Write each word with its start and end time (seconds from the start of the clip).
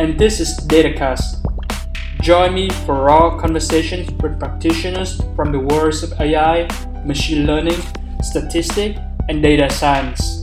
and 0.00 0.18
this 0.18 0.40
is 0.40 0.58
DataCast. 0.60 1.44
Join 2.22 2.54
me 2.54 2.70
for 2.86 2.94
raw 3.04 3.38
conversations 3.38 4.10
with 4.22 4.40
practitioners 4.40 5.20
from 5.36 5.52
the 5.52 5.58
worlds 5.58 6.02
of 6.02 6.18
AI, 6.18 6.66
machine 7.04 7.46
learning, 7.46 7.78
statistics, 8.22 8.98
and 9.28 9.42
data 9.42 9.68
science. 9.68 10.42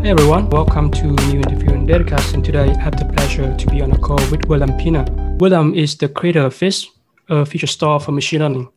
Hey 0.00 0.12
everyone, 0.16 0.48
welcome 0.48 0.90
to 0.92 1.08
new 1.28 1.40
interview 1.40 1.74
in 1.74 1.86
Datacast, 1.86 2.32
and 2.32 2.42
today 2.42 2.70
I 2.70 2.80
have 2.80 2.96
the 2.96 3.04
pleasure 3.04 3.54
to 3.54 3.66
be 3.66 3.82
on 3.82 3.92
a 3.92 3.98
call 3.98 4.16
with 4.30 4.46
William 4.46 4.70
Pienaar. 4.80 5.38
William 5.40 5.74
is 5.74 5.98
the 5.98 6.08
creator 6.08 6.46
of 6.46 6.54
Feast, 6.54 6.88
a 7.28 7.44
feature 7.44 7.66
store 7.66 8.00
for 8.00 8.12
machine 8.12 8.40
learning. 8.40 8.70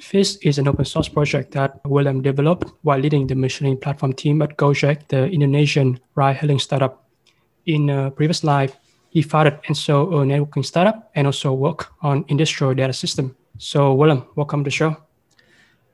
Feast 0.00 0.38
is 0.42 0.58
an 0.58 0.68
open 0.68 0.84
source 0.84 1.08
project 1.08 1.52
that 1.52 1.80
William 1.84 2.22
developed 2.22 2.70
while 2.82 2.98
leading 2.98 3.26
the 3.26 3.34
machine 3.34 3.66
learning 3.66 3.80
platform 3.80 4.12
team 4.12 4.40
at 4.42 4.56
Gojek, 4.56 5.08
the 5.08 5.26
Indonesian 5.26 5.98
ride-hailing 6.14 6.60
startup. 6.60 7.04
In 7.66 7.90
a 7.90 8.10
previous 8.10 8.44
life, 8.44 8.76
he 9.10 9.22
founded 9.22 9.58
and 9.66 9.76
sold 9.76 10.14
a 10.14 10.16
networking 10.18 10.64
startup 10.64 11.10
and 11.16 11.26
also 11.26 11.52
worked 11.52 11.88
on 12.02 12.24
industrial 12.28 12.74
data 12.74 12.92
system. 12.92 13.34
So, 13.58 13.92
William, 13.92 14.24
welcome 14.36 14.62
to 14.62 14.68
the 14.68 14.70
show. 14.70 14.96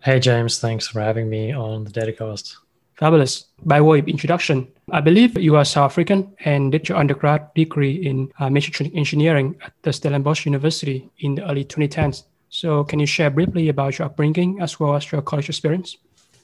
Hey, 0.01 0.21
James. 0.21 0.61
Thanks 0.61 0.87
for 0.87 1.01
having 1.01 1.31
me 1.31 1.53
on 1.53 1.85
the 1.85 1.91
Datacast. 1.91 2.57
Fabulous. 2.97 3.47
By 3.65 3.81
way 3.81 4.01
of 4.01 4.09
introduction, 4.09 4.69
I 4.93 5.01
believe 5.01 5.39
you 5.39 5.57
are 5.57 5.65
South 5.65 5.91
African 5.91 6.35
and 6.45 6.71
did 6.71 6.89
your 6.89 6.99
undergrad 6.99 7.53
degree 7.55 8.07
in 8.07 8.31
uh, 8.39 8.47
engineering 8.47 9.57
at 9.63 9.73
the 9.83 9.93
Stellenbosch 9.93 10.45
University 10.45 11.11
in 11.21 11.37
the 11.37 11.51
early 11.51 11.65
2010s. 11.65 12.25
So, 12.49 12.85
can 12.85 13.01
you 13.01 13.07
share 13.07 13.31
briefly 13.31 13.69
about 13.69 13.99
your 13.99 14.07
upbringing 14.07 14.61
as 14.61 14.79
well 14.79 14.95
as 14.95 15.11
your 15.11 15.23
college 15.23 15.49
experience? 15.49 15.97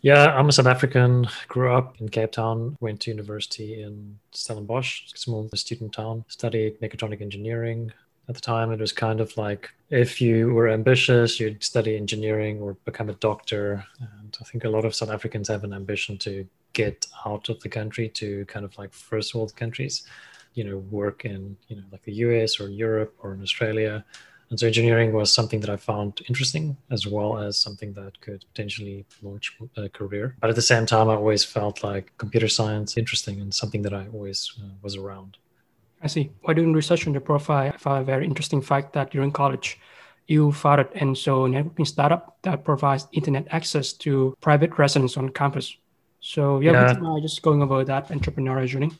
Yeah, 0.02 0.34
I'm 0.34 0.48
a 0.48 0.52
South 0.52 0.66
African. 0.66 1.28
Grew 1.48 1.72
up 1.74 2.00
in 2.00 2.08
Cape 2.08 2.32
Town. 2.32 2.76
Went 2.80 3.00
to 3.00 3.10
university 3.10 3.82
in 3.82 4.18
Stellenbosch, 4.32 5.12
small 5.14 5.48
student 5.54 5.92
town. 5.92 6.24
Studied 6.28 6.80
mechatronic 6.80 7.20
engineering. 7.20 7.92
At 8.26 8.34
the 8.34 8.40
time, 8.40 8.72
it 8.72 8.80
was 8.80 8.92
kind 8.92 9.20
of 9.20 9.36
like 9.36 9.70
if 9.90 10.20
you 10.20 10.54
were 10.54 10.68
ambitious, 10.68 11.38
you'd 11.38 11.62
study 11.62 11.96
engineering 11.96 12.60
or 12.60 12.74
become 12.84 13.10
a 13.10 13.14
doctor. 13.14 13.84
And 14.00 14.38
I 14.40 14.44
think 14.44 14.64
a 14.64 14.70
lot 14.70 14.86
of 14.86 14.94
South 14.94 15.10
Africans 15.10 15.48
have 15.48 15.64
an 15.64 15.74
ambition 15.74 16.16
to 16.18 16.46
get 16.72 17.06
out 17.26 17.48
of 17.48 17.60
the 17.60 17.68
country 17.68 18.08
to 18.08 18.46
kind 18.46 18.64
of 18.64 18.76
like 18.78 18.92
first 18.94 19.34
world 19.34 19.54
countries, 19.54 20.04
you 20.54 20.64
know, 20.64 20.78
work 20.78 21.26
in, 21.26 21.56
you 21.68 21.76
know, 21.76 21.82
like 21.92 22.02
the 22.04 22.14
US 22.14 22.58
or 22.58 22.68
Europe 22.70 23.14
or 23.18 23.34
in 23.34 23.42
Australia. 23.42 24.04
And 24.50 24.58
so 24.58 24.66
engineering 24.66 25.12
was 25.12 25.32
something 25.32 25.60
that 25.60 25.70
I 25.70 25.76
found 25.76 26.22
interesting 26.28 26.76
as 26.90 27.06
well 27.06 27.38
as 27.38 27.56
something 27.56 27.92
that 27.94 28.20
could 28.20 28.44
potentially 28.52 29.06
launch 29.22 29.56
a 29.76 29.88
career. 29.88 30.36
But 30.40 30.50
at 30.50 30.56
the 30.56 30.62
same 30.62 30.86
time, 30.86 31.08
I 31.08 31.14
always 31.14 31.44
felt 31.44 31.84
like 31.84 32.12
computer 32.18 32.48
science 32.48 32.96
interesting 32.96 33.40
and 33.40 33.54
something 33.54 33.82
that 33.82 33.94
I 33.94 34.08
always 34.12 34.52
uh, 34.60 34.74
was 34.82 34.96
around. 34.96 35.36
I 36.02 36.08
see. 36.08 36.30
While 36.42 36.56
doing 36.56 36.72
research 36.72 37.06
on 37.06 37.12
your 37.12 37.20
profile, 37.20 37.72
I 37.72 37.76
found 37.76 38.02
a 38.02 38.04
very 38.04 38.24
interesting 38.24 38.60
fact 38.60 38.92
that 38.94 39.12
during 39.12 39.30
college, 39.30 39.78
you 40.26 40.50
founded 40.52 40.90
Enso 40.94 41.48
networking 41.48 41.86
startup 41.86 42.38
that 42.42 42.64
provides 42.64 43.06
internet 43.12 43.46
access 43.50 43.92
to 43.94 44.36
private 44.40 44.78
residents 44.78 45.16
on 45.16 45.28
campus. 45.28 45.76
So 46.20 46.60
yeah, 46.60 46.72
yeah. 46.72 47.18
just 47.20 47.42
going 47.42 47.62
over 47.62 47.84
that 47.84 48.08
entrepreneurial 48.08 48.66
journey. 48.66 48.92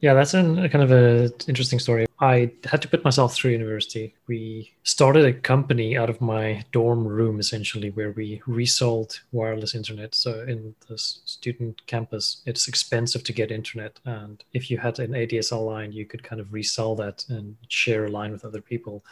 Yeah, 0.00 0.14
that's 0.14 0.34
an, 0.34 0.58
a 0.60 0.68
kind 0.68 0.84
of 0.84 0.92
an 0.92 1.32
interesting 1.48 1.80
story. 1.80 2.06
I 2.20 2.52
had 2.64 2.82
to 2.82 2.88
put 2.88 3.04
myself 3.04 3.34
through 3.34 3.50
university. 3.50 4.14
We 4.28 4.72
started 4.84 5.24
a 5.24 5.32
company 5.32 5.96
out 5.96 6.08
of 6.08 6.20
my 6.20 6.64
dorm 6.70 7.06
room, 7.06 7.40
essentially, 7.40 7.90
where 7.90 8.12
we 8.12 8.40
resold 8.46 9.20
wireless 9.32 9.74
internet. 9.74 10.14
So 10.14 10.42
in 10.42 10.76
the 10.88 10.98
student 10.98 11.84
campus, 11.86 12.42
it's 12.46 12.68
expensive 12.68 13.24
to 13.24 13.32
get 13.32 13.50
internet, 13.50 13.98
and 14.04 14.42
if 14.52 14.70
you 14.70 14.78
had 14.78 15.00
an 15.00 15.12
ADSL 15.12 15.66
line, 15.66 15.90
you 15.90 16.06
could 16.06 16.22
kind 16.22 16.40
of 16.40 16.52
resell 16.52 16.94
that 16.96 17.24
and 17.28 17.56
share 17.66 18.04
a 18.04 18.10
line 18.10 18.30
with 18.30 18.44
other 18.44 18.60
people. 18.60 19.04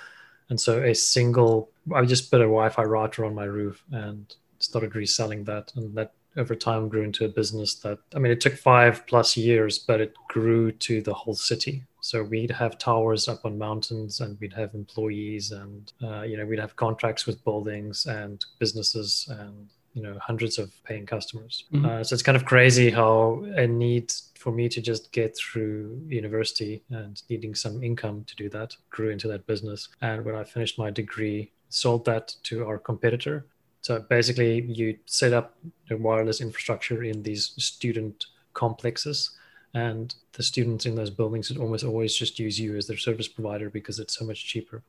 And 0.50 0.60
so 0.60 0.82
a 0.82 0.94
single, 0.94 1.68
I 1.92 2.04
just 2.04 2.30
put 2.30 2.40
a 2.40 2.44
Wi-Fi 2.44 2.84
router 2.84 3.24
on 3.24 3.34
my 3.34 3.44
roof 3.44 3.82
and 3.90 4.32
started 4.60 4.94
reselling 4.94 5.44
that, 5.44 5.72
and 5.74 5.96
that 5.96 6.12
over 6.36 6.54
time 6.54 6.88
grew 6.88 7.02
into 7.02 7.24
a 7.24 7.28
business 7.28 7.74
that 7.76 7.98
I 8.14 8.18
mean 8.18 8.32
it 8.32 8.40
took 8.40 8.54
five 8.54 9.06
plus 9.06 9.36
years, 9.36 9.78
but 9.78 10.00
it 10.00 10.14
grew 10.28 10.72
to 10.72 11.02
the 11.02 11.14
whole 11.14 11.34
city. 11.34 11.84
So 12.00 12.22
we'd 12.22 12.52
have 12.52 12.78
towers 12.78 13.26
up 13.26 13.44
on 13.44 13.58
mountains, 13.58 14.20
and 14.20 14.38
we'd 14.40 14.52
have 14.52 14.74
employees, 14.74 15.50
and 15.50 15.92
uh, 16.02 16.22
you 16.22 16.36
know 16.36 16.46
we'd 16.46 16.60
have 16.60 16.76
contracts 16.76 17.26
with 17.26 17.42
buildings 17.44 18.06
and 18.06 18.44
businesses, 18.58 19.26
and 19.28 19.68
you 19.94 20.02
know 20.02 20.16
hundreds 20.20 20.58
of 20.58 20.70
paying 20.84 21.06
customers. 21.06 21.64
Mm-hmm. 21.72 21.86
Uh, 21.86 22.04
so 22.04 22.14
it's 22.14 22.22
kind 22.22 22.36
of 22.36 22.44
crazy 22.44 22.90
how 22.90 23.44
a 23.56 23.66
need 23.66 24.12
for 24.34 24.52
me 24.52 24.68
to 24.68 24.80
just 24.80 25.10
get 25.10 25.36
through 25.36 26.00
university 26.06 26.82
and 26.90 27.20
needing 27.28 27.54
some 27.54 27.82
income 27.82 28.24
to 28.28 28.36
do 28.36 28.48
that 28.50 28.76
grew 28.90 29.10
into 29.10 29.26
that 29.26 29.46
business. 29.46 29.88
And 30.02 30.24
when 30.24 30.36
I 30.36 30.44
finished 30.44 30.78
my 30.78 30.90
degree, 30.90 31.50
sold 31.68 32.04
that 32.04 32.36
to 32.44 32.64
our 32.64 32.78
competitor 32.78 33.46
so 33.86 34.00
basically, 34.00 34.62
you 34.62 34.98
set 35.06 35.32
up 35.32 35.54
the 35.88 35.96
wireless 35.96 36.40
infrastructure 36.40 37.04
in 37.04 37.22
these 37.22 37.52
student 37.56 38.26
complexes, 38.52 39.30
and 39.74 40.12
the 40.32 40.42
students 40.42 40.86
in 40.86 40.96
those 40.96 41.08
buildings 41.08 41.50
would 41.50 41.60
almost 41.60 41.84
always 41.84 42.12
just 42.12 42.40
use 42.40 42.58
you 42.58 42.76
as 42.76 42.88
their 42.88 42.96
service 42.96 43.28
provider 43.28 43.70
because 43.70 44.00
it's 44.00 44.18
so 44.18 44.24
much 44.24 44.44
cheaper. 44.44 44.82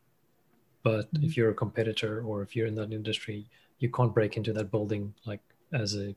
But 0.81 1.13
mm-hmm. 1.13 1.25
if 1.25 1.37
you're 1.37 1.51
a 1.51 1.53
competitor 1.53 2.23
or 2.23 2.41
if 2.41 2.55
you're 2.55 2.65
in 2.65 2.73
that 2.73 2.91
industry, 2.91 3.45
you 3.77 3.91
can't 3.91 4.15
break 4.15 4.35
into 4.35 4.51
that 4.53 4.71
building 4.71 5.13
like 5.27 5.41
as 5.73 5.93
a, 5.93 6.15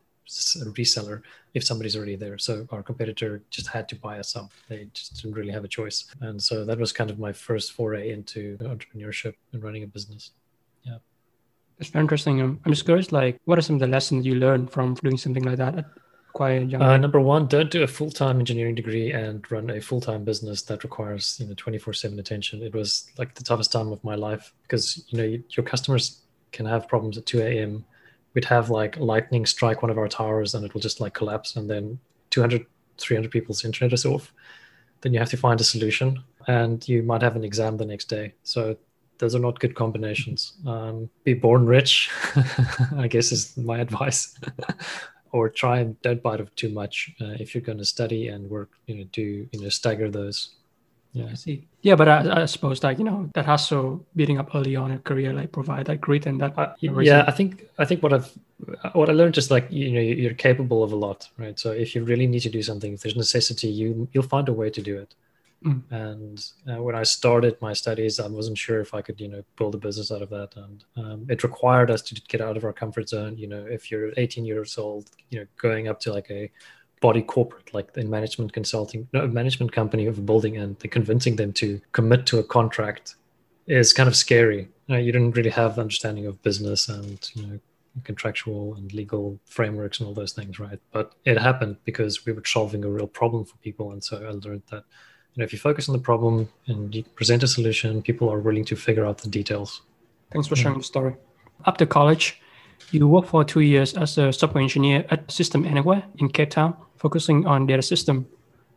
a 0.62 0.64
reseller 0.72 1.20
if 1.52 1.62
somebody's 1.62 1.96
already 1.96 2.16
there. 2.16 2.38
So 2.38 2.66
our 2.70 2.82
competitor 2.82 3.42
just 3.50 3.66
had 3.66 3.90
to 3.90 3.94
buy 3.94 4.18
us 4.18 4.34
up. 4.36 4.52
They 4.70 4.88
just 4.94 5.16
didn't 5.16 5.36
really 5.36 5.52
have 5.52 5.64
a 5.64 5.68
choice. 5.68 6.06
And 6.22 6.42
so 6.42 6.64
that 6.64 6.78
was 6.78 6.94
kind 6.94 7.10
of 7.10 7.18
my 7.18 7.34
first 7.34 7.72
foray 7.72 8.10
into 8.10 8.56
entrepreneurship 8.62 9.34
and 9.52 9.62
running 9.62 9.82
a 9.82 9.86
business. 9.86 10.30
It's 11.80 11.88
very 11.90 12.02
interesting. 12.02 12.42
Um, 12.42 12.60
I'm 12.64 12.72
just 12.72 12.84
curious, 12.84 13.10
like, 13.10 13.40
what 13.46 13.58
are 13.58 13.62
some 13.62 13.76
of 13.76 13.80
the 13.80 13.86
lessons 13.86 14.26
you 14.26 14.34
learned 14.34 14.70
from 14.70 14.94
doing 14.94 15.16
something 15.16 15.42
like 15.42 15.56
that 15.56 15.78
at 15.78 15.86
quite 16.34 16.68
young? 16.68 16.82
Uh, 16.82 16.96
number 16.98 17.20
one, 17.20 17.46
don't 17.46 17.70
do 17.70 17.82
a 17.82 17.86
full 17.86 18.10
time 18.10 18.38
engineering 18.38 18.74
degree 18.74 19.12
and 19.12 19.50
run 19.50 19.70
a 19.70 19.80
full 19.80 20.00
time 20.00 20.22
business 20.22 20.62
that 20.62 20.84
requires 20.84 21.38
you 21.40 21.46
know 21.46 21.54
24 21.56 21.94
seven 21.94 22.18
attention. 22.18 22.62
It 22.62 22.74
was 22.74 23.10
like 23.18 23.34
the 23.34 23.42
toughest 23.42 23.72
time 23.72 23.92
of 23.92 24.04
my 24.04 24.14
life 24.14 24.52
because 24.62 25.04
you 25.08 25.18
know 25.18 25.24
you, 25.24 25.42
your 25.50 25.64
customers 25.64 26.20
can 26.52 26.66
have 26.66 26.86
problems 26.86 27.16
at 27.16 27.26
2 27.26 27.40
a.m. 27.40 27.84
We'd 28.34 28.44
have 28.44 28.68
like 28.68 28.98
lightning 28.98 29.46
strike 29.46 29.82
one 29.82 29.90
of 29.90 29.98
our 29.98 30.08
towers 30.08 30.54
and 30.54 30.64
it 30.64 30.74
will 30.74 30.80
just 30.82 31.00
like 31.00 31.14
collapse, 31.14 31.56
and 31.56 31.68
then 31.68 31.98
200, 32.28 32.66
300 32.98 33.30
people's 33.30 33.64
internet 33.64 33.92
is 33.94 34.04
off. 34.04 34.32
Then 35.00 35.14
you 35.14 35.18
have 35.18 35.30
to 35.30 35.38
find 35.38 35.58
a 35.60 35.64
solution, 35.64 36.22
and 36.46 36.86
you 36.86 37.02
might 37.02 37.22
have 37.22 37.36
an 37.36 37.44
exam 37.44 37.78
the 37.78 37.86
next 37.86 38.10
day. 38.10 38.34
So 38.42 38.76
those 39.20 39.34
are 39.34 39.38
not 39.38 39.60
good 39.60 39.74
combinations. 39.74 40.54
Um, 40.66 41.08
be 41.24 41.34
born 41.34 41.66
rich, 41.66 42.10
I 42.96 43.06
guess, 43.06 43.30
is 43.30 43.56
my 43.56 43.78
advice. 43.86 44.36
or 45.32 45.48
try 45.48 45.78
and 45.78 46.00
don't 46.02 46.22
bite 46.22 46.40
off 46.40 46.52
too 46.56 46.70
much 46.70 47.12
uh, 47.20 47.36
if 47.38 47.54
you're 47.54 47.62
going 47.62 47.78
to 47.78 47.84
study 47.84 48.28
and 48.28 48.50
work. 48.50 48.70
You 48.86 48.96
know, 48.96 49.04
do 49.12 49.46
you 49.52 49.60
know 49.60 49.68
stagger 49.68 50.10
those. 50.10 50.56
Yeah, 51.12 51.26
I 51.30 51.34
see. 51.34 51.66
Yeah, 51.82 51.96
but 51.96 52.08
I, 52.08 52.42
I 52.42 52.46
suppose 52.46 52.82
like 52.82 52.98
you 52.98 53.04
know 53.04 53.28
that 53.34 53.44
hustle 53.44 54.04
beating 54.16 54.38
up 54.38 54.54
early 54.54 54.74
on 54.76 54.90
in 54.90 54.98
career 55.00 55.32
like 55.32 55.52
provide 55.52 55.86
that 55.86 56.00
grit 56.00 56.26
and 56.26 56.40
that. 56.40 56.58
Uh, 56.58 56.72
yeah, 56.80 57.24
I 57.26 57.32
think 57.32 57.66
I 57.78 57.84
think 57.84 58.02
what 58.02 58.12
I've 58.12 58.30
what 58.92 59.08
I 59.08 59.12
learned 59.12 59.36
is 59.38 59.50
like 59.50 59.66
you 59.70 59.92
know 59.92 60.00
you're 60.00 60.34
capable 60.34 60.82
of 60.82 60.92
a 60.92 60.96
lot, 60.96 61.28
right? 61.36 61.58
So 61.58 61.72
if 61.72 61.94
you 61.94 62.04
really 62.04 62.26
need 62.26 62.40
to 62.40 62.50
do 62.50 62.62
something, 62.62 62.92
if 62.92 63.02
there's 63.02 63.16
necessity, 63.16 63.68
you 63.68 64.08
you'll 64.12 64.24
find 64.24 64.48
a 64.48 64.52
way 64.52 64.70
to 64.70 64.82
do 64.82 64.98
it. 64.98 65.14
Mm. 65.64 65.82
And 65.90 66.44
uh, 66.70 66.82
when 66.82 66.94
I 66.94 67.02
started 67.02 67.60
my 67.60 67.72
studies, 67.72 68.18
I 68.18 68.28
wasn't 68.28 68.56
sure 68.56 68.80
if 68.80 68.94
I 68.94 69.02
could, 69.02 69.20
you 69.20 69.28
know, 69.28 69.44
build 69.56 69.74
a 69.74 69.78
business 69.78 70.10
out 70.10 70.22
of 70.22 70.30
that. 70.30 70.56
And 70.56 70.84
um, 70.96 71.26
it 71.28 71.42
required 71.42 71.90
us 71.90 72.02
to 72.02 72.14
get 72.28 72.40
out 72.40 72.56
of 72.56 72.64
our 72.64 72.72
comfort 72.72 73.08
zone. 73.08 73.36
You 73.36 73.46
know, 73.46 73.66
if 73.66 73.90
you're 73.90 74.12
18 74.16 74.44
years 74.44 74.78
old, 74.78 75.10
you 75.28 75.40
know, 75.40 75.46
going 75.58 75.88
up 75.88 76.00
to 76.00 76.12
like 76.12 76.30
a 76.30 76.50
body 77.00 77.22
corporate, 77.22 77.72
like 77.74 77.90
in 77.96 78.08
management 78.08 78.52
consulting, 78.52 79.08
no, 79.12 79.26
management 79.26 79.72
company 79.72 80.06
of 80.06 80.18
a 80.18 80.22
building, 80.22 80.56
and 80.56 80.78
the 80.78 80.88
convincing 80.88 81.36
them 81.36 81.52
to 81.54 81.80
commit 81.92 82.26
to 82.26 82.38
a 82.38 82.44
contract 82.44 83.16
is 83.66 83.92
kind 83.92 84.08
of 84.08 84.16
scary. 84.16 84.68
You, 84.86 84.94
know, 84.94 84.98
you 84.98 85.12
didn't 85.12 85.36
really 85.36 85.50
have 85.50 85.78
understanding 85.78 86.26
of 86.26 86.42
business 86.42 86.88
and 86.88 87.30
you 87.34 87.46
know 87.46 87.60
contractual 88.04 88.74
and 88.74 88.92
legal 88.92 89.38
frameworks 89.46 89.98
and 89.98 90.06
all 90.06 90.14
those 90.14 90.32
things, 90.32 90.58
right? 90.58 90.78
But 90.92 91.14
it 91.24 91.38
happened 91.38 91.76
because 91.84 92.24
we 92.24 92.32
were 92.32 92.44
solving 92.44 92.84
a 92.84 92.88
real 92.88 93.06
problem 93.06 93.44
for 93.44 93.56
people. 93.58 93.92
And 93.92 94.02
so 94.02 94.16
I 94.18 94.30
learned 94.30 94.62
that, 94.70 94.84
you 95.34 95.40
know, 95.40 95.44
if 95.44 95.52
you 95.52 95.58
focus 95.58 95.88
on 95.88 95.92
the 95.92 96.00
problem 96.00 96.48
and 96.66 96.94
you 96.94 97.04
present 97.14 97.42
a 97.42 97.48
solution, 97.48 98.02
people 98.02 98.28
are 98.28 98.40
willing 98.40 98.64
to 98.66 98.76
figure 98.76 99.06
out 99.06 99.18
the 99.18 99.28
details. 99.28 99.82
Thanks 100.32 100.48
for 100.48 100.56
sharing 100.56 100.78
the 100.78 100.84
story. 100.84 101.14
After 101.66 101.86
college, 101.86 102.40
you 102.90 103.06
worked 103.06 103.28
for 103.28 103.44
two 103.44 103.60
years 103.60 103.94
as 103.94 104.18
a 104.18 104.32
software 104.32 104.62
engineer 104.62 105.04
at 105.10 105.30
System 105.30 105.64
Anywhere 105.64 106.02
in 106.18 106.28
Cape 106.28 106.50
Town, 106.50 106.76
focusing 106.96 107.46
on 107.46 107.66
data 107.66 107.82
system. 107.82 108.26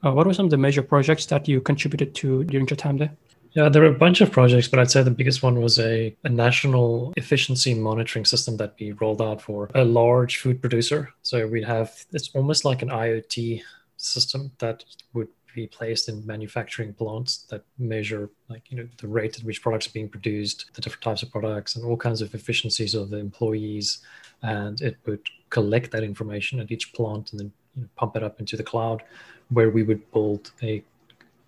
Uh, 0.04 0.12
what 0.12 0.28
were 0.28 0.34
some 0.34 0.46
of 0.46 0.52
the 0.52 0.58
major 0.58 0.84
projects 0.84 1.26
that 1.28 1.48
you 1.48 1.62
contributed 1.62 2.14
to 2.16 2.44
during 2.44 2.68
your 2.68 2.78
time 2.78 2.98
there? 2.98 3.12
Yeah, 3.54 3.70
there 3.70 3.84
were 3.84 3.90
a 3.90 3.98
bunch 3.98 4.20
of 4.22 4.32
projects, 4.32 4.68
but 4.68 4.80
I'd 4.80 4.90
say 4.90 5.04
the 5.04 5.12
biggest 5.12 5.44
one 5.44 5.62
was 5.62 5.78
a, 5.80 6.16
a 6.24 6.30
national 6.30 7.14
efficiency 7.16 7.76
monitoring 7.76 8.26
system 8.26 8.58
that 8.58 8.74
we 8.80 8.94
rolled 8.94 9.22
out 9.22 9.42
for 9.42 9.70
a 9.76 9.86
large 9.86 10.38
food 10.38 10.60
producer. 10.60 11.14
So 11.22 11.48
we'd 11.48 11.66
have 11.66 12.06
it's 12.12 12.32
almost 12.34 12.66
like 12.66 12.82
an 12.82 12.90
IoT 12.90 13.62
system 13.98 14.52
that 14.58 14.84
would 15.14 15.28
be 15.54 15.68
placed 15.68 16.10
in 16.10 16.26
manufacturing 16.26 16.94
plants 16.94 17.46
that 17.50 17.64
measure 17.78 18.30
like 18.50 18.64
you 18.70 18.78
know 18.78 18.88
the 18.98 19.08
rate 19.08 19.38
at 19.38 19.44
which 19.44 19.62
products 19.62 19.88
are 19.88 19.92
being 19.92 20.10
produced 20.10 20.72
the 20.74 20.82
different 20.82 21.04
types 21.04 21.24
of 21.24 21.32
products 21.32 21.76
and 21.76 21.86
all 21.86 21.98
kinds 21.98 22.22
of 22.22 22.34
efficiencies 22.34 22.96
of 22.96 23.10
the 23.10 23.18
employees. 23.18 24.00
And 24.42 24.82
it 24.82 24.98
would 25.06 25.22
collect 25.50 25.92
that 25.92 26.04
information 26.04 26.60
at 26.60 26.72
each 26.72 26.94
plant 26.94 27.32
and 27.32 27.40
then 27.40 27.52
you 27.76 27.82
know, 27.84 27.90
pump 27.96 28.16
it 28.16 28.24
up 28.24 28.40
into 28.40 28.58
the 28.58 28.64
cloud 28.64 29.04
where 29.50 29.70
we 29.70 29.84
would 29.84 30.12
build 30.12 30.52
a 30.62 30.84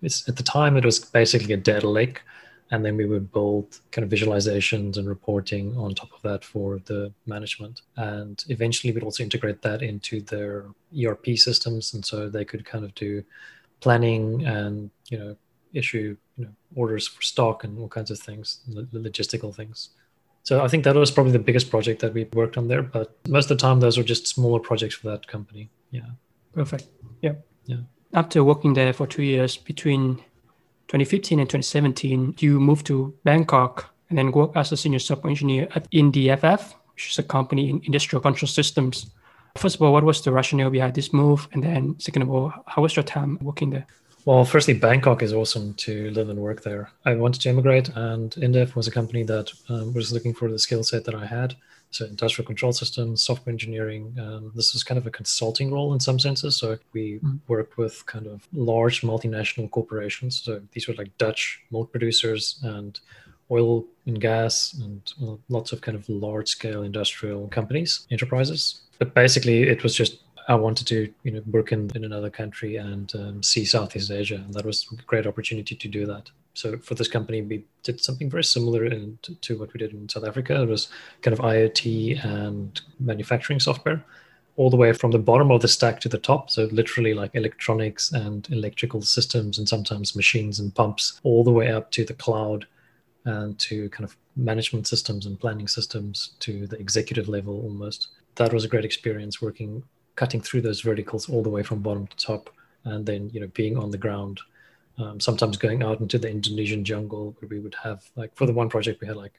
at 0.02 0.36
the 0.36 0.42
time 0.42 0.76
it 0.76 0.84
was 0.84 0.98
basically 0.98 1.52
a 1.54 1.56
data 1.56 1.88
lake. 1.88 2.22
And 2.72 2.84
then 2.84 2.96
we 2.96 3.06
would 3.06 3.32
build 3.32 3.78
kind 3.92 4.04
of 4.04 4.10
visualizations 4.10 4.96
and 4.96 5.08
reporting 5.08 5.76
on 5.76 5.94
top 5.94 6.12
of 6.12 6.20
that 6.22 6.44
for 6.44 6.80
the 6.86 7.12
management. 7.24 7.82
And 7.96 8.44
eventually 8.48 8.92
we'd 8.92 9.04
also 9.04 9.22
integrate 9.22 9.62
that 9.62 9.82
into 9.82 10.20
their 10.20 10.64
erp 10.96 11.26
systems. 11.38 11.94
And 11.94 12.04
so 12.04 12.28
they 12.28 12.44
could 12.44 12.64
kind 12.64 12.84
of 12.84 12.92
do 12.96 13.22
planning 13.80 14.44
and 14.46 14.90
you 15.08 15.18
know 15.18 15.36
issue 15.72 16.16
you 16.36 16.44
know 16.44 16.52
orders 16.74 17.06
for 17.06 17.22
stock 17.22 17.64
and 17.64 17.78
all 17.78 17.88
kinds 17.88 18.10
of 18.10 18.18
things 18.18 18.60
logistical 18.92 19.54
things. 19.54 19.90
So 20.42 20.62
i 20.64 20.68
think 20.68 20.84
that 20.84 20.94
was 20.94 21.10
probably 21.10 21.32
the 21.32 21.46
biggest 21.48 21.70
project 21.70 22.00
that 22.00 22.14
we 22.14 22.24
worked 22.32 22.56
on 22.56 22.68
there 22.68 22.82
but 22.82 23.16
most 23.28 23.50
of 23.50 23.58
the 23.58 23.62
time 23.62 23.80
those 23.80 23.98
were 23.98 24.04
just 24.04 24.26
smaller 24.26 24.60
projects 24.60 24.94
for 24.94 25.10
that 25.10 25.26
company. 25.26 25.70
Yeah. 25.90 26.10
Perfect. 26.54 26.86
Yeah 27.20 27.34
yeah. 27.66 27.78
After 28.12 28.42
working 28.44 28.74
there 28.74 28.92
for 28.92 29.06
two 29.06 29.22
years 29.22 29.56
between 29.56 30.16
2015 30.88 31.40
and 31.40 31.48
2017, 31.48 32.36
you 32.38 32.60
moved 32.60 32.86
to 32.86 33.14
Bangkok 33.24 33.92
and 34.08 34.16
then 34.16 34.30
worked 34.30 34.56
as 34.56 34.72
a 34.72 34.76
senior 34.76 35.00
software 35.00 35.30
engineer 35.30 35.68
at 35.74 35.90
INDEFF, 35.90 36.74
which 36.94 37.10
is 37.10 37.18
a 37.18 37.22
company 37.22 37.68
in 37.70 37.82
industrial 37.84 38.22
control 38.22 38.48
systems. 38.48 39.10
First 39.56 39.76
of 39.76 39.82
all, 39.82 39.92
what 39.92 40.04
was 40.04 40.22
the 40.22 40.32
rationale 40.32 40.70
behind 40.70 40.94
this 40.94 41.12
move? 41.12 41.48
And 41.52 41.62
then, 41.62 41.96
second 41.98 42.22
of 42.22 42.30
all, 42.30 42.52
how 42.66 42.82
was 42.82 42.94
your 42.94 43.02
time 43.02 43.38
working 43.40 43.70
there? 43.70 43.86
Well, 44.26 44.44
firstly, 44.44 44.74
Bangkok 44.74 45.22
is 45.22 45.32
awesome 45.32 45.74
to 45.74 46.10
live 46.10 46.28
and 46.28 46.40
work 46.40 46.62
there. 46.62 46.90
I 47.04 47.14
wanted 47.14 47.42
to 47.42 47.48
immigrate, 47.48 47.90
and 47.94 48.32
INDEFF 48.32 48.74
was 48.74 48.88
a 48.88 48.90
company 48.90 49.22
that 49.22 49.52
um, 49.68 49.94
was 49.94 50.12
looking 50.12 50.34
for 50.34 50.50
the 50.50 50.58
skill 50.58 50.82
set 50.82 51.04
that 51.04 51.14
I 51.14 51.26
had. 51.26 51.54
So, 51.92 52.06
industrial 52.06 52.44
control 52.44 52.72
systems, 52.72 53.22
software 53.22 53.52
engineering. 53.52 54.16
Um, 54.20 54.50
this 54.56 54.74
is 54.74 54.82
kind 54.82 54.98
of 54.98 55.06
a 55.06 55.12
consulting 55.12 55.72
role 55.72 55.94
in 55.94 56.00
some 56.00 56.18
senses. 56.18 56.56
So, 56.56 56.76
we 56.92 57.20
mm. 57.20 57.38
worked 57.46 57.78
with 57.78 58.04
kind 58.06 58.26
of 58.26 58.48
large 58.52 59.02
multinational 59.02 59.70
corporations. 59.70 60.42
So, 60.42 60.60
these 60.72 60.88
were 60.88 60.94
like 60.94 61.16
Dutch 61.18 61.62
milk 61.70 61.92
producers 61.92 62.58
and 62.64 62.98
oil 63.50 63.84
and 64.06 64.20
gas 64.20 64.74
and 64.74 65.12
lots 65.48 65.72
of 65.72 65.80
kind 65.80 65.96
of 65.96 66.08
large 66.08 66.48
scale 66.48 66.82
industrial 66.82 67.48
companies, 67.48 68.06
enterprises. 68.10 68.82
But 68.98 69.14
basically, 69.14 69.62
it 69.64 69.82
was 69.82 69.94
just 69.94 70.18
I 70.48 70.54
wanted 70.54 70.86
to, 70.88 71.12
you 71.24 71.32
know, 71.32 71.42
work 71.50 71.72
in, 71.72 71.90
in 71.94 72.04
another 72.04 72.30
country 72.30 72.76
and 72.76 73.12
um, 73.16 73.42
see 73.42 73.64
Southeast 73.64 74.10
Asia, 74.10 74.36
and 74.36 74.54
that 74.54 74.64
was 74.64 74.86
a 74.92 75.02
great 75.02 75.26
opportunity 75.26 75.74
to 75.74 75.88
do 75.88 76.06
that. 76.06 76.30
So 76.54 76.78
for 76.78 76.94
this 76.94 77.08
company, 77.08 77.42
we 77.42 77.64
did 77.82 78.00
something 78.00 78.30
very 78.30 78.44
similar 78.44 78.84
in, 78.84 79.18
to, 79.22 79.34
to 79.34 79.58
what 79.58 79.72
we 79.74 79.78
did 79.78 79.92
in 79.92 80.08
South 80.08 80.24
Africa. 80.24 80.62
It 80.62 80.68
was 80.68 80.88
kind 81.22 81.36
of 81.36 81.44
IoT 81.44 82.24
and 82.24 82.80
manufacturing 83.00 83.58
software, 83.58 84.04
all 84.56 84.70
the 84.70 84.76
way 84.76 84.92
from 84.92 85.10
the 85.10 85.18
bottom 85.18 85.50
of 85.50 85.62
the 85.62 85.68
stack 85.68 86.00
to 86.00 86.08
the 86.08 86.18
top. 86.18 86.48
So 86.48 86.68
literally 86.70 87.12
like 87.12 87.34
electronics 87.34 88.12
and 88.12 88.48
electrical 88.50 89.02
systems, 89.02 89.58
and 89.58 89.68
sometimes 89.68 90.14
machines 90.14 90.60
and 90.60 90.74
pumps, 90.74 91.20
all 91.24 91.42
the 91.42 91.50
way 91.50 91.72
up 91.72 91.90
to 91.90 92.04
the 92.04 92.14
cloud 92.14 92.66
and 93.26 93.58
to 93.58 93.90
kind 93.90 94.04
of 94.04 94.16
management 94.36 94.86
systems 94.86 95.26
and 95.26 95.38
planning 95.38 95.68
systems 95.68 96.30
to 96.38 96.66
the 96.66 96.78
executive 96.78 97.28
level 97.28 97.60
almost. 97.62 98.08
That 98.36 98.52
was 98.52 98.64
a 98.64 98.68
great 98.68 98.84
experience 98.84 99.42
working 99.42 99.82
cutting 100.14 100.40
through 100.40 100.62
those 100.62 100.80
verticals 100.80 101.28
all 101.28 101.42
the 101.42 101.50
way 101.50 101.62
from 101.62 101.82
bottom 101.82 102.06
to 102.06 102.16
top, 102.16 102.50
and 102.84 103.04
then 103.04 103.28
you 103.30 103.40
know 103.40 103.48
being 103.48 103.76
on 103.76 103.90
the 103.90 103.98
ground. 103.98 104.40
Um, 104.98 105.20
sometimes 105.20 105.58
going 105.58 105.82
out 105.82 106.00
into 106.00 106.16
the 106.16 106.30
Indonesian 106.30 106.82
jungle 106.82 107.36
where 107.38 107.48
we 107.50 107.60
would 107.60 107.74
have 107.84 108.02
like 108.16 108.34
for 108.34 108.46
the 108.46 108.52
one 108.54 108.70
project 108.70 109.02
we 109.02 109.06
had 109.06 109.16
like 109.16 109.34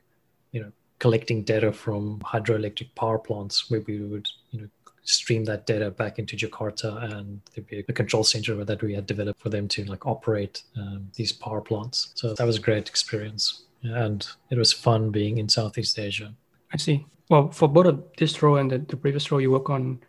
you 0.52 0.62
know 0.62 0.72
collecting 1.00 1.44
data 1.44 1.72
from 1.72 2.20
hydroelectric 2.20 2.94
power 2.94 3.18
plants 3.18 3.70
where 3.72 3.82
we 3.82 4.00
would 4.00 4.28
you 4.52 4.62
know 4.62 4.68
stream 5.04 5.46
that 5.46 5.66
data 5.66 5.90
back 5.90 6.20
into 6.20 6.36
Jakarta 6.36 7.12
and 7.12 7.42
there'd 7.56 7.66
be 7.66 7.80
a 7.80 7.94
control 7.94 8.24
center 8.24 8.64
that 8.64 8.84
we 8.84 8.94
had 8.94 9.08
developed 9.08 9.42
for 9.42 9.50
them 9.50 9.68
to 9.70 9.86
like 9.86 10.06
operate 10.06 10.64
um, 10.76 11.10
these 11.16 11.32
power 11.32 11.62
plants. 11.62 12.12
So 12.16 12.34
that 12.34 12.46
was 12.46 12.58
a 12.58 12.62
great 12.62 12.90
experience 12.90 13.64
and 13.84 14.28
it 14.50 14.58
was 14.58 14.74
fun 14.74 15.12
being 15.12 15.38
in 15.38 15.50
Southeast 15.50 16.00
Asia. 16.00 16.34
I 16.74 16.78
see. 16.78 17.06
Well, 17.30 17.50
for 17.50 17.68
both 17.68 17.86
of 17.86 18.04
this 18.18 18.42
role 18.42 18.58
and 18.58 18.72
the, 18.72 18.80
the 18.80 18.98
previous 18.98 19.32
role 19.32 19.42
you 19.42 19.52
work 19.52 19.70
on, 19.70 20.00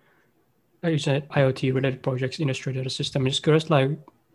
you 0.84 0.98
said 0.98 1.28
IoT 1.30 1.74
related 1.74 2.02
projects, 2.02 2.38
industry 2.38 2.72
data 2.72 2.90
system. 2.90 3.22
I'm 3.22 3.28
just 3.28 3.42
curious, 3.42 3.70
like, 3.70 3.90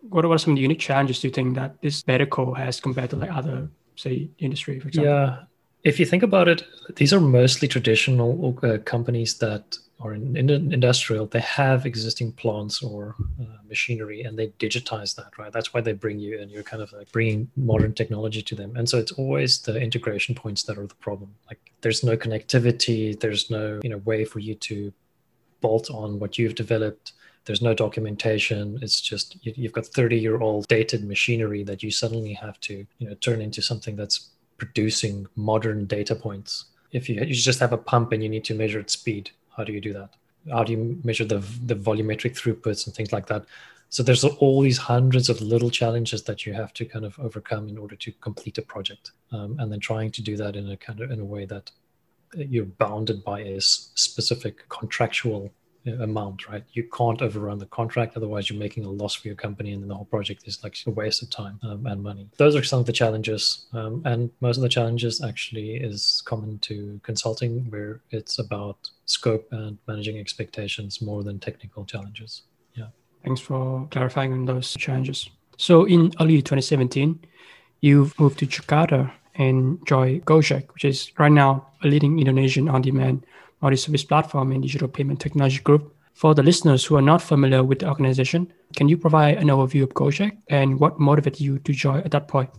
what 0.09 0.25
are 0.25 0.37
some 0.37 0.51
of 0.51 0.57
the 0.57 0.61
unique 0.61 0.79
challenges 0.79 1.21
do 1.21 1.27
you 1.27 1.33
think 1.33 1.55
that 1.55 1.81
this 1.81 2.05
medical 2.05 2.53
has 2.53 2.81
compared 2.81 3.09
to 3.11 3.15
like 3.15 3.31
other, 3.31 3.69
say, 3.95 4.29
industry, 4.39 4.79
for 4.79 4.89
example? 4.89 5.13
Yeah, 5.13 5.37
if 5.83 5.99
you 5.99 6.05
think 6.05 6.23
about 6.23 6.47
it, 6.49 6.63
these 6.95 7.13
are 7.13 7.21
mostly 7.21 7.67
traditional 7.67 8.57
uh, 8.63 8.79
companies 8.79 9.37
that 9.37 9.77
are 10.03 10.13
in, 10.13 10.35
in, 10.35 10.49
industrial. 10.49 11.25
They 11.25 11.39
have 11.39 11.85
existing 11.85 12.33
plants 12.33 12.83
or 12.83 13.15
uh, 13.41 13.45
machinery, 13.67 14.21
and 14.21 14.37
they 14.37 14.49
digitize 14.59 15.15
that, 15.15 15.37
right? 15.37 15.51
That's 15.51 15.73
why 15.73 15.81
they 15.81 15.93
bring 15.93 16.19
you, 16.19 16.39
and 16.39 16.51
you're 16.51 16.63
kind 16.63 16.83
of 16.83 16.91
like 16.93 17.11
bringing 17.11 17.49
modern 17.55 17.93
technology 17.93 18.41
to 18.41 18.55
them. 18.55 18.75
And 18.75 18.87
so 18.87 18.97
it's 18.97 19.13
always 19.13 19.61
the 19.61 19.79
integration 19.79 20.35
points 20.35 20.63
that 20.63 20.77
are 20.77 20.87
the 20.87 20.95
problem. 20.95 21.33
Like, 21.47 21.59
there's 21.81 22.03
no 22.03 22.17
connectivity. 22.17 23.19
There's 23.19 23.49
no 23.49 23.79
you 23.83 23.89
know 23.89 23.97
way 23.97 24.25
for 24.25 24.39
you 24.39 24.55
to 24.55 24.93
bolt 25.61 25.89
on 25.89 26.19
what 26.19 26.37
you've 26.37 26.55
developed. 26.55 27.13
There's 27.45 27.61
no 27.61 27.73
documentation. 27.73 28.79
It's 28.81 29.01
just 29.01 29.37
you, 29.41 29.63
have 29.63 29.73
got 29.73 29.85
30 29.85 30.17
year 30.19 30.39
old 30.39 30.67
dated 30.67 31.05
machinery 31.05 31.63
that 31.63 31.83
you 31.83 31.91
suddenly 31.91 32.33
have 32.33 32.59
to 32.61 32.85
you 32.99 33.07
know 33.07 33.15
turn 33.15 33.41
into 33.41 33.61
something 33.61 33.95
that's 33.95 34.29
producing 34.57 35.27
modern 35.35 35.85
data 35.85 36.15
points. 36.15 36.65
If 36.91 37.09
you, 37.09 37.15
you 37.15 37.33
just 37.33 37.59
have 37.59 37.73
a 37.73 37.77
pump 37.77 38.11
and 38.11 38.21
you 38.21 38.29
need 38.29 38.45
to 38.45 38.53
measure 38.53 38.79
its 38.79 38.93
speed, 38.93 39.31
how 39.55 39.63
do 39.63 39.71
you 39.71 39.81
do 39.81 39.93
that? 39.93 40.09
How 40.51 40.63
do 40.63 40.73
you 40.73 40.99
measure 41.03 41.25
the, 41.25 41.39
the 41.65 41.75
volumetric 41.75 42.37
throughputs 42.37 42.85
and 42.85 42.95
things 42.95 43.13
like 43.13 43.27
that? 43.27 43.45
So 43.89 44.01
there's 44.01 44.23
all 44.23 44.61
these 44.61 44.79
hundreds 44.79 45.29
of 45.29 45.39
little 45.39 45.69
challenges 45.69 46.23
that 46.23 46.45
you 46.45 46.53
have 46.53 46.73
to 46.73 46.85
kind 46.85 47.05
of 47.05 47.17
overcome 47.19 47.69
in 47.69 47.77
order 47.77 47.95
to 47.95 48.11
complete 48.13 48.57
a 48.57 48.63
project, 48.63 49.11
um, 49.31 49.55
and 49.59 49.71
then 49.71 49.79
trying 49.79 50.11
to 50.11 50.21
do 50.21 50.35
that 50.37 50.55
in 50.55 50.69
a 50.69 50.77
kind 50.77 50.99
of 50.99 51.11
in 51.11 51.19
a 51.19 51.25
way 51.25 51.45
that 51.45 51.71
you're 52.35 52.65
bounded 52.65 53.23
by 53.23 53.41
a 53.41 53.61
specific 53.61 54.67
contractual 54.69 55.51
amount, 55.85 56.47
right? 56.47 56.63
You 56.73 56.83
can't 56.83 57.21
overrun 57.21 57.59
the 57.59 57.65
contract, 57.65 58.15
otherwise 58.15 58.49
you're 58.49 58.59
making 58.59 58.85
a 58.85 58.89
loss 58.89 59.15
for 59.15 59.27
your 59.27 59.35
company, 59.35 59.71
and 59.73 59.81
then 59.81 59.89
the 59.89 59.95
whole 59.95 60.05
project 60.05 60.47
is 60.47 60.63
like 60.63 60.77
a 60.85 60.91
waste 60.91 61.21
of 61.21 61.29
time 61.29 61.59
um, 61.63 61.85
and 61.85 62.01
money. 62.01 62.29
Those 62.37 62.55
are 62.55 62.63
some 62.63 62.79
of 62.79 62.85
the 62.85 62.93
challenges, 62.93 63.65
um, 63.73 64.01
and 64.05 64.29
most 64.41 64.57
of 64.57 64.63
the 64.63 64.69
challenges 64.69 65.23
actually 65.23 65.75
is 65.75 66.21
common 66.25 66.59
to 66.59 66.99
consulting, 67.03 67.65
where 67.69 68.01
it's 68.11 68.39
about 68.39 68.77
scope 69.05 69.47
and 69.51 69.77
managing 69.87 70.17
expectations 70.19 71.01
more 71.01 71.23
than 71.23 71.39
technical 71.39 71.85
challenges. 71.85 72.43
Yeah. 72.75 72.87
Thanks 73.23 73.41
for 73.41 73.87
clarifying 73.91 74.33
on 74.33 74.45
those 74.45 74.73
challenges. 74.73 75.29
So 75.57 75.85
in 75.85 76.11
early 76.19 76.41
2017, 76.41 77.19
you 77.81 78.11
moved 78.17 78.39
to 78.39 78.47
Jakarta 78.47 79.11
and 79.35 79.85
join 79.85 80.21
Gojek, 80.21 80.73
which 80.73 80.85
is 80.85 81.11
right 81.17 81.31
now 81.31 81.67
a 81.83 81.87
leading 81.87 82.19
Indonesian 82.19 82.69
on-demand 82.69 83.25
multi-service 83.63 84.03
platform 84.03 84.51
and 84.51 84.61
digital 84.61 84.87
payment 84.87 85.19
technology 85.19 85.59
group. 85.59 85.95
For 86.13 86.35
the 86.35 86.43
listeners 86.43 86.85
who 86.85 86.95
are 86.95 87.01
not 87.01 87.21
familiar 87.21 87.63
with 87.63 87.79
the 87.79 87.87
organization, 87.87 88.53
can 88.75 88.87
you 88.87 88.97
provide 88.97 89.37
an 89.37 89.47
overview 89.47 89.83
of 89.83 89.89
Gojek 89.95 90.37
and 90.49 90.79
what 90.79 90.99
motivated 90.99 91.41
you 91.41 91.57
to 91.59 91.73
join 91.73 92.01
at 92.01 92.11
that 92.11 92.27
point? 92.27 92.51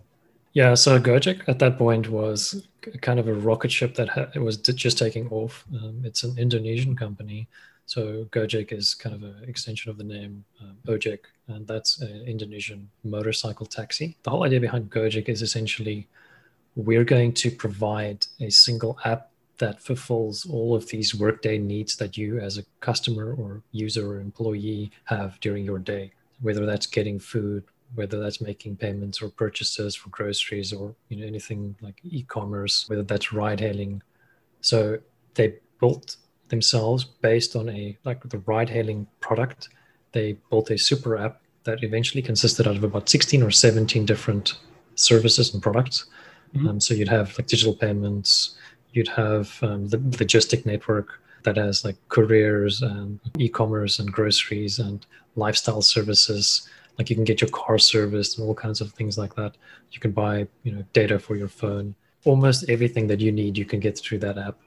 Yeah, 0.54 0.74
so 0.74 1.00
Gojek 1.00 1.48
at 1.48 1.58
that 1.58 1.78
point 1.78 2.08
was 2.08 2.66
kind 3.00 3.18
of 3.20 3.28
a 3.28 3.34
rocket 3.34 3.70
ship 3.70 3.94
that 3.96 4.08
ha- 4.08 4.30
it 4.34 4.40
was 4.40 4.56
just 4.56 4.98
taking 4.98 5.28
off. 5.28 5.64
Um, 5.74 6.02
it's 6.04 6.24
an 6.24 6.38
Indonesian 6.38 6.96
company, 6.96 7.48
so 7.86 8.24
Gojek 8.30 8.72
is 8.72 8.94
kind 8.94 9.14
of 9.14 9.22
an 9.22 9.44
extension 9.48 9.90
of 9.90 9.98
the 9.98 10.04
name 10.04 10.44
um, 10.60 10.76
Ojek, 10.86 11.20
and 11.48 11.66
that's 11.66 12.00
an 12.00 12.24
Indonesian 12.26 12.88
motorcycle 13.02 13.66
taxi. 13.66 14.16
The 14.22 14.30
whole 14.30 14.44
idea 14.44 14.60
behind 14.60 14.90
Gojek 14.90 15.28
is 15.28 15.42
essentially 15.42 16.08
we're 16.76 17.04
going 17.04 17.32
to 17.34 17.50
provide 17.50 18.26
a 18.40 18.50
single 18.50 18.98
app 19.04 19.30
that 19.58 19.80
fulfills 19.80 20.46
all 20.46 20.74
of 20.74 20.88
these 20.88 21.14
workday 21.14 21.58
needs 21.58 21.96
that 21.96 22.16
you 22.16 22.38
as 22.38 22.58
a 22.58 22.64
customer 22.80 23.34
or 23.34 23.62
user 23.72 24.12
or 24.12 24.20
employee 24.20 24.90
have 25.04 25.38
during 25.40 25.64
your 25.64 25.78
day 25.78 26.10
whether 26.40 26.66
that's 26.66 26.86
getting 26.86 27.18
food 27.18 27.62
whether 27.94 28.18
that's 28.18 28.40
making 28.40 28.76
payments 28.76 29.22
or 29.22 29.28
purchases 29.28 29.94
for 29.94 30.08
groceries 30.10 30.72
or 30.72 30.94
you 31.08 31.16
know 31.16 31.26
anything 31.26 31.76
like 31.80 32.00
e-commerce 32.04 32.88
whether 32.88 33.02
that's 33.02 33.32
ride 33.32 33.60
hailing 33.60 34.02
so 34.60 34.98
they 35.34 35.54
built 35.78 36.16
themselves 36.48 37.04
based 37.04 37.56
on 37.56 37.68
a 37.68 37.96
like 38.04 38.20
the 38.28 38.38
ride 38.38 38.70
hailing 38.70 39.06
product. 39.20 39.68
They 40.12 40.36
built 40.50 40.70
a 40.70 40.78
super 40.78 41.16
app 41.18 41.40
that 41.64 41.82
eventually 41.82 42.22
consisted 42.22 42.68
out 42.68 42.76
of 42.76 42.84
about 42.84 43.08
16 43.08 43.42
or 43.42 43.50
17 43.50 44.04
different 44.04 44.54
services 44.94 45.52
and 45.52 45.62
products. 45.62 46.06
Mm-hmm. 46.54 46.68
um, 46.68 46.80
so 46.80 46.94
you'd 46.94 47.08
have 47.08 47.36
like 47.36 47.48
digital 47.48 47.74
payments 47.74 48.54
you'd 48.94 49.08
have 49.08 49.58
um, 49.62 49.88
the 49.88 49.98
logistic 49.98 50.64
network 50.64 51.20
that 51.42 51.56
has 51.56 51.84
like 51.84 51.96
couriers 52.08 52.80
and 52.80 53.20
e-commerce 53.38 53.98
and 53.98 54.10
groceries 54.12 54.78
and 54.78 55.04
lifestyle 55.36 55.82
services. 55.82 56.68
Like 56.96 57.10
you 57.10 57.16
can 57.16 57.24
get 57.24 57.40
your 57.40 57.50
car 57.50 57.76
serviced 57.76 58.38
and 58.38 58.46
all 58.46 58.54
kinds 58.54 58.80
of 58.80 58.92
things 58.92 59.18
like 59.18 59.34
that. 59.34 59.56
You 59.90 60.00
can 60.00 60.12
buy 60.12 60.46
you 60.62 60.72
know 60.72 60.84
data 60.92 61.18
for 61.18 61.36
your 61.36 61.48
phone. 61.48 61.94
Almost 62.24 62.70
everything 62.70 63.06
that 63.08 63.20
you 63.20 63.32
need 63.32 63.58
you 63.58 63.64
can 63.64 63.80
get 63.80 63.98
through 63.98 64.18
that 64.20 64.38
app. 64.38 64.58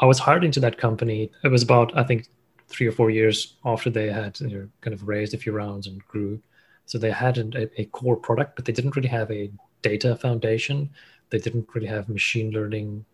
I 0.00 0.06
was 0.06 0.18
hired 0.18 0.44
into 0.44 0.60
that 0.60 0.76
company. 0.76 1.30
It 1.42 1.48
was 1.48 1.62
about 1.62 1.96
i 1.96 2.04
think 2.04 2.26
three 2.68 2.86
or 2.86 2.92
four 2.92 3.10
years 3.10 3.54
after 3.64 3.90
they 3.90 4.10
had 4.10 4.40
you 4.40 4.58
know, 4.58 4.68
kind 4.80 4.94
of 4.94 5.06
raised 5.06 5.34
a 5.34 5.38
few 5.38 5.52
rounds 5.52 5.86
and 5.86 6.06
grew. 6.08 6.40
So 6.86 6.98
they 6.98 7.10
had 7.10 7.38
a, 7.38 7.80
a 7.80 7.84
core 7.86 8.16
product 8.16 8.56
but 8.56 8.64
they 8.64 8.72
didn't 8.72 8.96
really 8.96 9.08
have 9.08 9.30
a 9.30 9.50
data 9.82 10.16
foundation. 10.16 10.90
They 11.30 11.38
didn't 11.38 11.68
really 11.74 11.86
have 11.86 12.08
machine 12.08 12.50
learning 12.50 13.04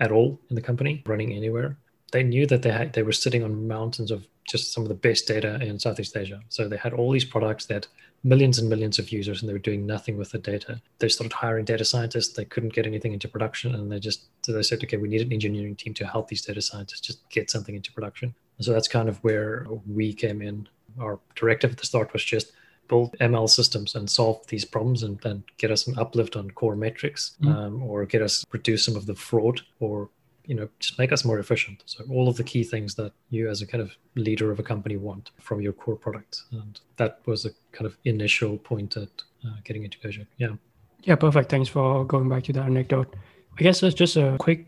at 0.00 0.12
all 0.12 0.40
in 0.50 0.56
the 0.56 0.62
company 0.62 1.02
running 1.06 1.32
anywhere 1.32 1.76
they 2.12 2.22
knew 2.22 2.46
that 2.46 2.62
they 2.62 2.70
had 2.70 2.92
they 2.92 3.02
were 3.02 3.12
sitting 3.12 3.42
on 3.42 3.68
mountains 3.68 4.10
of 4.10 4.26
just 4.48 4.72
some 4.72 4.82
of 4.82 4.88
the 4.88 4.94
best 4.94 5.28
data 5.28 5.60
in 5.60 5.78
Southeast 5.78 6.16
Asia. 6.16 6.40
So 6.48 6.68
they 6.68 6.78
had 6.78 6.94
all 6.94 7.12
these 7.12 7.24
products 7.24 7.66
that 7.66 7.86
millions 8.24 8.58
and 8.58 8.68
millions 8.68 8.98
of 8.98 9.12
users 9.12 9.40
and 9.40 9.48
they 9.48 9.52
were 9.52 9.58
doing 9.58 9.86
nothing 9.86 10.16
with 10.16 10.30
the 10.32 10.38
data. 10.38 10.80
They 10.98 11.08
started 11.08 11.34
hiring 11.34 11.66
data 11.66 11.84
scientists. 11.84 12.32
They 12.32 12.46
couldn't 12.46 12.72
get 12.72 12.86
anything 12.86 13.12
into 13.12 13.28
production. 13.28 13.74
And 13.74 13.92
they 13.92 14.00
just, 14.00 14.24
so 14.42 14.52
they 14.52 14.62
said, 14.62 14.82
okay, 14.82 14.96
we 14.96 15.08
need 15.08 15.20
an 15.20 15.32
engineering 15.32 15.76
team 15.76 15.94
to 15.94 16.06
help 16.06 16.28
these 16.28 16.42
data 16.42 16.62
scientists 16.62 17.02
just 17.02 17.28
get 17.28 17.50
something 17.50 17.74
into 17.74 17.92
production. 17.92 18.34
And 18.56 18.64
so 18.64 18.72
that's 18.72 18.88
kind 18.88 19.08
of 19.08 19.22
where 19.22 19.66
we 19.86 20.12
came 20.14 20.42
in. 20.42 20.66
Our 20.98 21.20
directive 21.36 21.72
at 21.72 21.76
the 21.76 21.86
start 21.86 22.12
was 22.12 22.24
just 22.24 22.52
build 22.88 23.16
ML 23.20 23.48
systems 23.48 23.94
and 23.94 24.10
solve 24.10 24.46
these 24.48 24.64
problems 24.64 25.02
and 25.02 25.18
then 25.20 25.44
get 25.58 25.70
us 25.70 25.86
an 25.86 25.98
uplift 25.98 26.36
on 26.36 26.50
core 26.50 26.76
metrics 26.76 27.36
mm-hmm. 27.40 27.56
um, 27.56 27.82
or 27.82 28.04
get 28.06 28.22
us 28.22 28.44
reduce 28.52 28.84
some 28.84 28.96
of 28.96 29.06
the 29.06 29.14
fraud 29.14 29.60
or 29.80 30.08
you 30.46 30.54
know 30.54 30.68
just 30.80 30.98
make 30.98 31.12
us 31.12 31.24
more 31.24 31.38
efficient. 31.38 31.82
So 31.86 32.04
all 32.10 32.28
of 32.28 32.36
the 32.36 32.44
key 32.44 32.64
things 32.64 32.94
that 32.96 33.12
you 33.30 33.48
as 33.48 33.62
a 33.62 33.66
kind 33.66 33.82
of 33.82 33.96
leader 34.14 34.50
of 34.50 34.58
a 34.58 34.62
company 34.62 34.96
want 34.96 35.30
from 35.38 35.60
your 35.60 35.72
core 35.72 35.96
product 35.96 36.42
and 36.50 36.80
that 36.96 37.20
was 37.26 37.44
a 37.44 37.50
kind 37.72 37.86
of 37.86 37.96
initial 38.04 38.56
point 38.58 38.96
at 38.96 39.10
uh, 39.46 39.56
getting 39.64 39.84
into 39.84 39.98
Gojek. 39.98 40.26
Yeah. 40.38 40.54
Yeah 41.02 41.16
perfect. 41.16 41.50
Thanks 41.50 41.68
for 41.68 42.04
going 42.04 42.28
back 42.28 42.44
to 42.44 42.52
that 42.54 42.64
anecdote. 42.64 43.14
I 43.58 43.62
guess 43.62 43.82
it's 43.82 43.94
just 43.94 44.16
a 44.16 44.36
quick 44.38 44.66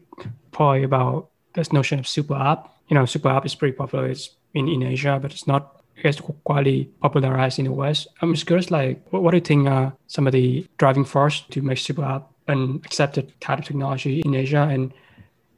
point 0.52 0.84
about 0.84 1.30
this 1.54 1.72
notion 1.72 1.98
of 1.98 2.06
super 2.06 2.34
app. 2.34 2.74
You 2.88 2.94
know 2.94 3.06
super 3.06 3.30
app 3.30 3.46
is 3.46 3.54
pretty 3.54 3.76
popular. 3.76 4.06
It's 4.06 4.30
in, 4.54 4.68
in 4.68 4.82
asia 4.82 5.18
but 5.20 5.32
it's 5.32 5.46
not 5.46 5.79
I 6.00 6.02
guess 6.02 6.20
quite 6.44 7.00
popularized 7.00 7.58
in 7.58 7.66
the 7.66 7.72
West. 7.72 8.08
I'm 8.22 8.32
just 8.32 8.46
curious, 8.46 8.70
like, 8.70 9.06
what, 9.10 9.22
what 9.22 9.32
do 9.32 9.36
you 9.36 9.42
think 9.42 9.68
are 9.68 9.92
some 10.06 10.26
of 10.26 10.32
the 10.32 10.66
driving 10.78 11.04
force 11.04 11.42
to 11.50 11.62
make 11.62 11.78
super 11.78 12.04
app 12.04 12.30
an 12.48 12.80
accepted 12.84 13.38
kind 13.40 13.60
of 13.60 13.66
technology 13.66 14.22
in 14.24 14.34
Asia, 14.34 14.62
and 14.62 14.92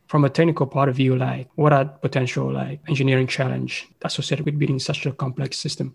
from 0.09 0.25
a 0.25 0.29
technical 0.29 0.67
point 0.67 0.91
of 0.91 0.97
view, 0.97 1.17
like 1.17 1.49
what 1.55 1.73
are 1.73 1.87
potential 1.87 2.53
like 2.53 2.81
engineering 2.89 3.27
challenge 3.27 3.89
associated 4.03 4.45
with 4.45 4.59
building 4.59 4.79
such 4.79 5.07
a 5.07 5.13
complex 5.13 5.57
system? 5.57 5.95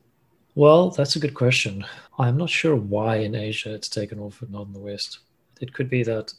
Well, 0.56 0.90
that's 0.90 1.16
a 1.16 1.20
good 1.20 1.36
question. 1.36 1.86
I'm 2.18 2.38
not 2.38 2.50
sure 2.50 2.76
why 2.76 3.18
in 3.18 3.36
Asia 3.36 3.76
it's 3.76 3.90
taken 3.90 4.18
off 4.18 4.42
and 4.42 4.52
not 4.52 4.68
in 4.68 4.74
the 4.74 4.80
West. 4.80 5.20
It 5.62 5.74
could 5.74 5.90
be 5.90 6.02
that 6.04 6.34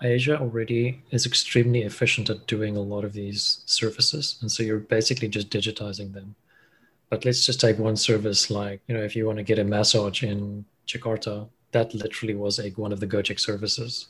Asia 0.00 0.38
already 0.38 1.02
is 1.10 1.26
extremely 1.26 1.82
efficient 1.82 2.30
at 2.30 2.46
doing 2.46 2.76
a 2.76 2.80
lot 2.82 3.04
of 3.04 3.14
these 3.14 3.62
services. 3.66 4.38
And 4.40 4.52
so 4.52 4.62
you're 4.62 4.78
basically 4.78 5.26
just 5.26 5.50
digitizing 5.50 6.12
them. 6.12 6.36
But 7.10 7.24
let's 7.24 7.46
just 7.46 7.60
take 7.60 7.78
one 7.78 7.96
service 7.96 8.50
like, 8.50 8.80
you 8.86 8.94
know, 8.94 9.02
if 9.02 9.16
you 9.16 9.26
want 9.26 9.38
to 9.38 9.44
get 9.44 9.58
a 9.58 9.64
massage 9.64 10.22
in 10.22 10.64
Jakarta, 10.86 11.48
that 11.72 11.94
literally 11.94 12.34
was 12.34 12.58
a, 12.58 12.70
one 12.70 12.92
of 12.92 13.00
the 13.00 13.06
Gojek 13.06 13.40
services 13.40 14.08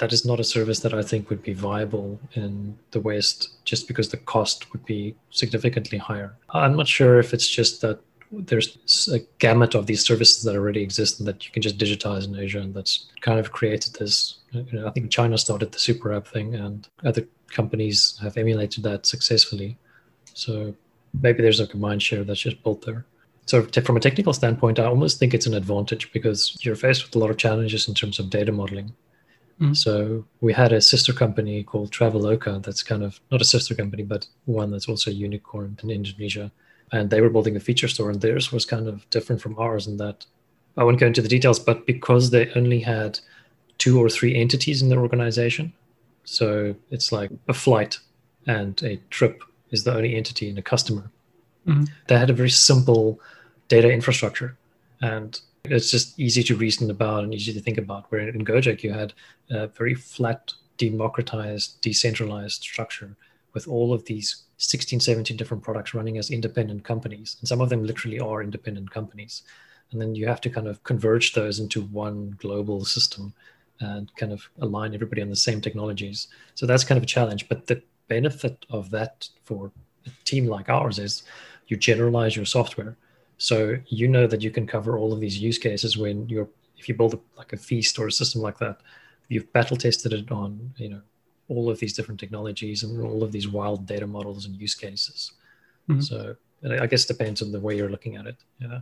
that 0.00 0.14
is 0.14 0.24
not 0.24 0.40
a 0.40 0.44
service 0.44 0.80
that 0.80 0.94
I 0.94 1.02
think 1.02 1.28
would 1.28 1.42
be 1.42 1.52
viable 1.52 2.18
in 2.32 2.76
the 2.90 3.00
West 3.00 3.50
just 3.66 3.86
because 3.86 4.08
the 4.08 4.16
cost 4.16 4.72
would 4.72 4.84
be 4.86 5.14
significantly 5.30 5.98
higher. 5.98 6.34
I'm 6.50 6.74
not 6.74 6.88
sure 6.88 7.18
if 7.18 7.34
it's 7.34 7.46
just 7.46 7.82
that 7.82 8.00
there's 8.32 9.10
a 9.12 9.18
gamut 9.38 9.74
of 9.74 9.86
these 9.86 10.02
services 10.02 10.42
that 10.44 10.56
already 10.56 10.80
exist 10.80 11.18
and 11.18 11.28
that 11.28 11.44
you 11.44 11.52
can 11.52 11.60
just 11.60 11.76
digitize 11.76 12.26
in 12.26 12.34
Asia, 12.34 12.60
and 12.60 12.72
that's 12.72 13.10
kind 13.20 13.38
of 13.38 13.52
created 13.52 13.94
this. 13.94 14.38
You 14.52 14.66
know, 14.72 14.86
I 14.86 14.90
think 14.90 15.10
China 15.10 15.36
started 15.36 15.70
the 15.70 15.78
super 15.78 16.14
app 16.14 16.26
thing, 16.26 16.54
and 16.54 16.88
other 17.04 17.26
companies 17.48 18.18
have 18.22 18.38
emulated 18.38 18.82
that 18.84 19.04
successfully. 19.04 19.76
So 20.32 20.74
maybe 21.22 21.42
there's 21.42 21.60
a 21.60 21.76
mind 21.76 22.02
share 22.02 22.24
that's 22.24 22.40
just 22.40 22.62
built 22.62 22.84
there. 22.86 23.04
So, 23.46 23.62
from 23.62 23.96
a 23.96 24.00
technical 24.00 24.32
standpoint, 24.32 24.78
I 24.78 24.84
almost 24.84 25.18
think 25.18 25.34
it's 25.34 25.46
an 25.46 25.54
advantage 25.54 26.12
because 26.12 26.56
you're 26.60 26.76
faced 26.76 27.04
with 27.04 27.16
a 27.16 27.18
lot 27.18 27.30
of 27.30 27.36
challenges 27.36 27.88
in 27.88 27.94
terms 27.94 28.18
of 28.18 28.30
data 28.30 28.52
modeling. 28.52 28.92
Mm. 29.60 29.76
So 29.76 30.24
we 30.40 30.52
had 30.52 30.72
a 30.72 30.80
sister 30.80 31.12
company 31.12 31.62
called 31.62 31.90
Traveloka 31.90 32.62
that's 32.62 32.82
kind 32.82 33.02
of 33.02 33.20
not 33.30 33.42
a 33.42 33.44
sister 33.44 33.74
company, 33.74 34.02
but 34.02 34.26
one 34.46 34.70
that's 34.70 34.88
also 34.88 35.10
a 35.10 35.14
unicorn 35.14 35.78
in 35.82 35.90
Indonesia. 35.90 36.50
And 36.92 37.10
they 37.10 37.20
were 37.20 37.30
building 37.30 37.56
a 37.56 37.60
feature 37.60 37.88
store, 37.88 38.10
and 38.10 38.20
theirs 38.20 38.50
was 38.50 38.64
kind 38.64 38.88
of 38.88 39.08
different 39.10 39.40
from 39.40 39.58
ours 39.58 39.86
in 39.86 39.98
that 39.98 40.26
I 40.76 40.84
won't 40.84 40.98
go 40.98 41.06
into 41.06 41.22
the 41.22 41.28
details, 41.28 41.58
but 41.58 41.86
because 41.86 42.30
they 42.30 42.50
only 42.54 42.80
had 42.80 43.20
two 43.78 44.00
or 44.02 44.08
three 44.08 44.34
entities 44.34 44.82
in 44.82 44.88
their 44.88 45.00
organization, 45.00 45.72
so 46.24 46.74
it's 46.90 47.12
like 47.12 47.30
a 47.48 47.54
flight 47.54 47.98
and 48.46 48.82
a 48.82 48.96
trip 49.10 49.42
is 49.70 49.84
the 49.84 49.94
only 49.94 50.16
entity 50.16 50.48
in 50.48 50.58
a 50.58 50.62
customer. 50.62 51.10
Mm-hmm. 51.66 51.84
They 52.08 52.18
had 52.18 52.30
a 52.30 52.34
very 52.34 52.50
simple 52.50 53.20
data 53.68 53.90
infrastructure. 53.90 54.56
And 55.00 55.40
it's 55.64 55.90
just 55.90 56.18
easy 56.18 56.42
to 56.44 56.56
reason 56.56 56.90
about 56.90 57.24
and 57.24 57.34
easy 57.34 57.52
to 57.52 57.60
think 57.60 57.78
about. 57.78 58.10
Where 58.10 58.28
in 58.28 58.44
Gojek, 58.44 58.82
you 58.82 58.92
had 58.92 59.12
a 59.50 59.66
very 59.68 59.94
flat, 59.94 60.52
democratized, 60.78 61.80
decentralized 61.80 62.62
structure 62.62 63.16
with 63.52 63.68
all 63.68 63.92
of 63.92 64.04
these 64.04 64.44
16, 64.58 65.00
17 65.00 65.36
different 65.36 65.62
products 65.62 65.94
running 65.94 66.18
as 66.18 66.30
independent 66.30 66.84
companies. 66.84 67.36
And 67.40 67.48
some 67.48 67.60
of 67.60 67.68
them 67.68 67.84
literally 67.84 68.20
are 68.20 68.42
independent 68.42 68.90
companies. 68.90 69.42
And 69.90 70.00
then 70.00 70.14
you 70.14 70.26
have 70.26 70.40
to 70.42 70.50
kind 70.50 70.68
of 70.68 70.82
converge 70.84 71.32
those 71.32 71.58
into 71.58 71.82
one 71.82 72.36
global 72.38 72.84
system 72.84 73.32
and 73.80 74.14
kind 74.16 74.32
of 74.32 74.48
align 74.60 74.94
everybody 74.94 75.22
on 75.22 75.30
the 75.30 75.36
same 75.36 75.60
technologies. 75.60 76.28
So 76.54 76.66
that's 76.66 76.84
kind 76.84 76.96
of 76.96 77.02
a 77.02 77.06
challenge. 77.06 77.48
But 77.48 77.66
the 77.66 77.82
benefit 78.14 78.66
of 78.70 78.90
that 78.90 79.28
for 79.42 79.70
a 80.06 80.10
team 80.24 80.46
like 80.46 80.68
ours 80.68 80.98
is 80.98 81.22
you 81.68 81.76
generalize 81.76 82.34
your 82.36 82.48
software 82.56 82.96
so 83.38 83.56
you 83.86 84.06
know 84.06 84.26
that 84.26 84.42
you 84.42 84.50
can 84.50 84.66
cover 84.66 84.98
all 84.98 85.12
of 85.12 85.20
these 85.20 85.38
use 85.38 85.58
cases 85.58 85.96
when 85.96 86.28
you're 86.28 86.48
if 86.80 86.88
you 86.88 86.94
build 86.94 87.14
a, 87.14 87.20
like 87.36 87.52
a 87.52 87.56
feast 87.56 87.98
or 87.98 88.08
a 88.08 88.12
system 88.12 88.40
like 88.40 88.58
that, 88.58 88.80
you've 89.28 89.52
battle 89.52 89.76
tested 89.76 90.12
it 90.12 90.32
on 90.32 90.72
you 90.76 90.88
know 90.88 91.02
all 91.48 91.70
of 91.70 91.78
these 91.78 91.92
different 91.92 92.18
technologies 92.18 92.82
and 92.82 93.00
all 93.02 93.22
of 93.22 93.32
these 93.32 93.48
wild 93.48 93.86
data 93.86 94.06
models 94.06 94.46
and 94.46 94.56
use 94.56 94.74
cases. 94.74 95.32
Mm-hmm. 95.88 96.00
So 96.00 96.36
I 96.80 96.86
guess 96.86 97.04
it 97.04 97.08
depends 97.08 97.42
on 97.42 97.50
the 97.52 97.60
way 97.60 97.76
you're 97.76 97.90
looking 97.90 98.16
at 98.16 98.26
it. 98.26 98.36
Yeah. 98.60 98.80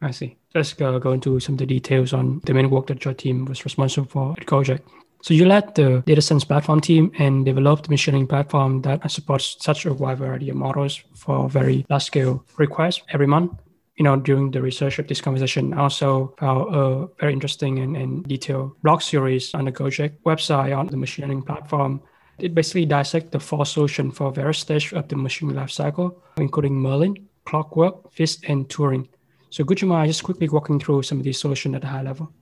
I 0.00 0.12
see. 0.12 0.36
Let's 0.54 0.74
go, 0.74 0.96
go 1.00 1.10
into 1.12 1.40
some 1.40 1.54
of 1.56 1.58
the 1.58 1.66
details 1.66 2.12
on 2.12 2.40
the 2.44 2.54
main 2.54 2.70
work 2.70 2.86
that 2.86 3.04
your 3.04 3.14
team 3.14 3.46
was 3.46 3.64
responsible 3.64 4.06
for 4.06 4.34
at 4.38 4.46
Gojek. 4.46 4.80
So 5.22 5.34
you 5.34 5.46
led 5.46 5.74
the 5.74 6.02
data 6.06 6.22
science 6.22 6.44
platform 6.44 6.80
team 6.80 7.10
and 7.18 7.44
developed 7.44 7.90
machine 7.90 8.14
learning 8.14 8.28
platform 8.28 8.82
that 8.82 9.10
supports 9.10 9.56
such 9.60 9.84
a 9.84 9.92
wide 9.92 10.18
variety 10.18 10.48
of 10.50 10.56
models 10.56 11.02
for 11.14 11.48
very 11.48 11.84
large 11.90 12.04
scale 12.04 12.44
requests 12.56 13.02
every 13.12 13.26
month 13.26 13.52
you 13.98 14.04
know, 14.04 14.16
during 14.16 14.52
the 14.52 14.62
research 14.62 15.00
of 15.00 15.08
this 15.08 15.20
conversation, 15.20 15.74
also 15.74 16.32
found 16.38 16.74
a 16.74 17.08
very 17.18 17.32
interesting 17.32 17.80
and, 17.80 17.96
and 17.96 18.24
detailed 18.28 18.80
blog 18.82 19.02
series 19.02 19.52
on 19.54 19.64
the 19.64 19.72
Gojek 19.72 20.12
website 20.24 20.76
on 20.76 20.86
the 20.86 20.96
machine 20.96 21.24
learning 21.24 21.42
platform. 21.42 22.00
It 22.38 22.54
basically 22.54 22.86
dissects 22.86 23.30
the 23.32 23.40
four 23.40 23.66
solutions 23.66 24.16
for 24.16 24.30
various 24.30 24.60
stages 24.60 24.92
of 24.92 25.08
the 25.08 25.16
machine 25.16 25.50
lifecycle, 25.50 26.14
including 26.36 26.80
Merlin, 26.80 27.28
Clockwork, 27.44 28.12
Feast, 28.12 28.44
and 28.46 28.68
Turing. 28.68 29.08
So 29.50 29.64
could 29.64 29.82
you 29.82 29.88
mind 29.88 30.10
just 30.10 30.22
quickly 30.22 30.48
walking 30.48 30.78
through 30.78 31.02
some 31.02 31.18
of 31.18 31.24
these 31.24 31.40
solutions 31.40 31.74
at 31.74 31.82
a 31.82 31.88
high 31.88 32.02
level? 32.02 32.32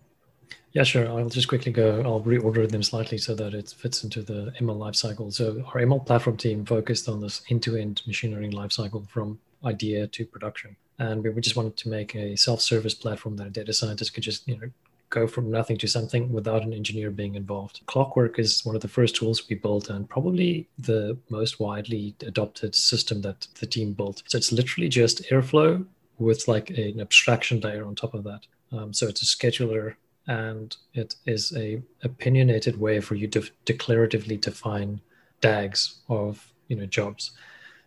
Yeah, 0.76 0.82
sure. 0.82 1.08
I'll 1.08 1.30
just 1.30 1.48
quickly 1.48 1.72
go. 1.72 2.02
I'll 2.04 2.20
reorder 2.20 2.70
them 2.70 2.82
slightly 2.82 3.16
so 3.16 3.34
that 3.34 3.54
it 3.54 3.70
fits 3.70 4.04
into 4.04 4.20
the 4.20 4.52
ML 4.60 4.76
lifecycle. 4.76 5.32
So 5.32 5.64
our 5.68 5.80
ML 5.80 6.04
platform 6.04 6.36
team 6.36 6.66
focused 6.66 7.08
on 7.08 7.18
this 7.18 7.40
end-to-end 7.48 8.02
machine 8.06 8.32
learning 8.32 8.52
lifecycle 8.52 9.08
from 9.08 9.38
idea 9.64 10.06
to 10.06 10.26
production 10.26 10.76
and 10.98 11.24
we 11.24 11.40
just 11.40 11.56
wanted 11.56 11.78
to 11.78 11.88
make 11.88 12.14
a 12.14 12.36
self-service 12.36 12.92
platform 12.92 13.36
that 13.36 13.46
a 13.46 13.50
data 13.50 13.72
scientist 13.72 14.12
could 14.12 14.22
just 14.22 14.46
you 14.46 14.58
know 14.58 14.70
go 15.08 15.26
from 15.26 15.50
nothing 15.50 15.78
to 15.78 15.88
something 15.88 16.30
without 16.30 16.62
an 16.62 16.74
engineer 16.74 17.10
being 17.10 17.36
involved. 17.36 17.80
Clockwork 17.86 18.38
is 18.38 18.62
one 18.66 18.76
of 18.76 18.82
the 18.82 18.88
first 18.88 19.16
tools 19.16 19.48
we 19.48 19.56
built 19.56 19.88
and 19.88 20.06
probably 20.06 20.68
the 20.78 21.16
most 21.30 21.58
widely 21.58 22.14
adopted 22.20 22.74
system 22.74 23.22
that 23.22 23.46
the 23.60 23.66
team 23.66 23.94
built. 23.94 24.22
So 24.26 24.36
it's 24.36 24.52
literally 24.52 24.90
just 24.90 25.22
Airflow 25.30 25.86
with 26.18 26.46
like 26.46 26.68
an 26.68 27.00
abstraction 27.00 27.60
layer 27.60 27.86
on 27.86 27.94
top 27.94 28.12
of 28.12 28.24
that. 28.24 28.40
Um, 28.72 28.92
so 28.92 29.08
it's 29.08 29.22
a 29.22 29.24
scheduler 29.24 29.94
and 30.26 30.76
it 30.94 31.16
is 31.26 31.56
a 31.56 31.82
opinionated 32.02 32.78
way 32.80 33.00
for 33.00 33.14
you 33.14 33.28
to 33.28 33.48
declaratively 33.64 34.40
define 34.40 35.00
DAGs 35.40 36.00
of 36.08 36.52
you 36.68 36.76
know 36.76 36.86
jobs. 36.86 37.32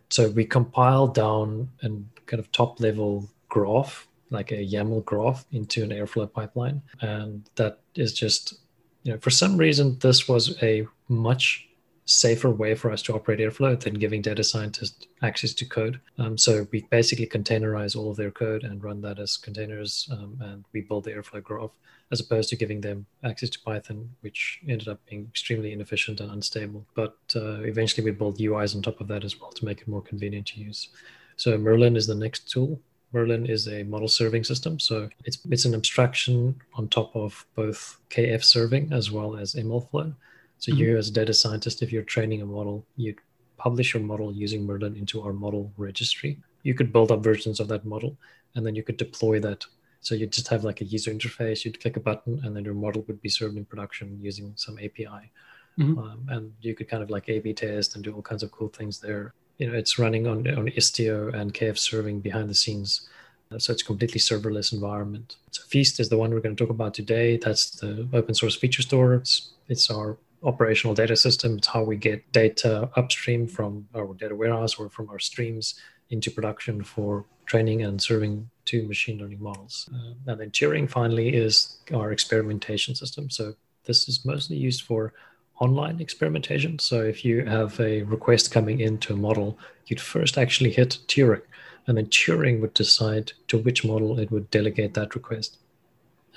So 0.08 0.28
we 0.28 0.44
compile 0.44 1.06
down 1.06 1.70
and 1.82 2.08
kind 2.26 2.40
of 2.40 2.50
top 2.52 2.80
level 2.80 3.28
graph, 3.48 4.08
like 4.30 4.50
a 4.52 4.56
YAML 4.56 5.04
graph, 5.04 5.44
into 5.52 5.82
an 5.82 5.90
Airflow 5.90 6.32
pipeline, 6.32 6.82
and 7.00 7.48
that 7.56 7.80
is 7.94 8.12
just 8.12 8.60
you 9.02 9.12
know 9.12 9.18
for 9.18 9.30
some 9.30 9.56
reason 9.56 9.98
this 10.00 10.28
was 10.28 10.60
a 10.62 10.86
much 11.08 11.68
safer 12.10 12.50
way 12.50 12.74
for 12.74 12.90
us 12.90 13.02
to 13.02 13.14
operate 13.14 13.38
Airflow 13.38 13.78
than 13.78 13.94
giving 13.94 14.20
data 14.20 14.42
scientists 14.42 15.06
access 15.22 15.54
to 15.54 15.64
code. 15.64 16.00
Um, 16.18 16.36
so 16.36 16.66
we 16.72 16.84
basically 16.90 17.26
containerize 17.26 17.94
all 17.96 18.10
of 18.10 18.16
their 18.16 18.32
code 18.32 18.64
and 18.64 18.82
run 18.82 19.00
that 19.02 19.20
as 19.20 19.36
containers, 19.36 20.08
um, 20.12 20.36
and 20.40 20.64
we 20.72 20.80
build 20.80 21.04
the 21.04 21.12
Airflow 21.12 21.42
graph 21.42 21.70
as 22.10 22.18
opposed 22.18 22.48
to 22.48 22.56
giving 22.56 22.80
them 22.80 23.06
access 23.22 23.50
to 23.50 23.60
Python, 23.60 24.10
which 24.22 24.58
ended 24.68 24.88
up 24.88 24.98
being 25.08 25.28
extremely 25.30 25.72
inefficient 25.72 26.20
and 26.20 26.32
unstable. 26.32 26.84
But 26.96 27.16
uh, 27.36 27.60
eventually 27.60 28.04
we 28.04 28.10
built 28.10 28.38
UIs 28.38 28.74
on 28.74 28.82
top 28.82 29.00
of 29.00 29.06
that 29.06 29.22
as 29.22 29.40
well 29.40 29.52
to 29.52 29.64
make 29.64 29.80
it 29.80 29.88
more 29.88 30.02
convenient 30.02 30.48
to 30.48 30.60
use. 30.60 30.88
So 31.36 31.56
Merlin 31.56 31.96
is 31.96 32.08
the 32.08 32.16
next 32.16 32.50
tool. 32.50 32.80
Merlin 33.12 33.46
is 33.46 33.68
a 33.68 33.84
model 33.84 34.08
serving 34.08 34.42
system. 34.42 34.80
So 34.80 35.08
it's 35.24 35.38
it's 35.48 35.64
an 35.64 35.74
abstraction 35.74 36.60
on 36.74 36.88
top 36.88 37.14
of 37.14 37.46
both 37.54 37.98
KF 38.10 38.42
serving 38.42 38.92
as 38.92 39.12
well 39.12 39.36
as 39.36 39.54
MLflow. 39.54 40.12
So 40.60 40.70
mm-hmm. 40.70 40.80
you 40.80 40.98
as 40.98 41.08
a 41.08 41.12
data 41.12 41.34
scientist, 41.34 41.82
if 41.82 41.90
you're 41.90 42.02
training 42.02 42.42
a 42.42 42.46
model, 42.46 42.86
you'd 42.96 43.18
publish 43.56 43.94
your 43.94 44.02
model 44.02 44.32
using 44.32 44.64
Merlin 44.64 44.96
into 44.96 45.20
our 45.22 45.32
model 45.32 45.72
registry. 45.76 46.38
You 46.62 46.74
could 46.74 46.92
build 46.92 47.10
up 47.10 47.22
versions 47.22 47.60
of 47.60 47.68
that 47.68 47.84
model 47.84 48.16
and 48.54 48.64
then 48.64 48.74
you 48.74 48.82
could 48.82 48.96
deploy 48.96 49.40
that. 49.40 49.64
So 50.00 50.14
you 50.14 50.26
just 50.26 50.48
have 50.48 50.64
like 50.64 50.80
a 50.80 50.84
user 50.84 51.10
interface, 51.10 51.64
you'd 51.64 51.80
click 51.80 51.96
a 51.96 52.00
button 52.00 52.40
and 52.44 52.54
then 52.54 52.64
your 52.64 52.74
model 52.74 53.04
would 53.06 53.20
be 53.20 53.28
served 53.28 53.56
in 53.56 53.64
production 53.64 54.18
using 54.22 54.52
some 54.56 54.78
API. 54.78 55.30
Mm-hmm. 55.78 55.98
Um, 55.98 56.26
and 56.28 56.52
you 56.60 56.74
could 56.74 56.88
kind 56.88 57.02
of 57.02 57.10
like 57.10 57.28
A/B 57.28 57.54
test 57.54 57.94
and 57.94 58.04
do 58.04 58.12
all 58.14 58.22
kinds 58.22 58.42
of 58.42 58.50
cool 58.50 58.68
things 58.68 59.00
there. 59.00 59.34
You 59.58 59.70
know, 59.70 59.76
it's 59.76 59.98
running 59.98 60.26
on 60.26 60.38
on 60.58 60.68
Istio 60.68 61.32
and 61.34 61.54
KF 61.54 61.78
serving 61.78 62.20
behind 62.20 62.50
the 62.50 62.54
scenes, 62.54 63.08
uh, 63.52 63.58
so 63.58 63.72
it's 63.72 63.82
a 63.82 63.84
completely 63.84 64.20
serverless 64.20 64.72
environment. 64.72 65.36
So 65.50 65.62
Feast 65.64 66.00
is 66.00 66.08
the 66.08 66.18
one 66.18 66.30
we're 66.30 66.40
going 66.40 66.56
to 66.56 66.64
talk 66.64 66.70
about 66.70 66.94
today. 66.94 67.36
That's 67.36 67.70
the 67.70 68.08
open 68.12 68.34
source 68.34 68.56
feature 68.56 68.82
store. 68.82 69.14
It's, 69.14 69.52
it's 69.68 69.90
our 69.90 70.16
operational 70.42 70.94
data 70.94 71.16
system. 71.16 71.58
It's 71.58 71.66
how 71.66 71.82
we 71.84 71.96
get 71.96 72.32
data 72.32 72.90
upstream 72.96 73.46
from 73.46 73.88
our 73.94 74.14
data 74.14 74.34
warehouse 74.34 74.76
or 74.76 74.88
from 74.88 75.08
our 75.10 75.18
streams 75.18 75.74
into 76.10 76.30
production 76.30 76.82
for 76.82 77.24
training 77.46 77.82
and 77.82 78.00
serving 78.00 78.48
to 78.64 78.86
machine 78.86 79.18
learning 79.18 79.42
models. 79.42 79.88
Uh, 79.92 80.30
and 80.30 80.40
then 80.40 80.50
Turing 80.50 80.88
finally 80.88 81.34
is 81.34 81.78
our 81.92 82.12
experimentation 82.12 82.94
system. 82.94 83.28
So 83.30 83.54
this 83.84 84.08
is 84.08 84.24
mostly 84.24 84.56
used 84.56 84.82
for 84.82 85.12
online 85.58 86.00
experimentation. 86.00 86.78
So 86.78 87.02
if 87.02 87.24
you 87.24 87.44
have 87.44 87.78
a 87.80 88.02
request 88.02 88.50
coming 88.50 88.80
into 88.80 89.12
a 89.12 89.16
model, 89.16 89.58
you'd 89.86 90.00
first 90.00 90.38
actually 90.38 90.70
hit 90.70 90.98
Turing, 91.06 91.42
and 91.86 91.98
then 91.98 92.06
Turing 92.06 92.60
would 92.60 92.74
decide 92.74 93.32
to 93.48 93.58
which 93.58 93.84
model 93.84 94.18
it 94.18 94.30
would 94.30 94.50
delegate 94.50 94.94
that 94.94 95.14
request 95.14 95.58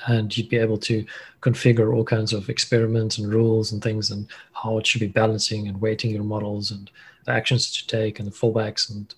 and 0.07 0.35
you'd 0.35 0.49
be 0.49 0.57
able 0.57 0.77
to 0.77 1.05
configure 1.41 1.95
all 1.95 2.03
kinds 2.03 2.33
of 2.33 2.49
experiments 2.49 3.17
and 3.17 3.33
rules 3.33 3.71
and 3.71 3.81
things 3.81 4.11
and 4.11 4.27
how 4.53 4.77
it 4.77 4.87
should 4.87 5.01
be 5.01 5.07
balancing 5.07 5.67
and 5.67 5.79
weighting 5.79 6.11
your 6.11 6.23
models 6.23 6.71
and 6.71 6.91
the 7.25 7.31
actions 7.31 7.71
to 7.71 7.87
take 7.87 8.19
and 8.19 8.27
the 8.27 8.31
fallbacks 8.31 8.89
and 8.89 9.15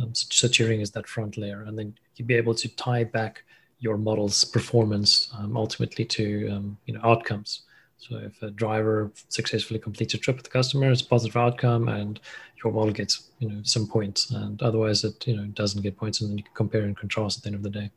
um, 0.00 0.14
so, 0.14 0.48
Turing 0.48 0.80
is 0.80 0.90
that 0.92 1.06
front 1.06 1.36
layer. 1.36 1.62
And 1.62 1.78
then 1.78 1.94
you'd 2.16 2.28
be 2.28 2.34
able 2.34 2.54
to 2.54 2.68
tie 2.76 3.04
back 3.04 3.44
your 3.80 3.96
model's 3.96 4.44
performance 4.44 5.32
um, 5.38 5.56
ultimately 5.56 6.04
to 6.04 6.48
um, 6.50 6.78
you 6.86 6.94
know 6.94 7.00
outcomes. 7.04 7.62
So 7.98 8.16
if 8.16 8.40
a 8.42 8.50
driver 8.50 9.10
successfully 9.28 9.80
completes 9.80 10.14
a 10.14 10.18
trip 10.18 10.36
with 10.36 10.44
the 10.44 10.50
customer 10.50 10.90
it's 10.90 11.02
a 11.02 11.06
positive 11.06 11.36
outcome 11.36 11.88
and 11.88 12.20
your 12.62 12.72
model 12.72 12.92
gets 12.92 13.30
you 13.38 13.48
know 13.48 13.60
some 13.62 13.86
points. 13.86 14.30
And 14.30 14.60
otherwise 14.62 15.04
it 15.04 15.26
you 15.26 15.36
know 15.36 15.44
doesn't 15.46 15.82
get 15.82 15.96
points 15.96 16.20
and 16.20 16.30
then 16.30 16.38
you 16.38 16.44
can 16.44 16.54
compare 16.54 16.82
and 16.82 16.96
contrast 16.96 17.38
at 17.38 17.42
the 17.44 17.48
end 17.48 17.56
of 17.56 17.62
the 17.62 17.70
day 17.70 17.90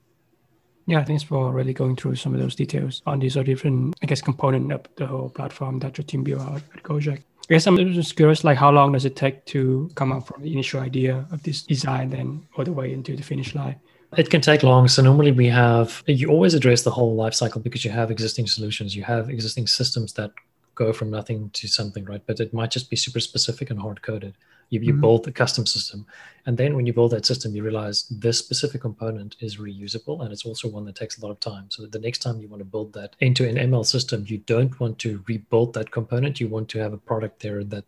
yeah, 0.86 1.04
thanks 1.04 1.24
for 1.24 1.52
really 1.52 1.74
going 1.74 1.96
through 1.96 2.16
some 2.16 2.34
of 2.34 2.40
those 2.40 2.56
details 2.56 3.02
on 3.06 3.20
these 3.20 3.36
different, 3.36 3.96
I 4.02 4.06
guess, 4.06 4.22
component 4.22 4.72
of 4.72 4.82
the 4.96 5.06
whole 5.06 5.30
platform 5.30 5.80
that 5.80 5.98
your 5.98 6.06
team 6.06 6.24
built 6.24 6.42
out 6.42 6.62
at 6.76 6.84
Gojek. 6.84 7.20
I 7.50 7.54
guess 7.56 7.68
I'm 7.68 7.78
just 7.94 8.16
curious, 8.16 8.44
like 8.44 8.58
how 8.58 8.72
long 8.72 8.94
does 8.94 9.06
it 9.06 9.16
take 9.16 9.46
to 9.48 9.90
come 9.96 10.12
up 10.12 10.28
from 10.28 10.42
the 10.42 10.54
initial 10.54 10.80
idea 10.80 11.26
of 11.32 11.44
this 11.44 11.64
design 11.64 12.10
then 12.10 12.48
all 12.56 12.64
the 12.64 12.72
way 12.72 12.94
into 12.94 13.16
the 13.16 13.24
finish 13.24 13.54
line? 13.56 13.76
It 14.18 14.30
can 14.30 14.42
take 14.42 14.64
long. 14.64 14.88
So 14.88 15.02
normally 15.02 15.32
we 15.32 15.48
have 15.48 16.04
you 16.06 16.30
always 16.30 16.54
address 16.54 16.84
the 16.84 16.92
whole 16.92 17.16
life 17.16 17.34
cycle 17.34 17.62
because 17.62 17.86
you 17.86 17.92
have 17.92 18.12
existing 18.12 18.48
solutions, 18.48 18.96
you 18.96 19.04
have 19.04 19.30
existing 19.30 19.68
systems 19.68 20.14
that 20.14 20.32
go 20.76 20.94
from 20.94 21.10
nothing 21.10 21.50
to 21.54 21.68
something, 21.68 22.06
right? 22.06 22.22
But 22.26 22.40
it 22.40 22.54
might 22.54 22.72
just 22.72 22.90
be 22.90 22.96
super 22.96 23.20
specific 23.20 23.70
and 23.70 23.80
hard 23.80 24.02
coded. 24.02 24.36
You, 24.72 24.80
you 24.82 24.94
mm-hmm. 24.94 25.02
build 25.02 25.28
a 25.28 25.32
custom 25.32 25.66
system. 25.68 26.08
And 26.48 26.58
then 26.58 26.76
when 26.76 26.88
you 26.88 26.94
build 26.94 27.12
that 27.12 27.26
system, 27.26 27.56
you 27.56 27.62
realize 27.62 28.08
this 28.10 28.40
specific 28.40 28.82
component 28.82 29.36
is 29.40 29.58
reusable 29.58 30.22
and 30.22 30.32
it's 30.32 30.46
also 30.46 30.68
one 30.68 30.86
that 30.86 30.96
takes 30.96 31.20
a 31.20 31.22
lot 31.22 31.32
of 31.32 31.40
time. 31.40 31.66
So 31.70 31.86
the 31.86 32.00
next 32.00 32.20
time 32.20 32.40
you 32.40 32.48
want 32.48 32.62
to 32.62 32.66
build 32.66 32.94
that 32.94 33.16
into 33.20 33.48
an 33.48 33.58
ML 33.58 33.86
system, 33.86 34.26
you 34.28 34.40
don't 34.40 34.78
want 34.80 34.98
to 35.00 35.24
rebuild 35.28 35.74
that 35.76 35.92
component. 35.92 36.40
You 36.40 36.48
want 36.48 36.68
to 36.70 36.80
have 36.80 36.94
a 36.94 36.98
product 36.98 37.42
there 37.42 37.64
that, 37.66 37.86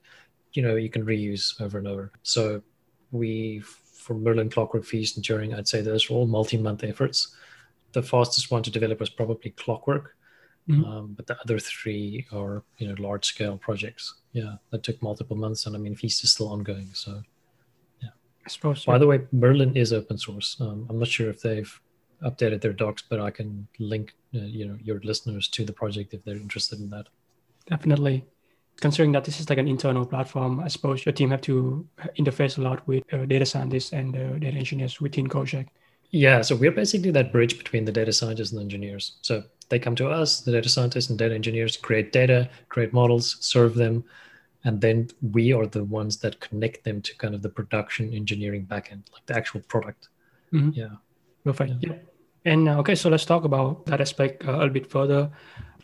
you 0.52 0.62
know, 0.62 0.76
you 0.76 0.90
can 0.90 1.04
reuse 1.04 1.60
over 1.60 1.80
and 1.80 1.88
over. 1.88 2.12
So 2.22 2.62
we, 3.12 3.62
for 3.62 4.14
Merlin, 4.14 4.50
Clockwork, 4.50 4.86
Feast, 4.86 5.16
and 5.16 5.26
Turing, 5.26 5.58
I'd 5.58 5.68
say 5.68 5.82
those 5.82 6.10
are 6.10 6.14
all 6.14 6.28
multi-month 6.28 6.84
efforts. 6.84 7.36
The 7.94 8.04
fastest 8.04 8.52
one 8.52 8.62
to 8.64 8.72
develop 8.72 9.00
was 9.00 9.10
probably 9.10 9.52
Clockwork. 9.52 10.16
Mm-hmm. 10.70 10.86
Um, 10.86 11.14
but 11.14 11.28
the 11.28 11.38
other 11.42 11.60
three 11.60 12.26
are, 12.32 12.64
you 12.78 12.88
know, 12.88 12.96
large 12.98 13.26
scale 13.26 13.58
projects 13.58 14.16
yeah, 14.32 14.56
that 14.72 14.84
took 14.84 15.02
multiple 15.02 15.36
months, 15.36 15.66
and 15.66 15.76
I 15.76 15.80
mean, 15.80 15.96
Feast 15.96 16.24
is 16.24 16.32
still 16.32 16.50
ongoing. 16.50 16.90
So, 16.94 17.22
yeah. 18.02 18.10
I 18.46 18.50
suppose. 18.50 18.86
By 18.86 18.98
the 18.98 19.08
way, 19.08 19.22
Merlin 19.32 19.76
is 19.76 19.92
open 19.92 20.18
source. 20.18 20.58
Um, 20.60 20.88
I'm 20.90 21.00
not 21.00 21.10
sure 21.10 21.30
if 21.30 21.42
they've 21.42 21.80
updated 22.24 22.62
their 22.62 22.74
docs, 22.74 23.04
but 23.08 23.20
I 23.20 23.30
can 23.30 23.68
link, 23.80 24.14
uh, 24.34 24.40
you 24.40 24.66
know, 24.66 24.78
your 24.82 25.00
listeners 25.04 25.48
to 25.50 25.66
the 25.66 25.74
project 25.74 26.14
if 26.14 26.24
they're 26.24 26.36
interested 26.36 26.80
in 26.80 26.90
that. 26.92 27.08
Definitely. 27.68 28.26
Considering 28.78 29.12
that 29.12 29.24
this 29.26 29.40
is 29.40 29.50
like 29.50 29.60
an 29.60 29.68
internal 29.68 30.06
platform, 30.06 30.60
I 30.60 30.68
suppose 30.68 31.06
your 31.06 31.14
team 31.14 31.30
have 31.30 31.42
to 31.42 31.88
interface 32.18 32.58
a 32.58 32.62
lot 32.62 32.88
with 32.88 33.04
uh, 33.14 33.26
data 33.26 33.46
scientists 33.46 33.94
and 33.94 34.16
uh, 34.16 34.40
data 34.40 34.58
engineers 34.58 35.00
within 35.00 35.28
Gojek. 35.28 35.68
Yeah, 36.10 36.42
so 36.42 36.56
we're 36.56 36.72
basically 36.72 37.12
that 37.12 37.32
bridge 37.32 37.58
between 37.58 37.86
the 37.86 37.92
data 37.92 38.14
scientists 38.14 38.52
and 38.52 38.62
engineers. 38.62 39.18
So 39.22 39.44
they 39.74 39.80
come 39.80 39.96
to 39.96 40.08
us, 40.08 40.42
the 40.42 40.52
data 40.52 40.70
scientists 40.70 41.10
and 41.10 41.18
data 41.18 41.34
engineers, 41.34 41.76
create 41.76 42.12
data, 42.12 42.48
create 42.70 42.94
models, 42.94 43.38
serve 43.40 43.74
them, 43.74 44.04
and 44.66 44.80
then 44.80 45.10
we 45.32 45.52
are 45.52 45.66
the 45.66 45.84
ones 45.84 46.18
that 46.18 46.40
connect 46.40 46.84
them 46.84 47.02
to 47.02 47.16
kind 47.18 47.34
of 47.34 47.42
the 47.42 47.50
production 47.50 48.14
engineering 48.14 48.68
backend, 48.68 49.02
like 49.12 49.26
the 49.26 49.36
actual 49.36 49.62
product. 49.62 50.10
Mm-hmm. 50.54 50.70
Yeah. 50.74 50.96
Perfect. 51.44 51.74
Yeah. 51.80 51.96
And 52.46 52.70
uh, 52.70 52.78
okay, 52.80 52.94
so 52.94 53.10
let's 53.10 53.26
talk 53.26 53.46
about 53.46 53.86
that 53.88 54.00
aspect 54.00 54.46
uh, 54.48 54.52
a 54.52 54.58
little 54.58 54.70
bit 54.70 54.92
further. 54.92 55.32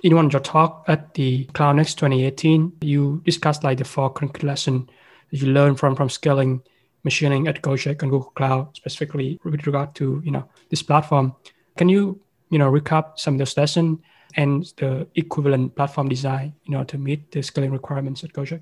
In 0.03 0.15
one 0.15 0.27
of 0.27 0.33
your 0.33 0.41
talk 0.41 0.85
at 0.87 1.15
the 1.15 1.45
CloudNext 1.53 1.95
2018, 1.95 2.73
you 2.81 3.21
discussed 3.25 3.63
like 3.63 3.79
the 3.79 3.85
four 3.85 4.11
concrete 4.11 4.43
lessons 4.43 4.87
that 5.31 5.41
you 5.41 5.47
learned 5.47 5.79
from 5.79 5.95
from 5.95 6.09
scaling 6.09 6.61
machining 7.03 7.47
at 7.47 7.61
Gojek 7.61 8.01
and 8.03 8.11
Google 8.11 8.31
Cloud, 8.35 8.75
specifically 8.75 9.39
with 9.43 9.65
regard 9.65 9.95
to 9.95 10.21
you 10.23 10.31
know 10.31 10.47
this 10.69 10.83
platform. 10.83 11.35
Can 11.75 11.89
you 11.89 12.21
you 12.49 12.57
know 12.57 12.71
recap 12.71 13.19
some 13.19 13.35
of 13.35 13.39
those 13.39 13.57
lessons 13.57 13.99
and 14.35 14.71
the 14.77 15.07
equivalent 15.15 15.75
platform 15.75 16.07
design 16.07 16.53
you 16.65 16.71
know, 16.71 16.83
to 16.83 16.97
meet 16.97 17.31
the 17.31 17.41
scaling 17.41 17.71
requirements 17.71 18.23
at 18.23 18.33
Gojek? 18.33 18.61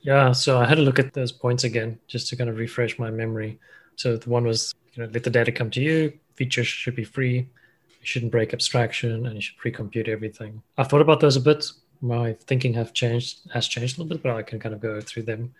Yeah, 0.00 0.32
so 0.32 0.58
I 0.58 0.66
had 0.66 0.76
to 0.76 0.82
look 0.82 0.98
at 0.98 1.12
those 1.12 1.32
points 1.32 1.64
again 1.64 1.98
just 2.06 2.28
to 2.28 2.36
kind 2.36 2.48
of 2.48 2.56
refresh 2.56 2.98
my 2.98 3.10
memory. 3.10 3.58
So 3.96 4.16
the 4.16 4.30
one 4.30 4.44
was, 4.44 4.74
you 4.94 5.02
know, 5.02 5.10
let 5.12 5.24
the 5.24 5.30
data 5.30 5.52
come 5.52 5.70
to 5.72 5.80
you. 5.80 6.12
Features 6.36 6.68
should 6.68 6.94
be 6.94 7.04
free. 7.04 7.36
You 7.36 8.04
shouldn't 8.04 8.30
break 8.30 8.54
abstraction, 8.54 9.26
and 9.26 9.34
you 9.34 9.40
should 9.40 9.56
pre-compute 9.56 10.08
everything. 10.08 10.62
I 10.78 10.84
thought 10.84 11.00
about 11.00 11.20
those 11.20 11.36
a 11.36 11.40
bit. 11.40 11.70
My 12.00 12.34
thinking 12.46 12.74
have 12.74 12.94
changed, 12.94 13.40
has 13.52 13.66
changed 13.66 13.98
a 13.98 14.02
little 14.02 14.16
bit, 14.16 14.22
but 14.22 14.36
I 14.36 14.42
can 14.42 14.60
kind 14.60 14.74
of 14.74 14.80
go 14.80 15.00
through 15.00 15.24
them. 15.24 15.52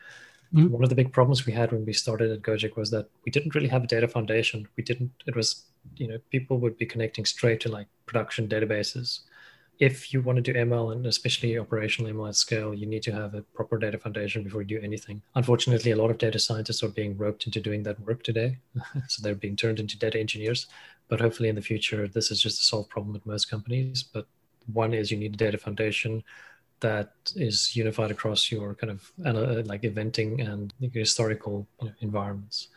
Mm-hmm. 0.55 0.71
One 0.71 0.85
of 0.85 0.89
the 0.89 0.95
big 0.95 1.13
problems 1.13 1.45
we 1.45 1.53
had 1.53 1.73
when 1.73 1.85
we 1.85 1.93
started 1.93 2.31
at 2.31 2.43
Gojek 2.43 2.77
was 2.77 2.91
that 2.93 3.11
we 3.27 3.33
didn't 3.33 3.57
really 3.57 3.69
have 3.69 3.85
a 3.85 3.89
data 3.89 4.07
foundation. 4.07 4.69
We 4.77 4.85
didn't. 4.85 5.11
It 5.27 5.35
was, 5.35 5.65
you 5.97 6.09
know, 6.09 6.19
people 6.31 6.59
would 6.59 6.79
be 6.79 6.87
connecting 6.87 7.25
straight 7.25 7.61
to 7.61 7.69
like 7.71 7.87
production 8.07 8.49
databases. 8.49 9.21
If 9.79 10.13
you 10.13 10.23
want 10.23 10.37
to 10.37 10.43
do 10.43 10.59
ML 10.59 10.93
and 10.93 11.07
especially 11.07 11.57
operational 11.57 12.13
ML 12.13 12.29
at 12.29 12.35
scale, 12.35 12.75
you 12.75 12.87
need 12.87 13.03
to 13.05 13.13
have 13.13 13.35
a 13.35 13.43
proper 13.43 13.79
data 13.79 13.97
foundation 13.97 14.43
before 14.43 14.63
you 14.63 14.69
do 14.69 14.81
anything. 14.83 15.23
Unfortunately, 15.37 15.93
a 15.93 15.97
lot 15.97 16.11
of 16.11 16.19
data 16.19 16.39
scientists 16.39 16.83
are 16.83 16.89
being 16.89 17.17
roped 17.17 17.47
into 17.47 17.61
doing 17.61 17.85
that 17.85 18.01
work 18.01 18.25
today, 18.25 18.59
so 19.09 19.23
they're 19.23 19.37
being 19.37 19.55
turned 19.55 19.79
into 19.79 19.99
data 19.99 20.19
engineers. 20.19 20.67
But 21.09 21.21
hopefully, 21.21 21.49
in 21.49 21.55
the 21.55 21.63
future, 21.63 22.09
this 22.09 22.31
is 22.31 22.43
just 22.43 22.61
a 22.61 22.65
solved 22.65 22.91
problem 22.91 23.15
at 23.15 23.25
most 23.25 23.49
companies. 23.49 24.03
But 24.03 24.27
one 24.73 24.93
is 24.93 25.11
you 25.11 25.17
need 25.17 25.35
a 25.35 25.37
data 25.37 25.59
foundation 25.59 26.25
that 26.81 27.13
is 27.35 27.75
unified 27.75 28.11
across 28.11 28.51
your 28.53 28.75
kind 28.75 28.91
of 28.91 29.13
uh, 29.25 29.63
like 29.65 29.83
eventing 29.83 30.47
and 30.47 30.73
historical 30.93 31.67
you 31.81 31.89
know, 31.89 31.95
environments. 32.01 32.69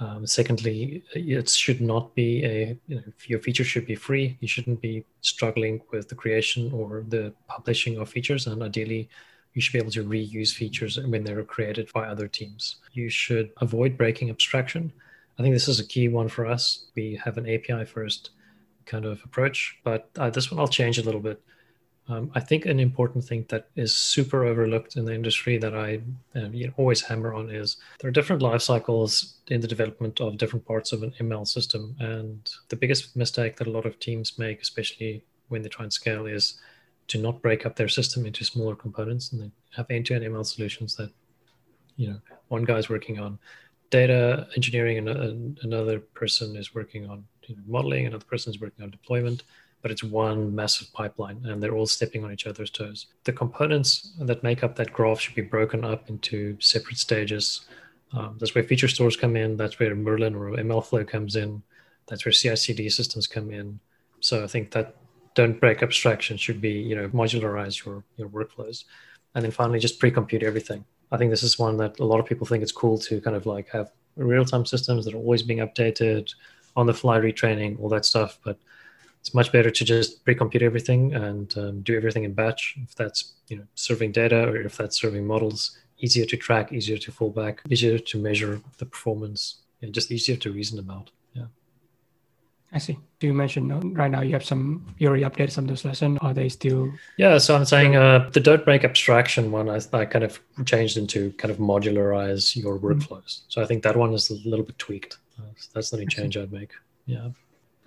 Um, 0.00 0.26
secondly, 0.26 1.04
it 1.14 1.48
should 1.50 1.82
not 1.82 2.14
be 2.14 2.42
a 2.44 2.78
you 2.88 2.96
know, 2.96 3.02
your 3.26 3.38
feature 3.38 3.64
should 3.64 3.86
be 3.86 3.94
free. 3.94 4.38
You 4.40 4.48
shouldn't 4.48 4.80
be 4.80 5.04
struggling 5.20 5.82
with 5.92 6.08
the 6.08 6.14
creation 6.14 6.72
or 6.72 7.04
the 7.06 7.34
publishing 7.48 7.98
of 7.98 8.08
features, 8.08 8.46
and 8.46 8.62
ideally, 8.62 9.10
you 9.52 9.60
should 9.60 9.74
be 9.74 9.78
able 9.78 9.90
to 9.90 10.04
reuse 10.04 10.54
features 10.54 10.98
when 10.98 11.22
they're 11.24 11.44
created 11.44 11.90
by 11.92 12.06
other 12.06 12.28
teams. 12.28 12.76
You 12.92 13.10
should 13.10 13.50
avoid 13.60 13.98
breaking 13.98 14.30
abstraction. 14.30 14.90
I 15.38 15.42
think 15.42 15.54
this 15.54 15.68
is 15.68 15.80
a 15.80 15.86
key 15.86 16.08
one 16.08 16.28
for 16.28 16.46
us. 16.46 16.86
We 16.94 17.20
have 17.22 17.36
an 17.36 17.48
API 17.48 17.84
first 17.84 18.30
kind 18.86 19.04
of 19.04 19.22
approach, 19.24 19.78
but 19.84 20.08
uh, 20.16 20.30
this 20.30 20.50
one 20.50 20.60
I'll 20.60 20.68
change 20.68 20.98
a 20.98 21.02
little 21.02 21.20
bit. 21.20 21.42
Um, 22.10 22.28
I 22.34 22.40
think 22.40 22.66
an 22.66 22.80
important 22.80 23.24
thing 23.24 23.46
that 23.50 23.68
is 23.76 23.94
super 23.94 24.44
overlooked 24.44 24.96
in 24.96 25.04
the 25.04 25.14
industry 25.14 25.58
that 25.58 25.76
I 25.76 26.00
um, 26.34 26.52
you 26.52 26.66
know, 26.66 26.72
always 26.76 27.00
hammer 27.00 27.32
on 27.32 27.50
is 27.50 27.76
there 28.00 28.08
are 28.08 28.12
different 28.12 28.42
life 28.42 28.62
cycles 28.62 29.36
in 29.46 29.60
the 29.60 29.68
development 29.68 30.20
of 30.20 30.36
different 30.36 30.66
parts 30.66 30.90
of 30.90 31.04
an 31.04 31.14
ML 31.20 31.46
system. 31.46 31.94
And 32.00 32.50
the 32.68 32.74
biggest 32.74 33.16
mistake 33.16 33.56
that 33.56 33.68
a 33.68 33.70
lot 33.70 33.86
of 33.86 34.00
teams 34.00 34.38
make, 34.38 34.60
especially 34.60 35.22
when 35.48 35.62
they 35.62 35.68
try 35.68 35.84
and 35.84 35.92
scale, 35.92 36.26
is 36.26 36.58
to 37.08 37.18
not 37.18 37.40
break 37.42 37.64
up 37.64 37.76
their 37.76 37.88
system 37.88 38.26
into 38.26 38.44
smaller 38.44 38.74
components 38.74 39.30
and 39.30 39.40
they 39.42 39.50
have 39.76 39.86
end-to-end 39.88 40.24
ML 40.24 40.44
solutions 40.44 40.96
that, 40.96 41.12
you 41.96 42.08
know, 42.08 42.20
one 42.48 42.64
guy's 42.64 42.88
working 42.88 43.20
on 43.20 43.38
data 43.90 44.48
engineering 44.56 44.98
and 44.98 45.58
another 45.62 46.00
person 46.00 46.56
is 46.56 46.74
working 46.74 47.08
on 47.08 47.24
you 47.46 47.54
know, 47.54 47.62
modeling, 47.68 48.06
another 48.06 48.24
person 48.24 48.52
is 48.52 48.60
working 48.60 48.82
on 48.82 48.90
deployment 48.90 49.44
but 49.82 49.90
it's 49.90 50.02
one 50.02 50.54
massive 50.54 50.92
pipeline 50.92 51.40
and 51.44 51.62
they're 51.62 51.74
all 51.74 51.86
stepping 51.86 52.24
on 52.24 52.32
each 52.32 52.46
other's 52.46 52.70
toes. 52.70 53.06
The 53.24 53.32
components 53.32 54.12
that 54.18 54.42
make 54.42 54.62
up 54.62 54.76
that 54.76 54.92
graph 54.92 55.20
should 55.20 55.34
be 55.34 55.42
broken 55.42 55.84
up 55.84 56.08
into 56.10 56.56
separate 56.60 56.98
stages. 56.98 57.62
Um, 58.12 58.36
that's 58.38 58.54
where 58.54 58.64
feature 58.64 58.88
stores 58.88 59.16
come 59.16 59.36
in. 59.36 59.56
That's 59.56 59.78
where 59.78 59.94
Merlin 59.94 60.34
or 60.34 60.50
MLflow 60.50 61.06
comes 61.06 61.36
in. 61.36 61.62
That's 62.08 62.24
where 62.24 62.32
CI/CD 62.32 62.88
systems 62.90 63.26
come 63.26 63.50
in. 63.50 63.78
So 64.20 64.44
I 64.44 64.46
think 64.46 64.72
that 64.72 64.96
don't 65.34 65.60
break 65.60 65.82
abstraction 65.82 66.36
should 66.36 66.60
be 66.60 66.72
you 66.72 66.96
know 66.96 67.08
modularize 67.10 67.84
your 67.84 68.02
your 68.16 68.28
workflows, 68.28 68.84
and 69.34 69.44
then 69.44 69.52
finally 69.52 69.78
just 69.78 70.00
pre-compute 70.00 70.42
everything. 70.42 70.84
I 71.12 71.16
think 71.16 71.30
this 71.30 71.44
is 71.44 71.58
one 71.58 71.76
that 71.78 72.00
a 72.00 72.04
lot 72.04 72.20
of 72.20 72.26
people 72.26 72.46
think 72.46 72.62
it's 72.62 72.72
cool 72.72 72.98
to 72.98 73.20
kind 73.20 73.36
of 73.36 73.46
like 73.46 73.68
have 73.70 73.90
real-time 74.16 74.66
systems 74.66 75.04
that 75.04 75.14
are 75.14 75.18
always 75.18 75.42
being 75.42 75.60
updated, 75.60 76.34
on 76.76 76.86
the 76.86 76.94
fly 76.94 77.18
retraining, 77.18 77.80
all 77.80 77.88
that 77.88 78.04
stuff. 78.04 78.38
But 78.44 78.58
it's 79.20 79.34
much 79.34 79.52
better 79.52 79.70
to 79.70 79.84
just 79.84 80.24
pre-compute 80.24 80.62
everything 80.62 81.14
and 81.14 81.56
um, 81.58 81.82
do 81.82 81.96
everything 81.96 82.24
in 82.24 82.32
batch. 82.32 82.76
If 82.82 82.94
that's 82.94 83.34
you 83.48 83.56
know 83.58 83.64
serving 83.74 84.12
data 84.12 84.48
or 84.48 84.56
if 84.56 84.76
that's 84.76 85.00
serving 85.00 85.26
models, 85.26 85.78
easier 85.98 86.24
to 86.26 86.36
track, 86.36 86.72
easier 86.72 86.98
to 86.98 87.12
fall 87.12 87.30
back, 87.30 87.60
easier 87.68 87.98
to 87.98 88.18
measure 88.18 88.60
the 88.78 88.86
performance, 88.86 89.56
and 89.82 89.92
just 89.92 90.10
easier 90.10 90.36
to 90.36 90.52
reason 90.52 90.78
about. 90.78 91.10
Yeah. 91.34 91.46
I 92.72 92.78
see. 92.78 92.98
Do 93.18 93.26
you 93.26 93.34
mention 93.34 93.92
right 93.92 94.10
now 94.10 94.22
you 94.22 94.32
have 94.32 94.44
some 94.44 94.94
you 94.98 95.08
already 95.08 95.24
updated 95.24 95.50
some 95.50 95.64
of 95.64 95.68
those 95.68 95.84
lessons? 95.84 96.18
Are 96.22 96.32
they 96.32 96.48
still? 96.48 96.90
Yeah, 97.18 97.36
so 97.36 97.54
I'm 97.54 97.66
saying 97.66 97.96
uh, 97.96 98.30
the 98.32 98.40
don't 98.40 98.64
break 98.64 98.84
abstraction 98.84 99.52
one 99.52 99.68
I, 99.68 99.80
I 99.92 100.06
kind 100.06 100.24
of 100.24 100.40
changed 100.64 100.96
into 100.96 101.32
kind 101.32 101.50
of 101.50 101.58
modularize 101.58 102.56
your 102.56 102.78
mm-hmm. 102.78 102.86
workflows. 102.86 103.32
Mm-hmm. 103.32 103.50
So 103.50 103.62
I 103.62 103.66
think 103.66 103.82
that 103.82 103.96
one 103.96 104.14
is 104.14 104.30
a 104.30 104.48
little 104.48 104.64
bit 104.64 104.78
tweaked. 104.78 105.18
Uh, 105.38 105.52
so 105.56 105.68
that's 105.74 105.90
the 105.90 105.96
only 105.96 106.06
change 106.06 106.38
I'd 106.38 106.52
make. 106.52 106.72
Yeah. 107.04 107.28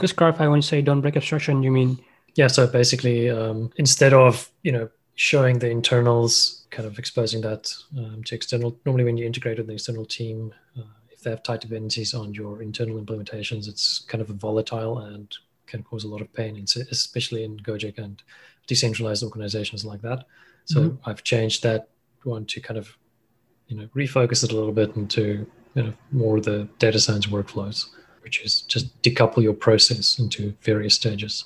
Just 0.01 0.15
clarify 0.15 0.47
when 0.47 0.57
you 0.57 0.63
say 0.63 0.81
don't 0.81 1.01
break 1.01 1.15
abstraction, 1.15 1.63
you 1.63 1.71
mean? 1.71 1.99
Yeah. 2.35 2.47
So 2.47 2.65
basically, 2.67 3.29
um, 3.29 3.71
instead 3.77 4.13
of 4.13 4.51
you 4.63 4.71
know 4.71 4.89
showing 5.15 5.59
the 5.59 5.69
internals, 5.69 6.65
kind 6.71 6.87
of 6.87 6.97
exposing 6.97 7.41
that 7.41 7.71
um, 7.97 8.23
to 8.23 8.35
external. 8.35 8.77
Normally, 8.85 9.03
when 9.03 9.17
you 9.17 9.25
integrate 9.25 9.57
with 9.57 9.67
the 9.67 9.73
external 9.73 10.05
team, 10.05 10.53
uh, 10.77 10.81
if 11.11 11.21
they 11.21 11.29
have 11.29 11.43
tight 11.43 11.61
dependencies 11.61 12.13
on 12.13 12.33
your 12.33 12.61
internal 12.61 12.99
implementations, 12.99 13.67
it's 13.67 13.99
kind 14.07 14.21
of 14.21 14.29
volatile 14.29 14.99
and 14.99 15.35
can 15.67 15.83
cause 15.83 16.03
a 16.03 16.07
lot 16.07 16.21
of 16.21 16.33
pain, 16.33 16.63
especially 16.91 17.43
in 17.43 17.57
Gojek 17.59 17.97
and 17.97 18.21
decentralized 18.67 19.23
organizations 19.23 19.85
like 19.85 20.01
that. 20.01 20.25
So 20.65 20.81
mm-hmm. 20.81 21.09
I've 21.09 21.23
changed 21.23 21.63
that 21.63 21.89
one 22.23 22.45
to 22.45 22.61
kind 22.61 22.77
of 22.77 22.97
you 23.67 23.77
know 23.77 23.87
refocus 23.95 24.43
it 24.43 24.51
a 24.51 24.55
little 24.55 24.71
bit 24.71 24.95
into 24.95 25.45
you 25.75 25.83
know 25.83 25.93
more 26.11 26.39
the 26.39 26.67
data 26.79 26.99
science 26.99 27.27
workflows 27.27 27.87
which 28.23 28.41
is 28.43 28.61
just 28.61 29.01
decouple 29.01 29.43
your 29.43 29.53
process 29.53 30.19
into 30.19 30.53
various 30.61 30.95
stages. 30.95 31.45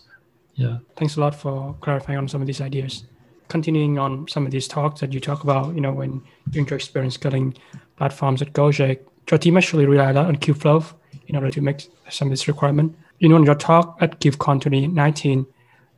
Yeah. 0.55 0.77
Thanks 0.95 1.17
a 1.17 1.19
lot 1.19 1.35
for 1.35 1.75
clarifying 1.81 2.17
on 2.17 2.27
some 2.27 2.41
of 2.41 2.47
these 2.47 2.61
ideas. 2.61 3.03
Continuing 3.47 3.97
on 3.97 4.27
some 4.27 4.45
of 4.45 4.51
these 4.51 4.67
talks 4.67 5.01
that 5.01 5.13
you 5.13 5.19
talk 5.19 5.43
about, 5.43 5.73
you 5.75 5.81
know, 5.81 5.93
when 5.93 6.21
during 6.49 6.67
your 6.67 6.75
experience 6.75 7.13
scaling 7.15 7.55
platforms 7.95 8.41
at 8.41 8.53
Gojek, 8.53 8.99
your 9.29 9.37
team 9.37 9.57
actually 9.57 9.85
relied 9.85 10.15
a 10.15 10.21
lot 10.21 10.25
on 10.27 10.35
Kubeflow 10.37 10.93
in 11.27 11.35
order 11.35 11.51
to 11.51 11.61
make 11.61 11.87
some 12.09 12.27
of 12.27 12.31
this 12.31 12.47
requirement. 12.47 12.95
You 13.19 13.29
know, 13.29 13.37
in 13.37 13.43
your 13.43 13.55
talk 13.55 13.97
at 14.01 14.19
KubeCon 14.19 14.61
2019, 14.61 15.45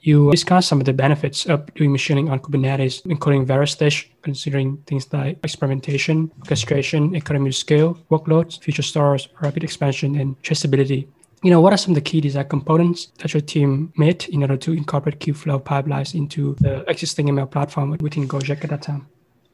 you 0.02 0.32
discuss 0.32 0.68
some 0.68 0.80
of 0.80 0.86
the 0.86 0.94
benefits 0.94 1.46
of 1.46 1.74
doing 1.74 1.92
machining 1.92 2.30
on 2.30 2.40
Kubernetes, 2.40 3.06
including 3.06 3.46
Varustage, 3.46 4.12
considering 4.22 4.78
things 4.88 5.12
like 5.12 5.40
experimentation, 5.44 6.32
orchestration, 6.40 7.16
economy 7.16 7.50
of 7.50 7.56
scale, 7.56 7.98
workloads, 8.10 8.62
feature 8.62 8.82
stores, 8.82 9.28
rapid 9.42 9.64
expansion, 9.64 10.16
and 10.20 10.42
traceability. 10.42 11.08
You 11.44 11.52
know, 11.52 11.62
what 11.62 11.74
are 11.74 11.78
some 11.78 11.92
of 11.92 11.96
the 11.96 12.02
key 12.02 12.22
design 12.22 12.48
components 12.50 13.08
that 13.20 13.34
your 13.34 13.42
team 13.42 13.94
made 13.98 14.28
in 14.30 14.42
order 14.42 14.58
to 14.58 14.74
incorporate 14.74 15.20
Kubeflow 15.20 15.64
pipelines 15.64 16.14
into 16.14 16.56
the 16.60 16.84
existing 16.90 17.28
ML 17.28 17.50
platform 17.50 17.96
within 18.00 18.28
Gojek 18.28 18.64
at 18.64 18.70
that 18.70 18.82
time? 18.82 19.08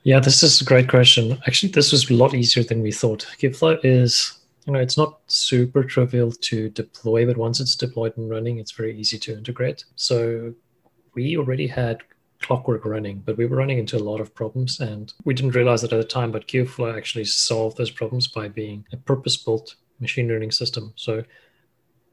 Yeah, 0.04 0.20
this 0.20 0.44
is 0.44 0.62
a 0.62 0.66
great 0.66 0.88
question. 0.88 1.40
Actually, 1.48 1.72
this 1.72 1.92
was 1.92 2.10
a 2.10 2.14
lot 2.14 2.34
easier 2.34 2.64
than 2.64 2.82
we 2.82 2.92
thought. 2.92 3.28
Kubeflow 3.40 3.80
is 3.84 4.40
you 4.66 4.74
know 4.74 4.80
it's 4.80 4.98
not 4.98 5.20
super 5.28 5.84
trivial 5.84 6.32
to 6.32 6.70
deploy 6.70 7.26
but 7.26 7.38
once 7.38 7.60
it's 7.60 7.76
deployed 7.76 8.18
and 8.18 8.30
running 8.30 8.60
it's 8.60 8.72
very 8.72 8.98
easy 8.98 9.18
to 9.20 9.34
integrate. 9.34 9.86
So 9.96 10.54
we 11.14 11.38
already 11.38 11.68
had 11.68 12.02
clockwork 12.42 12.86
running 12.86 13.20
but 13.26 13.38
we 13.38 13.46
were 13.46 13.58
running 13.58 13.80
into 13.80 13.98
a 13.98 14.00
lot 14.00 14.20
of 14.20 14.34
problems 14.36 14.80
and 14.80 15.14
we 15.24 15.34
didn't 15.34 15.56
realize 15.56 15.84
it 15.84 15.94
at 15.94 15.98
the 15.98 16.04
time 16.04 16.32
but 16.32 16.48
kubeflow 16.48 16.96
actually 16.96 17.26
solved 17.26 17.78
those 17.78 17.92
problems 17.92 18.28
by 18.28 18.48
being 18.48 18.86
a 18.92 18.98
purpose-built 18.98 19.76
machine 20.00 20.28
learning 20.28 20.52
system. 20.52 20.94
So 20.96 21.24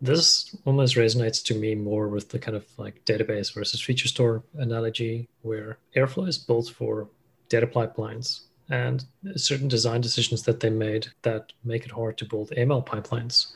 this 0.01 0.55
almost 0.65 0.97
resonates 0.97 1.43
to 1.45 1.55
me 1.55 1.75
more 1.75 2.09
with 2.09 2.29
the 2.29 2.39
kind 2.39 2.57
of 2.57 2.67
like 2.77 3.05
database 3.05 3.55
versus 3.55 3.81
feature 3.81 4.09
store 4.09 4.43
analogy 4.55 5.29
where 5.43 5.79
airflow 5.97 6.29
is 6.29 6.39
built 6.39 6.69
for 6.69 7.09
data 7.49 7.67
pipelines 7.67 8.41
and 8.73 9.05
certain 9.37 9.69
design 9.69 10.01
decisions 10.01 10.45
that 10.45 10.61
they 10.61 10.71
made 10.71 11.07
that 11.21 11.53
make 11.63 11.85
it 11.85 11.91
hard 11.91 12.17
to 12.17 12.25
build 12.25 12.51
ML 12.57 12.85
pipelines, 12.87 13.53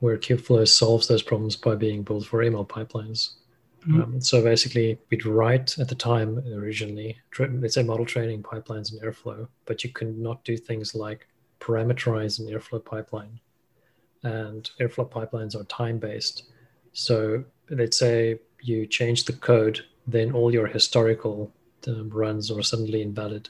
where 0.00 0.18
Kubeflow 0.18 0.68
solves 0.68 1.08
those 1.08 1.22
problems 1.22 1.56
by 1.56 1.74
being 1.74 2.02
built 2.02 2.26
for 2.26 2.44
ML 2.44 2.68
pipelines. 2.68 3.36
Mm-hmm. 3.88 4.02
Um, 4.02 4.20
so 4.20 4.44
basically, 4.44 4.98
we'd 5.08 5.24
write 5.24 5.78
at 5.78 5.88
the 5.88 5.94
time 5.94 6.38
originally, 6.54 7.16
let's 7.38 7.74
say 7.74 7.82
model 7.82 8.04
training 8.04 8.42
pipelines 8.42 8.92
in 8.92 9.00
Airflow, 9.00 9.48
but 9.64 9.82
you 9.82 9.88
could 9.88 10.18
not 10.18 10.44
do 10.44 10.58
things 10.58 10.94
like 10.94 11.26
parameterize 11.58 12.38
an 12.38 12.46
Airflow 12.54 12.84
pipeline. 12.84 13.40
And 14.24 14.70
Airflow 14.78 15.10
pipelines 15.10 15.58
are 15.58 15.64
time 15.64 15.98
based. 15.98 16.50
So 16.92 17.44
let's 17.70 17.98
say 17.98 18.40
you 18.60 18.86
change 18.86 19.24
the 19.24 19.32
code, 19.32 19.80
then 20.06 20.32
all 20.32 20.52
your 20.52 20.66
historical 20.66 21.50
um, 21.86 22.10
runs 22.10 22.50
are 22.50 22.62
suddenly 22.62 23.00
invalid 23.00 23.48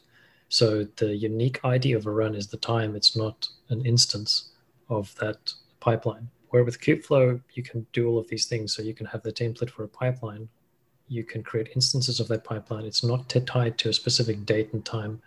so 0.50 0.84
the 0.96 1.14
unique 1.16 1.60
ID 1.64 1.92
of 1.92 2.06
a 2.06 2.10
run 2.10 2.34
is 2.34 2.48
the 2.48 2.56
time. 2.56 2.96
It's 2.96 3.16
not 3.16 3.48
an 3.68 3.86
instance 3.86 4.50
of 4.88 5.14
that 5.20 5.52
pipeline. 5.78 6.28
Where 6.48 6.64
with 6.64 6.80
Kubeflow, 6.80 7.40
you 7.54 7.62
can 7.62 7.86
do 7.92 8.08
all 8.08 8.18
of 8.18 8.28
these 8.28 8.46
things. 8.46 8.74
So 8.74 8.82
you 8.82 8.92
can 8.92 9.06
have 9.06 9.22
the 9.22 9.32
template 9.32 9.70
for 9.70 9.84
a 9.84 9.88
pipeline. 9.88 10.48
You 11.06 11.22
can 11.22 11.44
create 11.44 11.70
instances 11.76 12.18
of 12.18 12.26
that 12.28 12.42
pipeline. 12.42 12.84
It's 12.84 13.04
not 13.04 13.28
tied 13.46 13.78
to 13.78 13.90
a 13.90 13.92
specific 13.92 14.44
date 14.44 14.72
and 14.72 14.84
time. 14.84 15.22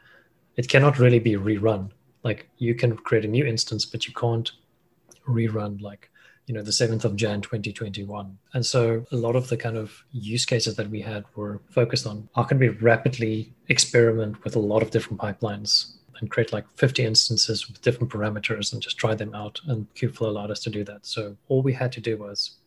It 0.57 0.67
cannot 0.67 0.99
really 0.99 1.19
be 1.19 1.35
rerun. 1.35 1.91
Like 2.23 2.49
you 2.57 2.75
can 2.75 2.97
create 2.97 3.23
a 3.23 3.29
new 3.29 3.45
instance, 3.45 3.85
but 3.85 4.05
you 4.05 4.13
can't 4.13 4.51
rerun 5.25 5.81
like 5.81 6.11
you 6.47 6.53
know 6.53 6.61
the 6.61 6.71
7th 6.71 7.05
of 7.05 7.15
jan 7.15 7.41
2021 7.41 8.37
and 8.53 8.65
so 8.65 9.05
a 9.11 9.15
lot 9.15 9.35
of 9.35 9.47
the 9.49 9.57
kind 9.57 9.77
of 9.77 10.03
use 10.11 10.45
cases 10.45 10.75
that 10.75 10.89
we 10.89 11.01
had 11.01 11.23
were 11.35 11.61
focused 11.69 12.05
on 12.05 12.27
how 12.35 12.43
can 12.43 12.59
we 12.59 12.69
rapidly 12.69 13.53
experiment 13.69 14.43
with 14.43 14.55
a 14.55 14.59
lot 14.59 14.81
of 14.81 14.91
different 14.91 15.21
pipelines 15.21 15.93
and 16.19 16.31
create 16.31 16.53
like 16.53 16.65
50 16.75 17.05
instances 17.05 17.67
with 17.67 17.81
different 17.81 18.11
parameters 18.11 18.71
and 18.71 18.81
just 18.81 18.97
try 18.97 19.13
them 19.13 19.35
out 19.35 19.59
and 19.67 19.93
kubeflow 19.93 20.27
allowed 20.27 20.51
us 20.51 20.61
to 20.61 20.69
do 20.69 20.83
that. 20.85 21.05
So 21.05 21.35
all 21.49 21.61
we 21.61 21.73
had 21.73 21.91
to 21.93 22.01
do 22.01 22.17
was 22.17 22.57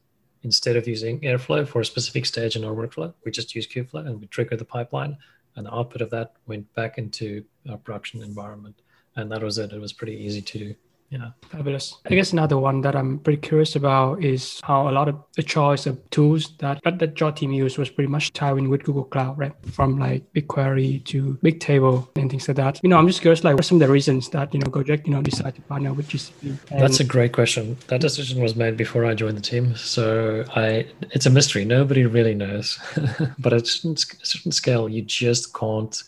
instead 0.43 0.77
of 0.77 0.87
using 0.87 1.21
airflow 1.21 1.67
for 1.67 1.81
a 1.81 1.85
specific 1.85 2.27
stage 2.27 2.55
in 2.55 2.65
our 2.65 2.75
workflow 2.75 3.15
we 3.25 3.31
just 3.31 3.55
use 3.55 3.67
kubeflow 3.67 4.07
and 4.07 4.21
we 4.21 4.27
triggered 4.27 4.59
the 4.59 4.65
pipeline 4.65 5.17
and 5.57 5.65
the 5.67 5.75
output 5.75 6.03
of 6.03 6.11
that 6.11 6.35
went 6.47 6.73
back 6.75 6.99
into 6.99 7.45
our 7.71 7.79
production 7.79 8.23
environment. 8.23 8.77
And 9.17 9.33
that 9.33 9.43
was 9.43 9.57
it. 9.57 9.73
It 9.73 9.81
was 9.81 9.95
pretty 9.95 10.17
easy 10.17 10.43
to 10.43 10.75
yeah. 11.11 11.31
Fabulous. 11.51 11.99
I 12.07 12.15
guess 12.15 12.33
another 12.33 12.59
one 12.59 12.81
that 12.81 12.97
i'm 12.97 13.21
pretty 13.21 13.41
curious 13.41 13.77
about 13.77 14.23
is 14.25 14.61
how 14.65 14.89
a 14.89 14.93
lot 14.93 15.09
of 15.09 15.23
the 15.37 15.43
choice 15.43 15.87
of 15.87 15.99
tools 16.11 16.57
that 16.59 16.81
that, 16.85 16.99
that 16.99 17.21
your 17.21 17.31
team 17.31 17.53
used 17.53 17.79
was 17.79 17.91
pretty 17.91 18.09
much 18.09 18.33
tied 18.33 18.59
in 18.59 18.69
with 18.69 18.83
google 18.83 19.05
cloud 19.05 19.39
right? 19.39 19.53
From 19.73 19.99
like 19.99 20.25
bigquery 20.33 21.05
to 21.07 21.39
bigtable 21.45 22.09
and 22.17 22.31
things 22.31 22.49
like 22.49 22.57
that. 22.57 22.81
You 22.83 22.89
know 22.89 22.99
i'm 22.99 23.07
just 23.07 23.21
curious 23.21 23.45
like 23.45 23.55
what 23.55 23.61
are 23.61 23.69
some 23.69 23.81
of 23.81 23.87
the 23.87 23.93
reasons 23.93 24.29
that 24.31 24.53
you 24.53 24.61
know 24.61 24.67
gojek 24.67 25.07
you 25.07 25.13
know 25.13 25.23
decided 25.23 25.55
to 25.57 25.63
partner 25.63 25.93
with 25.93 26.09
gcp 26.09 26.59
and 26.71 26.81
that's 26.81 27.01
a 27.01 27.05
great 27.05 27.33
question. 27.33 27.77
That 27.89 28.01
decision 28.01 28.43
was 28.43 28.57
made 28.57 28.77
before 28.77 29.05
i 29.05 29.15
joined 29.15 29.37
the 29.37 29.43
team 29.43 29.77
so 29.77 30.45
i 30.55 30.87
it's 31.13 31.27
a 31.27 31.31
mystery. 31.31 31.65
Nobody 31.65 32.05
really 32.05 32.35
knows 32.35 32.79
but 33.39 33.53
at 33.53 33.63
a 33.63 33.67
certain 33.67 34.53
scale 34.53 34.89
you 34.89 35.03
just 35.03 35.55
can't 35.55 36.03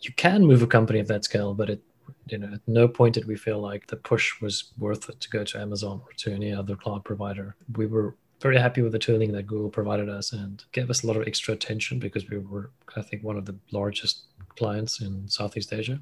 you 0.00 0.12
can 0.12 0.44
move 0.44 0.62
a 0.62 0.66
company 0.66 1.00
of 1.00 1.08
that 1.08 1.24
scale 1.24 1.54
but 1.54 1.70
it 1.70 1.80
you 2.26 2.38
know, 2.38 2.52
at 2.54 2.60
no 2.66 2.88
point 2.88 3.14
did 3.14 3.26
we 3.26 3.36
feel 3.36 3.60
like 3.60 3.86
the 3.86 3.96
push 3.96 4.40
was 4.40 4.72
worth 4.78 5.08
it 5.08 5.20
to 5.20 5.30
go 5.30 5.44
to 5.44 5.58
Amazon 5.58 6.00
or 6.04 6.12
to 6.18 6.32
any 6.32 6.52
other 6.52 6.76
cloud 6.76 7.04
provider. 7.04 7.56
We 7.76 7.86
were 7.86 8.14
very 8.40 8.58
happy 8.58 8.82
with 8.82 8.92
the 8.92 8.98
tooling 8.98 9.32
that 9.32 9.46
Google 9.46 9.70
provided 9.70 10.08
us 10.08 10.32
and 10.32 10.64
gave 10.72 10.90
us 10.90 11.04
a 11.04 11.06
lot 11.06 11.16
of 11.16 11.26
extra 11.26 11.54
attention 11.54 11.98
because 11.98 12.28
we 12.28 12.38
were, 12.38 12.70
I 12.96 13.02
think, 13.02 13.22
one 13.22 13.36
of 13.36 13.46
the 13.46 13.56
largest 13.70 14.22
clients 14.56 15.00
in 15.00 15.28
Southeast 15.28 15.72
Asia. 15.72 16.00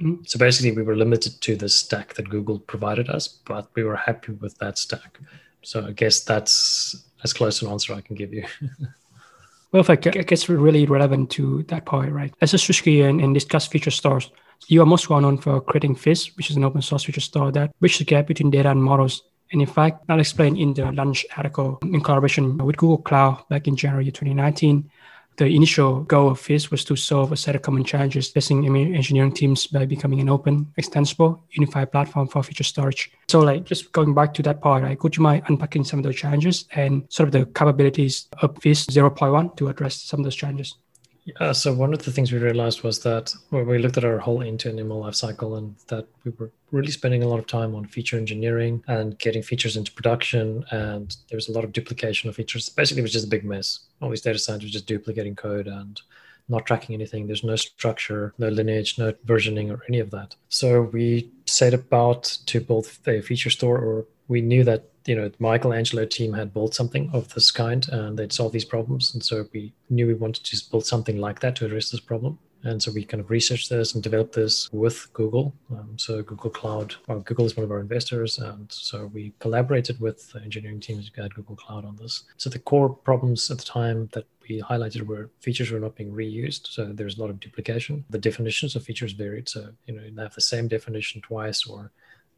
Mm-hmm. 0.00 0.22
So 0.24 0.38
basically, 0.38 0.72
we 0.72 0.82
were 0.82 0.96
limited 0.96 1.40
to 1.40 1.56
the 1.56 1.68
stack 1.68 2.14
that 2.14 2.28
Google 2.28 2.58
provided 2.58 3.08
us, 3.08 3.28
but 3.28 3.68
we 3.74 3.84
were 3.84 3.96
happy 3.96 4.32
with 4.32 4.56
that 4.58 4.78
stack. 4.78 5.18
So 5.62 5.86
I 5.86 5.92
guess 5.92 6.24
that's 6.24 7.04
as 7.24 7.32
close 7.32 7.62
an 7.62 7.68
answer 7.68 7.94
I 7.94 8.00
can 8.00 8.16
give 8.16 8.32
you. 8.32 8.44
well, 9.72 9.80
if 9.80 9.90
I 9.90 9.96
guess 9.96 10.48
really 10.48 10.86
relevant 10.86 11.30
to 11.32 11.62
that 11.64 11.84
point, 11.84 12.12
right? 12.12 12.32
Let's 12.40 12.52
just 12.52 12.64
switch 12.64 12.82
gear 12.82 13.08
and, 13.08 13.20
and 13.20 13.34
discuss 13.34 13.66
feature 13.66 13.90
stores. 13.90 14.30
You 14.68 14.80
are 14.82 14.86
most 14.86 15.10
well 15.10 15.20
known 15.20 15.38
for 15.38 15.60
creating 15.60 15.96
Feast, 15.96 16.36
which 16.36 16.50
is 16.50 16.56
an 16.56 16.64
open 16.64 16.82
source 16.82 17.04
feature 17.04 17.20
store 17.20 17.52
that 17.52 17.78
bridges 17.80 17.98
the 17.98 18.04
gap 18.04 18.26
between 18.26 18.50
data 18.50 18.70
and 18.70 18.82
models. 18.82 19.22
And 19.52 19.60
in 19.60 19.68
fact, 19.68 20.04
I'll 20.08 20.20
explain 20.20 20.56
in 20.56 20.72
the 20.72 20.90
lunch 20.92 21.26
article 21.36 21.78
in 21.82 22.00
collaboration 22.00 22.56
with 22.58 22.76
Google 22.76 22.98
Cloud 22.98 23.46
back 23.50 23.68
in 23.68 23.76
January 23.76 24.06
2019. 24.06 24.90
The 25.38 25.46
initial 25.46 26.02
goal 26.02 26.30
of 26.30 26.40
Feast 26.40 26.70
was 26.70 26.84
to 26.84 26.94
solve 26.94 27.32
a 27.32 27.36
set 27.36 27.56
of 27.56 27.62
common 27.62 27.84
challenges 27.84 28.28
facing 28.28 28.64
engineering 28.94 29.32
teams 29.32 29.66
by 29.66 29.86
becoming 29.86 30.20
an 30.20 30.28
open, 30.28 30.70
extensible, 30.76 31.42
unified 31.50 31.90
platform 31.90 32.28
for 32.28 32.42
feature 32.42 32.64
storage. 32.64 33.10
So, 33.28 33.40
like, 33.40 33.64
just 33.64 33.92
going 33.92 34.14
back 34.14 34.34
to 34.34 34.42
that 34.42 34.60
part, 34.60 34.82
like, 34.82 34.98
could 34.98 35.16
you 35.16 35.22
mind 35.22 35.44
unpacking 35.48 35.84
some 35.84 35.98
of 35.98 36.04
those 36.04 36.16
challenges 36.16 36.66
and 36.72 37.04
sort 37.08 37.28
of 37.28 37.32
the 37.32 37.46
capabilities 37.46 38.28
of 38.42 38.56
Feast 38.58 38.90
0.1 38.90 39.56
to 39.56 39.68
address 39.68 40.02
some 40.02 40.20
of 40.20 40.24
those 40.24 40.36
challenges? 40.36 40.76
Yeah, 41.24 41.52
so 41.52 41.72
one 41.72 41.92
of 41.92 42.02
the 42.02 42.10
things 42.10 42.32
we 42.32 42.38
realized 42.38 42.82
was 42.82 43.00
that 43.04 43.32
when 43.50 43.66
we 43.66 43.78
looked 43.78 43.96
at 43.96 44.04
our 44.04 44.18
whole 44.18 44.42
end-to-end 44.42 44.80
ML 44.80 45.04
lifecycle 45.04 45.56
and 45.56 45.76
that 45.86 46.08
we 46.24 46.32
were 46.36 46.50
really 46.72 46.90
spending 46.90 47.22
a 47.22 47.28
lot 47.28 47.38
of 47.38 47.46
time 47.46 47.76
on 47.76 47.86
feature 47.86 48.16
engineering 48.16 48.82
and 48.88 49.16
getting 49.20 49.42
features 49.42 49.76
into 49.76 49.92
production 49.92 50.64
and 50.72 51.16
there 51.28 51.36
was 51.36 51.48
a 51.48 51.52
lot 51.52 51.62
of 51.62 51.72
duplication 51.72 52.28
of 52.28 52.34
features. 52.34 52.68
Basically, 52.70 53.00
it 53.00 53.04
was 53.04 53.12
just 53.12 53.26
a 53.26 53.30
big 53.30 53.44
mess. 53.44 53.80
All 54.00 54.10
these 54.10 54.20
data 54.20 54.38
scientists 54.38 54.70
were 54.70 54.72
just 54.72 54.86
duplicating 54.88 55.36
code 55.36 55.68
and 55.68 56.00
not 56.48 56.66
tracking 56.66 56.94
anything. 56.94 57.28
There's 57.28 57.44
no 57.44 57.54
structure, 57.54 58.34
no 58.38 58.48
lineage, 58.48 58.98
no 58.98 59.12
versioning 59.24 59.70
or 59.70 59.84
any 59.88 60.00
of 60.00 60.10
that. 60.10 60.34
So 60.48 60.82
we 60.82 61.30
set 61.46 61.72
about 61.72 62.24
to 62.46 62.60
build 62.60 62.90
a 63.06 63.20
feature 63.20 63.50
store 63.50 63.78
or 63.78 64.06
we 64.26 64.40
knew 64.40 64.64
that 64.64 64.88
you 65.06 65.14
know 65.14 65.30
Michelangelo 65.38 66.04
team 66.04 66.32
had 66.32 66.52
built 66.52 66.74
something 66.74 67.10
of 67.12 67.32
this 67.34 67.50
kind 67.50 67.88
and 67.88 68.18
they'd 68.18 68.32
solve 68.32 68.52
these 68.52 68.64
problems, 68.64 69.14
and 69.14 69.22
so 69.22 69.46
we 69.52 69.72
knew 69.90 70.06
we 70.06 70.14
wanted 70.14 70.44
to 70.44 70.70
build 70.70 70.86
something 70.86 71.18
like 71.18 71.40
that 71.40 71.56
to 71.56 71.66
address 71.66 71.90
this 71.90 72.00
problem. 72.00 72.38
And 72.64 72.80
so 72.80 72.92
we 72.92 73.04
kind 73.04 73.20
of 73.20 73.30
researched 73.30 73.70
this 73.70 73.94
and 73.94 74.02
developed 74.02 74.34
this 74.34 74.70
with 74.72 75.12
Google. 75.12 75.54
Um, 75.70 75.94
so 75.96 76.22
Google 76.22 76.50
Cloud, 76.50 76.94
well, 77.08 77.20
Google 77.20 77.44
is 77.44 77.56
one 77.56 77.64
of 77.64 77.72
our 77.72 77.80
investors, 77.80 78.38
and 78.38 78.70
so 78.70 79.06
we 79.06 79.32
collaborated 79.40 80.00
with 80.00 80.30
the 80.32 80.40
engineering 80.42 80.80
teams 80.80 81.10
at 81.18 81.34
Google 81.34 81.56
Cloud 81.56 81.84
on 81.84 81.96
this. 81.96 82.22
So 82.36 82.50
the 82.50 82.60
core 82.60 82.88
problems 82.88 83.50
at 83.50 83.58
the 83.58 83.64
time 83.64 84.08
that 84.12 84.26
we 84.48 84.62
highlighted 84.62 85.06
were 85.06 85.30
features 85.40 85.70
were 85.70 85.80
not 85.80 85.96
being 85.96 86.12
reused. 86.12 86.68
So 86.68 86.86
there's 86.92 87.18
a 87.18 87.20
lot 87.20 87.30
of 87.30 87.40
duplication. 87.40 88.04
The 88.10 88.18
definitions 88.18 88.76
of 88.76 88.84
features 88.84 89.12
varied. 89.12 89.48
So 89.48 89.70
you 89.86 89.94
know, 89.94 90.02
you 90.02 90.16
have 90.20 90.34
the 90.34 90.40
same 90.40 90.68
definition 90.68 91.20
twice, 91.20 91.66
or 91.66 91.90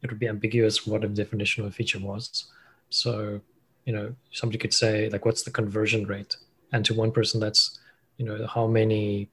it 0.05 0.11
would 0.11 0.19
be 0.19 0.27
ambiguous 0.27 0.85
what 0.85 1.03
a 1.03 1.07
definition 1.07 1.63
of 1.63 1.69
a 1.69 1.73
feature 1.73 1.99
was. 1.99 2.45
So, 2.89 3.41
you 3.85 3.93
know, 3.93 4.15
somebody 4.31 4.59
could 4.59 4.73
say, 4.73 5.09
like, 5.09 5.25
what's 5.25 5.43
the 5.43 5.51
conversion 5.51 6.05
rate? 6.05 6.37
And 6.71 6.85
to 6.85 6.93
one 6.93 7.11
person, 7.11 7.39
that's, 7.39 7.79
you 8.17 8.25
know, 8.25 8.47
how 8.47 8.67
many 8.67 9.29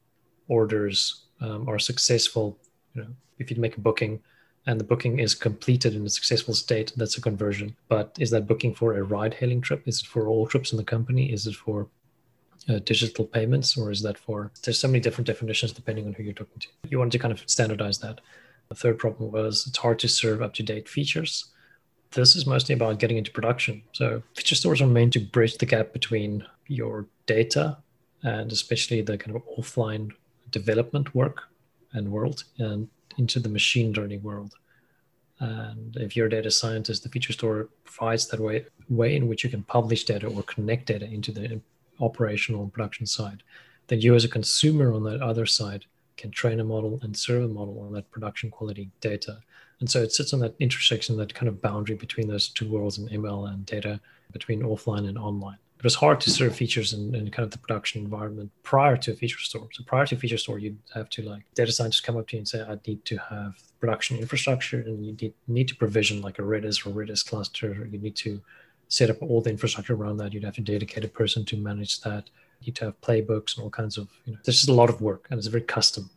orders 0.49 1.25
um, 1.41 1.69
are 1.69 1.79
successful. 1.79 2.59
You 2.95 3.03
know, 3.03 3.09
if 3.39 3.51
you 3.51 3.57
make 3.59 3.77
a 3.77 3.81
booking 3.81 4.21
and 4.67 4.81
the 4.81 4.85
booking 4.85 5.19
is 5.19 5.35
completed 5.35 5.95
in 5.95 6.07
a 6.07 6.11
successful 6.11 6.55
state, 6.55 6.93
that's 6.97 7.19
a 7.19 7.21
conversion. 7.21 7.77
But 7.89 8.17
is 8.19 8.31
that 8.31 8.47
booking 8.47 8.75
for 8.75 8.97
a 8.97 9.03
ride 9.03 9.35
hailing 9.35 9.61
trip? 9.61 9.83
Is 9.87 10.01
it 10.01 10.07
for 10.07 10.27
all 10.29 10.47
trips 10.47 10.73
in 10.73 10.79
the 10.79 10.85
company? 10.85 11.33
Is 11.33 11.47
it 11.47 11.55
for 11.55 11.89
uh, 12.69 12.79
digital 12.85 13.27
payments 13.27 13.77
or 13.77 13.91
is 13.91 14.03
that 14.03 14.17
for 14.17 14.53
there's 14.63 14.79
so 14.79 14.89
many 14.89 15.01
different 15.01 15.27
definitions 15.27 15.73
depending 15.73 16.07
on 16.07 16.13
who 16.13 16.23
you're 16.23 16.33
talking 16.33 16.61
to 16.61 16.69
you 16.89 16.97
want 16.97 17.11
to 17.11 17.19
kind 17.19 17.33
of 17.33 17.43
standardize 17.47 17.99
that 17.99 18.21
the 18.73 18.79
third 18.79 18.99
problem 18.99 19.31
was 19.31 19.67
it's 19.67 19.77
hard 19.77 19.99
to 19.99 20.09
serve 20.09 20.41
up 20.41 20.55
to 20.55 20.63
date 20.63 20.89
features. 20.89 21.53
This 22.13 22.35
is 22.35 22.47
mostly 22.47 22.75
about 22.75 22.99
getting 22.99 23.19
into 23.19 23.31
production. 23.31 23.83
So 23.93 24.23
feature 24.35 24.55
stores 24.55 24.81
are 24.81 24.87
meant 24.87 25.13
to 25.13 25.21
bridge 25.21 25.59
the 25.59 25.67
gap 25.67 25.93
between 25.93 26.47
your 26.69 27.07
data 27.27 27.77
and 28.23 28.51
especially 28.51 29.03
the 29.03 29.19
kind 29.19 29.37
of 29.37 29.43
offline 29.59 30.13
development 30.51 31.15
work 31.15 31.43
and 31.93 32.11
world 32.11 32.45
and 32.59 32.89
into 33.19 33.41
the 33.41 33.51
machine 33.51 33.93
learning 33.93 34.23
world. 34.23 34.55
And 35.39 35.95
if 35.97 36.17
you're 36.17 36.29
a 36.29 36.31
data 36.31 36.51
scientist, 36.51 37.03
the 37.03 37.11
feature 37.11 37.35
store 37.35 37.69
provides 37.85 38.29
that 38.29 38.41
way, 38.41 38.65
way 38.89 39.15
in 39.17 39.29
which 39.29 39.45
you 39.45 39.51
can 39.51 39.65
publish 39.65 40.05
data 40.05 40.29
or 40.29 40.43
connect 40.45 40.87
data 40.87 41.05
into 41.05 41.31
the 41.31 41.61
operational 42.01 42.63
and 42.63 42.73
production 42.73 43.05
side. 43.05 43.43
Then 43.89 44.01
you 44.01 44.15
as 44.15 44.25
a 44.25 44.29
consumer 44.29 44.95
on 44.95 45.03
that 45.05 45.21
other 45.21 45.45
side 45.45 45.85
can 46.23 46.31
train 46.31 46.61
a 46.61 46.65
model 46.65 47.01
and 47.03 47.17
serve 47.17 47.43
a 47.43 47.49
model 47.49 47.81
on 47.81 47.93
that 47.93 48.09
production 48.13 48.49
quality 48.49 48.89
data. 49.01 49.39
And 49.81 49.91
so 49.91 50.01
it 50.01 50.13
sits 50.13 50.33
on 50.33 50.39
that 50.39 50.55
intersection, 50.61 51.17
that 51.17 51.35
kind 51.35 51.49
of 51.49 51.61
boundary 51.61 51.97
between 51.97 52.29
those 52.29 52.49
two 52.49 52.71
worlds 52.71 52.97
in 52.97 53.09
ML 53.09 53.53
and 53.53 53.67
data, 53.67 54.01
between 54.33 54.63
offline 54.63 55.09
and 55.09 55.19
online. 55.19 55.59
It 55.79 55.83
was 55.85 55.97
hard 55.97 56.21
to 56.21 56.31
serve 56.31 56.55
features 56.55 56.93
in, 56.93 57.13
in 57.17 57.29
kind 57.33 57.45
of 57.45 57.51
the 57.51 57.59
production 57.59 58.05
environment 58.05 58.53
prior 58.63 58.97
to 58.99 59.11
a 59.11 59.17
feature 59.17 59.41
store. 59.41 59.67
So 59.73 59.83
prior 59.83 60.07
to 60.07 60.15
a 60.15 60.19
feature 60.19 60.39
store, 60.39 60.61
you'd 60.61 60.79
have 60.95 61.11
to 61.11 61.23
like 61.23 61.43
data 61.57 61.73
scientists 61.73 62.03
come 62.03 62.17
up 62.17 62.29
to 62.29 62.37
you 62.37 62.39
and 62.43 62.47
say, 62.47 62.63
I 62.63 62.79
need 62.87 63.05
to 63.07 63.17
have 63.17 63.55
production 63.81 64.19
infrastructure 64.19 64.79
and 64.79 65.05
you 65.05 65.17
need, 65.21 65.35
need 65.49 65.69
to 65.69 65.75
provision 65.75 66.23
like 66.23 66.39
a 66.39 66.43
Redis 66.43 66.87
or 66.87 66.91
Redis 66.91 67.27
cluster. 67.27 67.89
You 67.91 67.99
need 67.99 68.15
to 68.19 68.41
set 68.87 69.11
up 69.11 69.21
all 69.23 69.41
the 69.41 69.51
infrastructure 69.51 69.95
around 69.95 70.19
that. 70.19 70.33
You'd 70.33 70.45
have 70.45 70.55
to 70.55 70.61
dedicate 70.61 71.03
a 71.03 71.09
person 71.09 71.45
to 71.47 71.57
manage 71.57 72.01
that 72.03 72.31
need 72.67 72.75
to 72.77 72.87
have 72.87 73.01
playbooks 73.01 73.57
and 73.57 73.65
all 73.65 73.71
kinds 73.71 73.99
of 73.99 74.09
you 74.25 74.33
know 74.33 74.39
there's 74.45 74.59
just 74.59 74.69
a 74.69 74.73
lot 74.73 74.89
of 74.89 75.01
work 75.01 75.27
and 75.31 75.39
it's 75.39 75.47
very 75.47 75.63
custom 75.63 76.11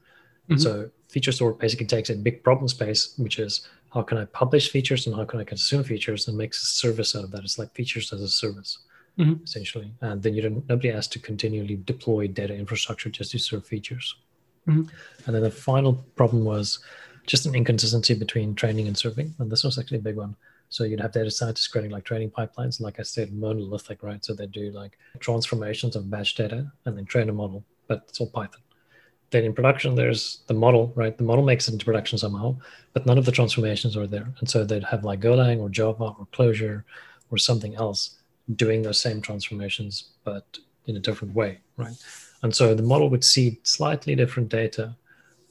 mm-hmm. 0.49 0.60
so 0.60 0.89
feature 1.10 1.31
store 1.31 1.53
basically 1.53 1.86
takes 1.86 2.10
a 2.10 2.15
big 2.15 2.43
problem 2.43 2.67
space 2.67 3.13
which 3.17 3.39
is 3.39 3.67
how 3.93 4.01
can 4.01 4.17
i 4.17 4.25
publish 4.25 4.69
features 4.69 5.08
and 5.08 5.15
how 5.15 5.25
can 5.25 5.39
i 5.39 5.43
consume 5.43 5.84
features 5.84 6.27
and 6.27 6.38
makes 6.38 6.62
a 6.62 6.65
service 6.65 7.15
out 7.15 7.23
of 7.23 7.31
that 7.31 7.43
it's 7.43 7.60
like 7.60 7.73
features 7.73 8.12
as 8.13 8.21
a 8.21 8.27
service 8.27 8.79
mm-hmm. 9.17 9.43
essentially 9.43 9.91
and 10.01 10.21
then 10.21 10.34
you 10.34 10.41
don't 10.41 10.67
nobody 10.69 10.89
has 10.89 11.08
to 11.08 11.19
continually 11.19 11.79
deploy 11.86 12.27
data 12.27 12.53
infrastructure 12.53 13.10
just 13.10 13.31
to 13.31 13.39
serve 13.39 13.65
features 13.65 14.15
mm-hmm. 14.67 14.84
and 15.25 15.36
then 15.36 15.43
the 15.43 15.51
final 15.51 15.93
problem 16.15 16.43
was 16.43 16.79
just 17.25 17.45
an 17.45 17.55
inconsistency 17.55 18.13
between 18.13 18.53
training 18.53 18.88
and 18.88 18.97
serving 18.97 19.34
and 19.39 19.51
this 19.51 19.63
was 19.63 19.77
actually 19.77 19.97
a 19.97 20.01
big 20.01 20.15
one 20.15 20.36
so 20.69 20.84
you'd 20.84 20.99
have 20.99 21.12
data 21.12 21.32
scientists 21.32 21.67
creating 21.67 21.91
like 21.91 22.04
training 22.04 22.32
pipelines, 22.32 22.82
like 22.82 22.99
I 22.99 23.04
said, 23.04 23.34
monolithic, 23.34 24.04
right? 24.04 24.23
So 24.23 24.34
they 24.34 24.47
do 24.47 24.71
like 24.71 24.97
transformations 25.19 25.95
of 25.95 26.10
batch 26.10 26.36
data 26.36 26.71
and 26.86 26.97
then 26.97 27.06
train 27.06 27.30
a 27.30 27.34
model, 27.34 27.63
but 27.88 28.04
it's 28.08 28.19
all 28.19 28.30
Python. 28.30 28.62
Then 29.32 29.43
in 29.43 29.54
production, 29.54 29.95
there's 29.95 30.41
the 30.47 30.54
model, 30.54 30.93
right? 30.95 31.17
The 31.17 31.23
model 31.23 31.43
makes 31.43 31.67
it 31.67 31.73
into 31.73 31.86
production 31.86 32.17
somehow, 32.17 32.58
but 32.93 33.06
none 33.06 33.17
of 33.17 33.25
the 33.25 33.32
transformations 33.32 33.97
are 33.97 34.08
there. 34.08 34.32
And 34.39 34.49
so 34.49 34.63
they'd 34.63 34.84
have 34.84 35.04
like 35.04 35.19
Golang 35.19 35.60
or 35.60 35.69
Java 35.69 36.13
or 36.19 36.28
Clojure 36.34 36.84
or 37.32 37.38
something 37.38 37.75
else 37.75 38.17
doing 38.56 38.82
those 38.82 38.99
same 38.99 39.21
transformations, 39.21 40.12
but 40.23 40.60
in 40.86 40.95
a 40.95 40.99
different 40.99 41.34
way, 41.34 41.60
right? 41.78 41.95
And 42.43 42.56
so 42.56 42.75
the 42.75 42.84
model 42.84 43.10
would 43.10 43.23
see 43.23 43.60
slightly 43.63 44.15
different 44.15 44.49
data 44.49 44.95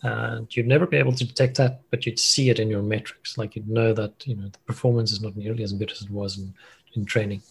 and 0.04 0.54
you'd 0.54 0.66
never 0.66 0.86
be 0.86 0.98
able 0.98 1.12
to 1.12 1.24
detect 1.24 1.56
that, 1.56 1.80
but 1.90 2.04
you'd 2.04 2.18
see 2.18 2.50
it 2.50 2.58
in 2.58 2.68
your 2.68 2.82
metrics. 2.82 3.38
Like 3.38 3.56
you'd 3.56 3.68
know 3.68 3.94
that 3.94 4.26
you 4.26 4.36
know 4.36 4.48
the 4.48 4.58
performance 4.66 5.10
is 5.10 5.22
not 5.22 5.34
nearly 5.34 5.64
as 5.64 5.72
good 5.72 5.90
as 5.90 6.02
it 6.02 6.10
was 6.10 6.38
in, 6.38 6.54
in 6.94 7.06
training. 7.06 7.42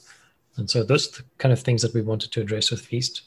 And 0.57 0.69
so 0.69 0.83
those 0.83 1.07
are 1.07 1.23
the 1.23 1.27
kind 1.39 1.51
of 1.51 1.59
things 1.59 1.81
that 1.81 1.95
we 1.95 2.01
wanted 2.01 2.31
to 2.31 2.41
address 2.41 2.69
with 2.69 2.81
Feast. 2.81 3.23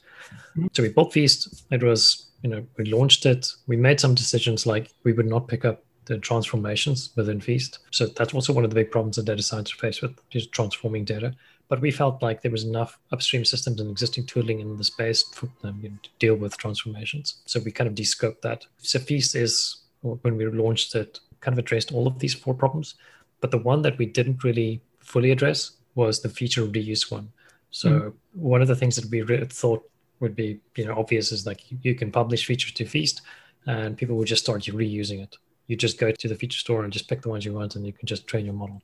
Mm-hmm. 0.57 0.69
So 0.73 0.83
we 0.85 0.91
built 0.91 1.13
Feast. 1.13 1.65
It 1.73 1.83
was, 1.83 2.29
you 2.43 2.51
know, 2.51 2.65
we 2.79 2.85
launched 2.85 3.27
it. 3.27 3.51
We 3.67 3.77
made 3.77 3.99
some 3.99 4.15
decisions 4.15 4.65
like 4.65 4.93
we 5.03 5.13
would 5.13 5.27
not 5.27 5.49
pick 5.49 5.65
up 5.65 5.83
the 6.05 6.19
transformations 6.19 7.11
within 7.17 7.41
Feast. 7.41 7.81
So 7.91 8.07
that's 8.07 8.33
also 8.33 8.53
one 8.53 8.63
of 8.63 8.71
the 8.71 8.77
big 8.77 8.93
problems 8.93 9.17
that 9.17 9.25
data 9.25 9.43
science 9.43 9.73
face 9.73 10.03
with, 10.03 10.17
just 10.31 10.53
transforming 10.53 11.05
data. 11.05 11.35
But 11.69 11.81
we 11.81 11.91
felt 11.91 12.23
like 12.23 12.43
there 12.43 12.51
was 12.51 12.65
enough 12.65 12.99
upstream 13.13 13.45
systems 13.45 13.81
and 13.81 13.91
existing 13.91 14.27
tooling 14.27 14.61
in 14.61 14.77
the 14.77 14.85
space 14.85 15.25
for 15.35 15.49
them 15.63 15.81
to 16.03 16.11
deal 16.21 16.37
with 16.37 16.57
transformations. 16.57 17.39
So 17.47 17.61
we 17.61 17.73
kind 17.73 17.89
of 17.89 17.95
descoped 17.95 18.43
that. 18.43 18.67
So 18.79 19.01
Feast 19.01 19.35
is, 19.35 19.79
when 20.03 20.37
we 20.37 20.47
launched 20.47 20.95
it, 20.95 21.19
kind 21.41 21.55
of 21.55 21.59
addressed 21.59 21.93
all 21.93 22.07
of 22.07 22.19
these 22.19 22.35
four 22.35 22.55
problems, 22.55 22.95
But 23.41 23.51
the 23.51 23.59
one 23.59 23.83
that 23.83 23.99
we 23.99 24.07
didn't 24.07 24.45
really 24.45 24.81
fully 25.01 25.31
address 25.31 25.73
was 25.95 26.21
the 26.21 26.29
feature 26.29 26.67
reuse 26.67 27.11
one. 27.11 27.31
So 27.71 27.89
mm. 27.89 28.13
one 28.35 28.63
of 28.63 28.69
the 28.69 28.77
things 28.77 28.97
that 28.97 29.11
we 29.11 29.23
re- 29.23 29.45
thought 29.45 29.89
would 30.21 30.35
be 30.35 30.61
you 30.77 30.87
know 30.87 30.95
obvious 30.97 31.31
is 31.31 31.47
like 31.47 31.63
you 31.83 31.95
can 31.95 32.11
publish 32.11 32.47
features 32.47 32.73
to 32.73 32.87
Feast, 32.87 33.23
and 33.67 33.97
people 33.97 34.17
will 34.17 34.25
just 34.25 34.45
start 34.45 34.63
reusing 34.63 35.23
it. 35.23 35.37
You 35.67 35.77
just 35.77 35.99
go 35.99 36.11
to 36.11 36.29
the 36.29 36.37
feature 36.37 36.59
store 36.59 36.85
and 36.85 36.93
just 36.93 37.09
pick 37.09 37.23
the 37.23 37.29
ones 37.29 37.45
you 37.45 37.53
want, 37.53 37.77
and 37.77 37.85
you 37.87 37.93
can 37.93 38.07
just 38.07 38.27
train 38.27 38.45
your 38.45 38.55
model. 38.55 38.83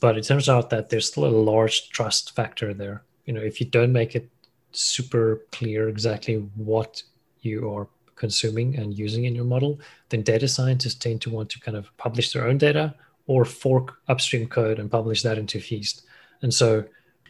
But 0.00 0.16
it 0.16 0.24
turns 0.24 0.48
out 0.48 0.70
that 0.70 0.88
there's 0.88 1.06
still 1.06 1.26
a 1.26 1.28
large 1.28 1.90
trust 1.90 2.34
factor 2.34 2.72
there. 2.74 3.02
You 3.26 3.34
know, 3.34 3.42
if 3.42 3.60
you 3.60 3.66
don't 3.66 3.92
make 3.92 4.16
it 4.16 4.28
super 4.72 5.42
clear 5.52 5.88
exactly 5.88 6.36
what 6.56 7.02
you 7.42 7.70
are 7.72 7.88
consuming 8.16 8.76
and 8.76 8.96
using 8.96 9.24
in 9.24 9.34
your 9.34 9.44
model, 9.44 9.80
then 10.10 10.22
data 10.22 10.48
scientists 10.48 10.94
tend 10.94 11.20
to 11.22 11.30
want 11.30 11.48
to 11.50 11.60
kind 11.60 11.76
of 11.76 11.94
publish 11.96 12.32
their 12.32 12.46
own 12.46 12.58
data 12.58 12.94
or 13.26 13.44
fork 13.44 13.98
upstream 14.08 14.46
code 14.46 14.78
and 14.78 14.90
publish 14.90 15.22
that 15.22 15.38
into 15.38 15.60
Feast. 15.60 16.02
And 16.42 16.52
so 16.52 16.84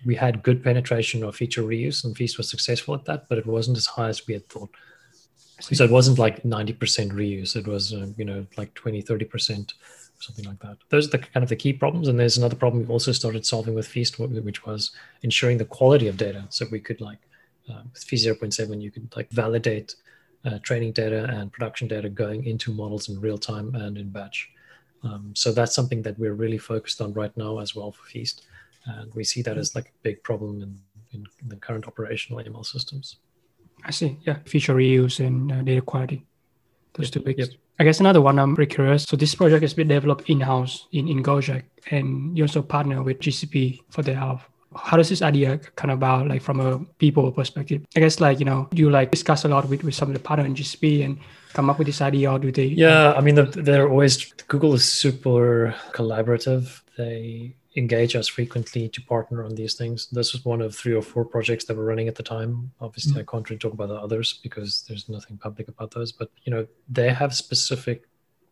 we 0.04 0.14
had 0.14 0.42
good 0.42 0.62
penetration 0.64 1.22
of 1.22 1.36
feature 1.36 1.62
reuse 1.62 2.04
and 2.04 2.16
Feast 2.16 2.38
was 2.38 2.48
successful 2.48 2.94
at 2.94 3.04
that, 3.04 3.28
but 3.28 3.38
it 3.38 3.46
wasn't 3.46 3.76
as 3.76 3.86
high 3.86 4.08
as 4.08 4.26
we 4.26 4.34
had 4.34 4.48
thought. 4.48 4.70
So 5.60 5.84
it 5.84 5.90
wasn't 5.90 6.18
like 6.18 6.42
90% 6.42 6.78
reuse. 7.12 7.54
It 7.54 7.66
was, 7.66 7.92
uh, 7.92 8.06
you 8.16 8.24
know, 8.24 8.46
like 8.56 8.72
20, 8.74 9.02
30%, 9.02 9.74
something 10.20 10.44
like 10.44 10.60
that. 10.60 10.76
Those 10.90 11.08
are 11.08 11.12
the 11.12 11.18
kind 11.18 11.42
of 11.42 11.48
the 11.48 11.56
key 11.56 11.72
problems. 11.72 12.08
And 12.08 12.18
there's 12.18 12.38
another 12.38 12.56
problem 12.56 12.80
we've 12.80 12.90
also 12.90 13.12
started 13.12 13.44
solving 13.46 13.74
with 13.74 13.86
Feast, 13.86 14.18
which 14.18 14.64
was 14.64 14.92
ensuring 15.22 15.58
the 15.58 15.64
quality 15.64 16.08
of 16.08 16.16
data. 16.16 16.44
So 16.50 16.66
we 16.70 16.80
could 16.80 17.00
like, 17.00 17.18
uh, 17.68 17.82
with 17.92 18.04
Feast 18.04 18.26
0.7, 18.26 18.80
you 18.80 18.90
could 18.90 19.14
like 19.16 19.30
validate 19.30 19.96
uh, 20.44 20.58
training 20.62 20.92
data 20.92 21.24
and 21.24 21.52
production 21.52 21.88
data 21.88 22.08
going 22.08 22.44
into 22.44 22.72
models 22.72 23.08
in 23.08 23.20
real 23.20 23.38
time 23.38 23.74
and 23.74 23.98
in 23.98 24.10
batch. 24.10 24.50
Um, 25.02 25.32
so 25.34 25.52
that's 25.52 25.74
something 25.74 26.02
that 26.02 26.18
we're 26.18 26.34
really 26.34 26.58
focused 26.58 27.00
on 27.00 27.12
right 27.14 27.34
now 27.36 27.58
as 27.58 27.74
well 27.74 27.90
for 27.90 28.04
Feast. 28.04 28.46
And 28.86 29.12
we 29.14 29.24
see 29.24 29.42
that 29.42 29.58
as 29.58 29.74
like 29.74 29.86
a 29.86 30.02
big 30.02 30.22
problem 30.22 30.62
in, 30.62 30.78
in, 31.12 31.26
the 31.48 31.56
current 31.56 31.86
operational 31.86 32.42
ML 32.42 32.64
systems. 32.64 33.16
I 33.84 33.90
see. 33.90 34.18
Yeah. 34.26 34.38
Feature 34.44 34.74
reuse 34.74 35.24
and 35.24 35.52
uh, 35.52 35.62
data 35.62 35.80
quality. 35.80 36.26
Those 36.94 37.10
two 37.10 37.20
big. 37.20 37.38
Yep. 37.38 37.48
I 37.78 37.84
guess 37.84 38.00
another 38.00 38.20
one 38.20 38.38
I'm 38.38 38.54
very 38.54 38.66
curious. 38.66 39.04
So 39.04 39.16
this 39.16 39.34
project 39.34 39.62
has 39.62 39.74
been 39.74 39.88
developed 39.88 40.28
in-house 40.28 40.86
in, 40.92 41.08
in 41.08 41.22
Gojek 41.22 41.62
and 41.90 42.36
you 42.36 42.44
also 42.44 42.62
partner 42.62 43.02
with 43.02 43.20
GCP 43.20 43.80
for 43.90 44.02
the 44.02 44.14
help. 44.14 44.40
How 44.76 44.96
does 44.96 45.08
this 45.08 45.22
idea 45.22 45.58
kind 45.76 45.90
of 45.90 45.98
about 45.98 46.28
like 46.28 46.42
from 46.42 46.60
a 46.60 46.78
people 46.98 47.32
perspective? 47.32 47.82
I 47.96 48.00
guess 48.00 48.20
like, 48.20 48.38
you 48.38 48.44
know, 48.44 48.68
do 48.72 48.82
you 48.82 48.90
like 48.90 49.10
discuss 49.10 49.44
a 49.44 49.48
lot 49.48 49.68
with, 49.68 49.82
with 49.82 49.94
some 49.94 50.08
of 50.08 50.14
the 50.14 50.20
partner 50.20 50.44
in 50.44 50.54
GCP 50.54 51.04
and 51.04 51.18
come 51.52 51.70
up 51.70 51.78
with 51.78 51.86
this 51.86 52.00
idea 52.00 52.30
or 52.30 52.38
do 52.38 52.52
they? 52.52 52.66
Yeah, 52.66 53.12
I 53.12 53.20
mean, 53.20 53.34
they're 53.34 53.88
always, 53.88 54.32
Google 54.46 54.74
is 54.74 54.84
super 54.84 55.74
collaborative. 55.92 56.82
They 56.96 57.56
engage 57.76 58.16
us 58.16 58.26
frequently 58.26 58.88
to 58.88 59.00
partner 59.02 59.44
on 59.44 59.54
these 59.54 59.74
things. 59.74 60.08
This 60.10 60.32
was 60.32 60.44
one 60.44 60.60
of 60.60 60.74
three 60.74 60.94
or 60.94 61.02
four 61.02 61.24
projects 61.24 61.64
that 61.66 61.76
were 61.76 61.84
running 61.84 62.08
at 62.08 62.16
the 62.16 62.22
time. 62.22 62.72
Obviously, 62.80 63.12
mm-hmm. 63.12 63.20
I 63.20 63.30
can't 63.30 63.48
really 63.48 63.58
talk 63.58 63.72
about 63.72 63.88
the 63.88 63.94
others 63.94 64.40
because 64.42 64.84
there's 64.88 65.08
nothing 65.08 65.36
public 65.36 65.68
about 65.68 65.92
those. 65.92 66.10
But 66.10 66.30
you 66.44 66.52
know, 66.52 66.66
they 66.88 67.10
have 67.10 67.34
specific 67.34 68.06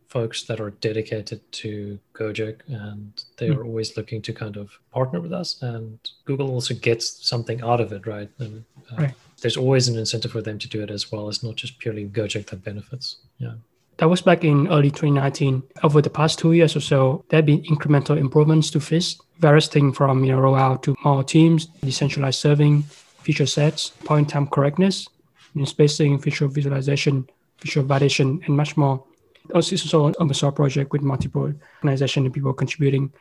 folks 0.09 0.45
that 0.45 0.61
are 0.61 0.71
dedicated 0.71 1.41
to 1.53 1.99
Gojek, 2.15 2.61
and 2.69 3.25
they 3.37 3.49
mm-hmm. 3.49 3.61
are 3.61 3.65
always 3.65 3.97
looking 3.97 4.23
to 4.23 4.33
kind 4.33 4.57
of 4.57 4.79
partner 4.93 5.21
with 5.21 5.33
us. 5.33 5.61
And 5.63 5.99
Google 6.25 6.51
also 6.51 6.75
gets 6.75 7.27
something 7.27 7.61
out 7.63 7.81
of 7.81 7.93
it, 7.93 8.07
right? 8.07 8.31
And 8.39 8.65
uh, 8.93 8.97
right. 8.97 9.15
there's 9.43 9.57
always 9.57 9.89
an 9.89 9.99
incentive 9.99 10.33
for 10.33 10.43
them 10.43 10.59
to 10.61 10.69
do 10.69 10.83
it 10.83 10.91
as 10.91 11.11
well. 11.13 11.29
It's 11.29 11.43
not 11.43 11.57
just 11.57 11.79
purely 11.79 12.07
Gojek 12.07 12.47
that 12.47 12.65
benefits. 12.65 13.17
Yeah. 13.39 13.55
That 13.99 14.09
was 14.09 14.23
back 14.23 14.45
in 14.45 14.69
early 14.69 14.93
2019. 14.93 15.61
Over 15.83 16.01
the 16.01 16.09
past 16.09 16.39
two 16.39 16.53
years 16.53 16.77
or 16.77 16.81
so, 16.81 17.25
there 17.29 17.39
have 17.39 17.47
been 17.47 17.65
incremental 17.65 18.17
improvements 18.17 18.71
to 18.71 18.81
Feast, 18.81 19.21
various 19.41 19.67
things 19.67 19.97
from 19.97 20.25
you 20.25 20.31
know 20.31 20.39
rollout 20.39 20.83
to 20.83 20.95
more 21.05 21.25
teams, 21.25 21.67
decentralized 21.83 22.39
serving, 22.39 22.83
feature 23.25 23.47
sets, 23.47 23.91
point 24.05 24.29
time 24.29 24.47
correctness, 24.47 25.09
you 25.53 25.63
know, 25.63 25.65
spacing, 25.65 26.17
feature 26.21 26.47
visualization, 26.47 27.29
feature 27.59 27.83
validation, 27.83 28.47
and 28.47 28.57
much 28.57 28.77
more. 28.77 29.05
Also, 29.53 29.75
is 29.75 29.83
also 29.83 30.07
an 30.07 30.15
open 30.21 30.35
source 30.35 30.55
project 30.55 30.93
with 30.93 31.03
multiple 31.03 31.53
organizations 31.83 32.25
and 32.25 32.33
people 32.33 32.53
contributing. 32.53 33.13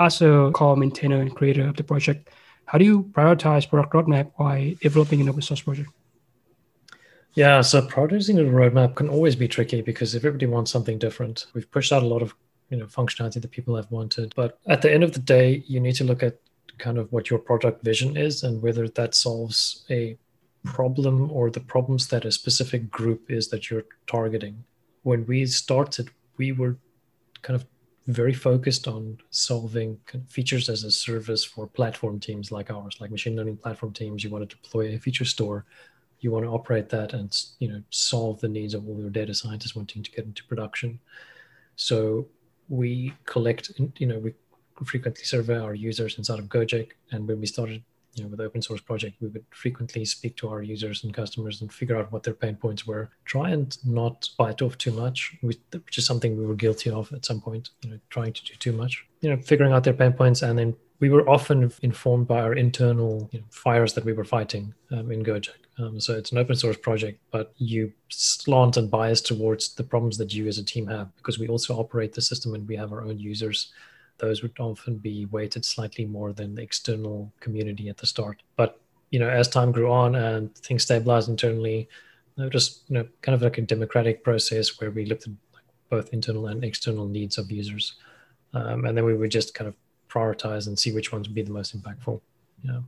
As 0.00 0.20
a 0.20 0.50
core 0.52 0.76
maintainer 0.76 1.20
and 1.20 1.32
creator 1.32 1.68
of 1.68 1.76
the 1.76 1.84
project, 1.84 2.28
how 2.66 2.78
do 2.78 2.84
you 2.84 3.04
prioritize 3.12 3.68
product 3.68 3.92
roadmap 3.92 4.32
while 4.34 4.74
developing 4.80 5.20
an 5.20 5.28
open 5.28 5.42
source 5.42 5.60
project? 5.60 5.90
Yeah, 7.34 7.62
so 7.62 7.82
prioritizing 7.82 8.38
a 8.38 8.48
roadmap 8.48 8.94
can 8.94 9.08
always 9.08 9.34
be 9.34 9.48
tricky 9.48 9.82
because 9.82 10.14
everybody 10.14 10.46
wants 10.46 10.70
something 10.70 10.98
different. 10.98 11.46
We've 11.52 11.70
pushed 11.70 11.92
out 11.92 12.04
a 12.04 12.06
lot 12.06 12.22
of 12.22 12.34
you 12.70 12.76
know 12.76 12.86
functionality 12.86 13.42
that 13.42 13.50
people 13.50 13.74
have 13.74 13.90
wanted, 13.90 14.32
but 14.36 14.58
at 14.66 14.82
the 14.82 14.92
end 14.92 15.02
of 15.02 15.12
the 15.12 15.20
day, 15.20 15.64
you 15.66 15.80
need 15.80 15.96
to 15.96 16.04
look 16.04 16.22
at 16.22 16.38
kind 16.78 16.96
of 16.96 17.12
what 17.12 17.30
your 17.30 17.38
product 17.38 17.84
vision 17.84 18.16
is 18.16 18.44
and 18.44 18.62
whether 18.62 18.88
that 18.88 19.14
solves 19.14 19.84
a 19.90 20.16
problem 20.64 21.30
or 21.30 21.50
the 21.50 21.60
problems 21.60 22.08
that 22.08 22.24
a 22.24 22.32
specific 22.32 22.90
group 22.90 23.30
is 23.30 23.48
that 23.48 23.68
you're 23.68 23.84
targeting. 24.06 24.64
When 25.02 25.26
we 25.26 25.44
started, 25.46 26.10
we 26.36 26.52
were 26.52 26.76
kind 27.42 27.54
of 27.54 27.66
very 28.06 28.32
focused 28.32 28.86
on 28.86 29.18
solving 29.30 29.98
features 30.28 30.68
as 30.68 30.84
a 30.84 30.90
service 30.90 31.44
for 31.44 31.66
platform 31.66 32.20
teams 32.20 32.52
like 32.52 32.70
ours, 32.70 32.96
like 33.00 33.10
machine 33.10 33.36
learning 33.36 33.56
platform 33.58 33.92
teams. 33.92 34.22
You 34.22 34.30
want 34.30 34.48
to 34.48 34.56
deploy 34.56 34.94
a 34.94 34.98
feature 34.98 35.24
store 35.24 35.64
you 36.24 36.30
want 36.30 36.46
to 36.46 36.50
operate 36.50 36.88
that 36.88 37.12
and 37.12 37.30
you 37.58 37.68
know 37.68 37.82
solve 37.90 38.40
the 38.40 38.48
needs 38.48 38.72
of 38.72 38.88
all 38.88 38.98
your 38.98 39.10
data 39.10 39.34
scientists 39.34 39.76
wanting 39.76 40.02
to 40.02 40.10
get 40.10 40.24
into 40.24 40.42
production. 40.44 40.98
So 41.76 42.26
we 42.70 43.12
collect 43.26 43.70
you 43.98 44.06
know 44.06 44.18
we 44.18 44.32
frequently 44.84 45.24
survey 45.24 45.58
our 45.58 45.74
users 45.74 46.16
inside 46.16 46.38
of 46.38 46.46
gojek. 46.46 46.92
And 47.12 47.28
when 47.28 47.40
we 47.40 47.46
started 47.46 47.84
you 48.14 48.22
know 48.22 48.30
with 48.30 48.38
the 48.38 48.44
open 48.44 48.62
source 48.62 48.80
project 48.80 49.16
we 49.20 49.28
would 49.28 49.44
frequently 49.50 50.04
speak 50.06 50.34
to 50.38 50.48
our 50.48 50.62
users 50.62 51.04
and 51.04 51.12
customers 51.12 51.60
and 51.60 51.70
figure 51.70 51.98
out 51.98 52.10
what 52.10 52.22
their 52.22 52.32
pain 52.32 52.56
points 52.56 52.86
were. 52.86 53.10
Try 53.26 53.50
and 53.50 53.76
not 53.84 54.30
bite 54.38 54.62
off 54.62 54.78
too 54.78 54.92
much 54.92 55.36
which 55.42 55.98
is 55.98 56.06
something 56.06 56.38
we 56.38 56.46
were 56.46 56.54
guilty 56.54 56.88
of 56.88 57.12
at 57.12 57.26
some 57.26 57.40
point 57.42 57.68
you 57.82 57.90
know 57.90 57.98
trying 58.08 58.32
to 58.32 58.44
do 58.44 58.54
too 58.54 58.72
much. 58.72 59.04
You 59.20 59.28
know 59.28 59.36
figuring 59.36 59.74
out 59.74 59.84
their 59.84 60.00
pain 60.02 60.14
points. 60.14 60.40
And 60.40 60.58
then 60.58 60.74
we 61.00 61.10
were 61.10 61.28
often 61.28 61.70
informed 61.82 62.26
by 62.28 62.40
our 62.40 62.54
internal 62.54 63.28
you 63.30 63.40
know, 63.40 63.44
fires 63.50 63.92
that 63.92 64.06
we 64.06 64.14
were 64.14 64.24
fighting 64.24 64.72
um, 64.90 65.12
in 65.12 65.22
Gojek. 65.22 65.63
Um, 65.78 66.00
so 66.00 66.14
it's 66.14 66.30
an 66.32 66.38
open 66.38 66.54
source 66.56 66.76
project, 66.76 67.20
but 67.30 67.52
you 67.56 67.92
slant 68.08 68.76
and 68.76 68.90
bias 68.90 69.20
towards 69.20 69.74
the 69.74 69.82
problems 69.82 70.16
that 70.18 70.32
you 70.32 70.46
as 70.46 70.58
a 70.58 70.64
team 70.64 70.86
have 70.86 71.14
because 71.16 71.38
we 71.38 71.48
also 71.48 71.76
operate 71.76 72.12
the 72.12 72.22
system 72.22 72.54
and 72.54 72.66
we 72.68 72.76
have 72.76 72.92
our 72.92 73.02
own 73.02 73.18
users. 73.18 73.72
Those 74.18 74.42
would 74.42 74.58
often 74.60 74.98
be 74.98 75.26
weighted 75.26 75.64
slightly 75.64 76.04
more 76.04 76.32
than 76.32 76.54
the 76.54 76.62
external 76.62 77.32
community 77.40 77.88
at 77.88 77.96
the 77.96 78.06
start. 78.06 78.42
But 78.56 78.80
you 79.10 79.18
know, 79.18 79.28
as 79.28 79.48
time 79.48 79.72
grew 79.72 79.90
on 79.90 80.14
and 80.14 80.54
things 80.56 80.84
stabilized 80.84 81.28
internally, 81.28 81.88
just 82.50 82.82
you 82.88 82.94
know 82.94 83.06
kind 83.22 83.34
of 83.34 83.42
like 83.42 83.58
a 83.58 83.62
democratic 83.62 84.24
process 84.24 84.80
where 84.80 84.90
we 84.90 85.06
looked 85.06 85.26
at 85.26 85.32
both 85.90 86.12
internal 86.12 86.46
and 86.46 86.64
external 86.64 87.06
needs 87.06 87.38
of 87.38 87.50
users, 87.50 87.94
um, 88.54 88.84
and 88.84 88.96
then 88.96 89.04
we 89.04 89.14
would 89.14 89.30
just 89.30 89.54
kind 89.54 89.68
of 89.68 89.74
prioritize 90.08 90.66
and 90.66 90.78
see 90.78 90.92
which 90.92 91.12
ones 91.12 91.28
would 91.28 91.34
be 91.34 91.42
the 91.42 91.52
most 91.52 91.80
impactful. 91.80 92.20
Yeah. 92.62 92.80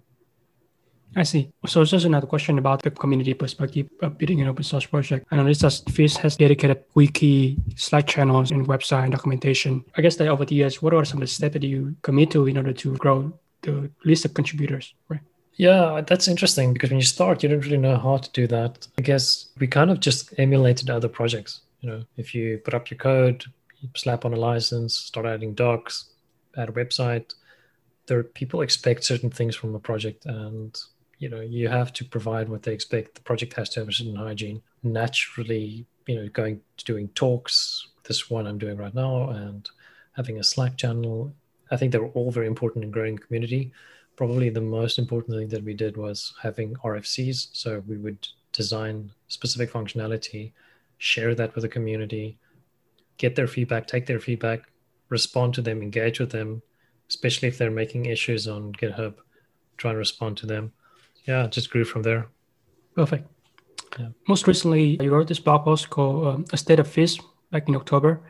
I 1.16 1.22
see. 1.22 1.50
So 1.66 1.83
just 1.83 2.05
another 2.05 2.26
question 2.26 2.59
about 2.59 2.83
the 2.83 2.90
community 2.90 3.33
perspective 3.33 3.88
of 4.02 4.18
building 4.18 4.42
an 4.42 4.48
open 4.48 4.64
source 4.64 4.85
project. 4.85 5.26
I 5.31 5.37
noticed 5.37 5.62
that 5.62 5.90
Feast 5.90 6.18
has 6.18 6.37
dedicated 6.37 6.85
wiki, 6.94 7.57
Slack 7.74 8.07
channels, 8.07 8.50
and 8.50 8.68
website 8.68 9.05
and 9.05 9.12
documentation. 9.12 9.83
I 9.96 10.02
guess 10.02 10.16
that 10.16 10.29
over 10.29 10.44
the 10.44 10.55
years, 10.55 10.83
what 10.83 10.92
are 10.92 11.07
some 11.07 11.16
of 11.16 11.22
the 11.22 11.26
steps 11.26 11.55
that 11.55 11.62
you 11.62 11.96
commit 12.02 12.31
to 12.33 12.46
in 12.46 12.59
order 12.59 12.74
to 12.74 12.96
grow 12.96 13.33
the 13.62 13.90
list 14.05 14.26
of 14.26 14.35
contributors, 14.35 14.92
right? 15.09 15.20
Yeah, 15.55 16.02
that's 16.07 16.29
interesting 16.29 16.74
because 16.74 16.90
when 16.90 16.98
you 16.98 17.07
start, 17.07 17.42
you 17.42 17.48
don't 17.48 17.64
really 17.64 17.79
know 17.79 17.96
how 17.96 18.18
to 18.18 18.31
do 18.33 18.46
that. 18.48 18.87
I 18.98 19.02
guess 19.02 19.46
we 19.59 19.66
kind 19.66 19.90
of 19.90 20.00
just 20.00 20.38
emulated 20.38 20.90
other 20.90 21.09
projects. 21.09 21.62
You 21.81 21.90
know, 21.90 22.04
if 22.19 22.35
you 22.35 22.58
put 22.58 22.75
up 22.75 22.90
your 22.90 22.98
code, 22.98 23.42
you 23.81 23.88
slap 23.96 24.27
on 24.27 24.35
a 24.35 24.37
license, 24.37 24.94
start 24.94 25.25
adding 25.25 25.54
docs, 25.54 26.10
add 26.58 26.69
a 26.69 26.73
website, 26.73 27.33
there 28.06 28.23
people 28.23 28.60
expect 28.60 29.04
certain 29.04 29.31
things 29.31 29.56
from 29.56 29.75
a 29.75 29.81
project 29.81 30.27
and 30.27 30.79
you 31.19 31.29
know 31.29 31.40
you 31.40 31.69
have 31.69 31.92
to 31.94 32.04
provide 32.04 32.48
what 32.48 32.62
they 32.62 32.73
expect. 32.73 33.14
The 33.14 33.23
project 33.23 33.54
has 33.54 33.69
to 33.71 33.81
have 33.81 33.88
a 33.88 33.92
certain 33.92 34.17
hygiene. 34.17 34.62
Naturally 34.83 35.87
you 36.06 36.14
know 36.14 36.29
going 36.29 36.60
to 36.77 36.85
doing 36.85 37.08
talks 37.08 37.88
this 38.04 38.31
one 38.31 38.46
i'm 38.46 38.58
doing 38.58 38.77
right 38.77 38.94
now 38.94 39.31
and 39.31 39.69
having 40.12 40.38
a 40.38 40.44
slack 40.44 40.77
channel 40.77 41.33
i 41.71 41.77
think 41.77 41.92
they're 41.92 42.06
all 42.06 42.31
very 42.31 42.46
important 42.46 42.85
in 42.85 42.90
growing 42.90 43.19
community. 43.19 43.73
Probably 44.17 44.48
the 44.48 44.62
most 44.62 44.98
important 44.98 45.37
thing 45.37 45.48
that 45.48 45.62
we 45.62 45.75
did 45.75 45.98
was 45.98 46.33
having 46.42 46.75
rfcs 46.77 47.48
so 47.52 47.83
we 47.87 47.98
would 47.98 48.27
design 48.52 49.10
specific 49.29 49.71
functionality 49.71 50.52
share 50.96 51.35
that 51.35 51.54
with 51.54 51.62
the 51.62 51.69
community 51.69 52.38
get 53.19 53.37
their 53.37 53.46
feedback 53.46 53.87
take 53.87 54.06
their 54.06 54.21
feedback 54.21 54.62
respond 55.10 55.52
to 55.54 55.60
them 55.60 55.83
engage 55.83 56.19
with 56.19 56.31
them 56.31 56.62
especially 57.10 57.48
if 57.48 57.58
they're 57.58 57.71
making 57.71 58.06
issues 58.06 58.48
on 58.48 58.73
github 58.73 59.17
try 59.77 59.90
and 59.90 59.98
respond 59.98 60.38
to 60.38 60.46
them 60.46 60.73
yeah, 61.27 61.46
just 61.46 61.70
grew 61.70 61.85
from 61.85 62.02
there. 62.02 62.29
Perfect. 62.94 63.29
Yeah. 63.98 64.08
Most 64.29 64.46
recently, 64.46 65.02
you 65.02 65.10
wrote 65.10 65.29
this 65.29 65.40
blog 65.40 65.64
post 65.64 65.90
called 65.90 66.27
um, 66.27 66.44
"A 66.52 66.56
State 66.56 66.81
of 66.81 66.88
Feast" 66.88 67.20
back 67.50 67.68
in 67.68 67.77
October. 67.77 68.20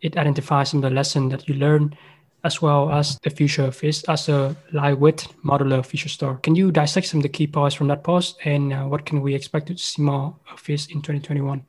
It 0.00 0.16
identifies 0.16 0.70
some 0.70 0.82
of 0.82 0.90
the 0.90 0.94
lessons 0.94 1.30
that 1.32 1.48
you 1.48 1.54
learned 1.54 1.96
as 2.44 2.62
well 2.62 2.90
as 2.90 3.18
the 3.22 3.30
future 3.30 3.64
of 3.64 3.76
Feast 3.76 4.06
as 4.08 4.28
a 4.28 4.56
lightweight 4.72 5.26
modular 5.44 5.84
feature 5.84 6.08
store. 6.08 6.38
Can 6.38 6.54
you 6.54 6.70
dissect 6.70 7.06
some 7.06 7.18
of 7.18 7.22
the 7.22 7.28
key 7.28 7.46
points 7.46 7.74
from 7.74 7.88
that 7.88 8.02
post 8.02 8.38
and 8.44 8.72
uh, 8.72 8.84
what 8.84 9.04
can 9.04 9.20
we 9.20 9.34
expect 9.34 9.66
to 9.66 9.76
see 9.76 10.02
more 10.02 10.36
of 10.50 10.60
Feast 10.60 10.90
in 10.90 11.02
2021? 11.02 11.64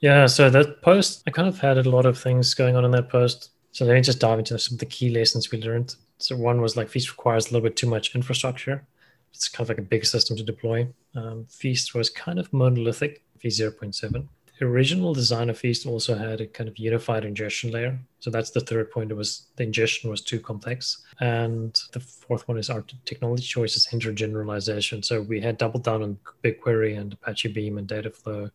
Yeah, 0.00 0.26
so 0.26 0.48
that 0.50 0.82
post, 0.82 1.22
I 1.26 1.30
kind 1.30 1.48
of 1.48 1.58
had 1.58 1.78
a 1.78 1.88
lot 1.88 2.06
of 2.06 2.18
things 2.18 2.54
going 2.54 2.76
on 2.76 2.84
in 2.84 2.90
that 2.92 3.08
post. 3.08 3.50
So 3.72 3.84
let 3.84 3.94
me 3.94 4.00
just 4.00 4.18
dive 4.18 4.38
into 4.38 4.58
some 4.58 4.74
of 4.74 4.80
the 4.80 4.86
key 4.86 5.10
lessons 5.10 5.50
we 5.50 5.62
learned. 5.62 5.94
So 6.18 6.36
one 6.36 6.60
was 6.60 6.76
like 6.76 6.88
Feast 6.88 7.10
requires 7.10 7.46
a 7.46 7.48
little 7.54 7.68
bit 7.68 7.76
too 7.76 7.86
much 7.86 8.14
infrastructure. 8.14 8.86
It's 9.32 9.48
kind 9.48 9.64
of 9.64 9.68
like 9.68 9.78
a 9.78 9.82
big 9.82 10.04
system 10.04 10.36
to 10.36 10.42
deploy. 10.42 10.88
Um, 11.14 11.46
Feast 11.48 11.94
was 11.94 12.10
kind 12.10 12.38
of 12.38 12.52
monolithic, 12.52 13.22
Feast 13.38 13.60
0.7. 13.60 14.26
The 14.58 14.66
original 14.66 15.14
design 15.14 15.48
of 15.48 15.58
Feast 15.58 15.86
also 15.86 16.14
had 16.14 16.42
a 16.42 16.46
kind 16.46 16.68
of 16.68 16.78
unified 16.78 17.24
ingestion 17.24 17.70
layer. 17.70 17.98
So 18.18 18.30
that's 18.30 18.50
the 18.50 18.60
third 18.60 18.90
point. 18.90 19.10
It 19.10 19.14
was 19.14 19.46
the 19.56 19.62
ingestion 19.62 20.10
was 20.10 20.20
too 20.20 20.38
complex. 20.38 21.02
And 21.20 21.80
the 21.92 22.00
fourth 22.00 22.46
one 22.46 22.58
is 22.58 22.68
our 22.68 22.84
technology 23.06 23.44
choices 23.44 23.86
hinder 23.86 24.12
generalization. 24.12 25.02
So 25.02 25.22
we 25.22 25.40
had 25.40 25.56
doubled 25.56 25.84
down 25.84 26.02
on 26.02 26.18
BigQuery 26.44 26.98
and 26.98 27.14
Apache 27.14 27.52
Beam 27.52 27.78
and 27.78 27.88
Dataflow 27.88 28.50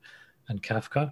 and 0.50 0.62
Kafka 0.62 1.12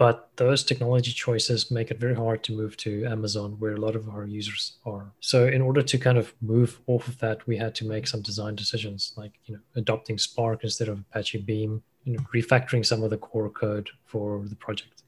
but 0.00 0.30
those 0.36 0.64
technology 0.64 1.12
choices 1.12 1.70
make 1.70 1.90
it 1.90 2.00
very 2.00 2.14
hard 2.14 2.42
to 2.42 2.54
move 2.54 2.74
to 2.78 3.04
Amazon, 3.04 3.56
where 3.58 3.74
a 3.74 3.80
lot 3.86 3.94
of 3.94 4.08
our 4.08 4.24
users 4.24 4.78
are. 4.86 5.12
So, 5.20 5.46
in 5.46 5.60
order 5.60 5.82
to 5.82 5.98
kind 5.98 6.16
of 6.16 6.32
move 6.40 6.80
off 6.86 7.06
of 7.06 7.18
that, 7.18 7.46
we 7.46 7.58
had 7.58 7.74
to 7.74 7.84
make 7.84 8.06
some 8.06 8.22
design 8.22 8.54
decisions, 8.54 9.12
like 9.18 9.32
you 9.44 9.52
know, 9.52 9.60
adopting 9.76 10.16
Spark 10.16 10.64
instead 10.64 10.88
of 10.88 11.00
Apache 11.00 11.42
Beam, 11.42 11.82
you 12.04 12.14
know, 12.14 12.22
refactoring 12.34 12.84
some 12.86 13.02
of 13.02 13.10
the 13.10 13.18
core 13.18 13.50
code 13.50 13.90
for 14.06 14.42
the 14.46 14.56
project. 14.56 15.02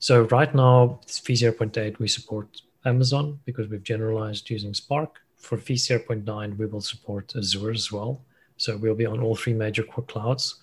So, 0.00 0.22
right 0.22 0.52
now, 0.52 0.98
Feast 1.06 1.44
0.8, 1.44 2.00
we 2.00 2.08
support 2.08 2.62
Amazon 2.84 3.38
because 3.44 3.68
we've 3.68 3.84
generalized 3.84 4.50
using 4.50 4.74
Spark. 4.74 5.20
For 5.36 5.56
Feast 5.56 5.88
0.9, 5.88 6.58
we 6.58 6.66
will 6.66 6.80
support 6.80 7.32
Azure 7.36 7.70
as 7.70 7.92
well. 7.92 8.22
So, 8.56 8.76
we'll 8.76 8.96
be 8.96 9.06
on 9.06 9.20
all 9.20 9.36
three 9.36 9.54
major 9.54 9.84
clouds, 9.84 10.56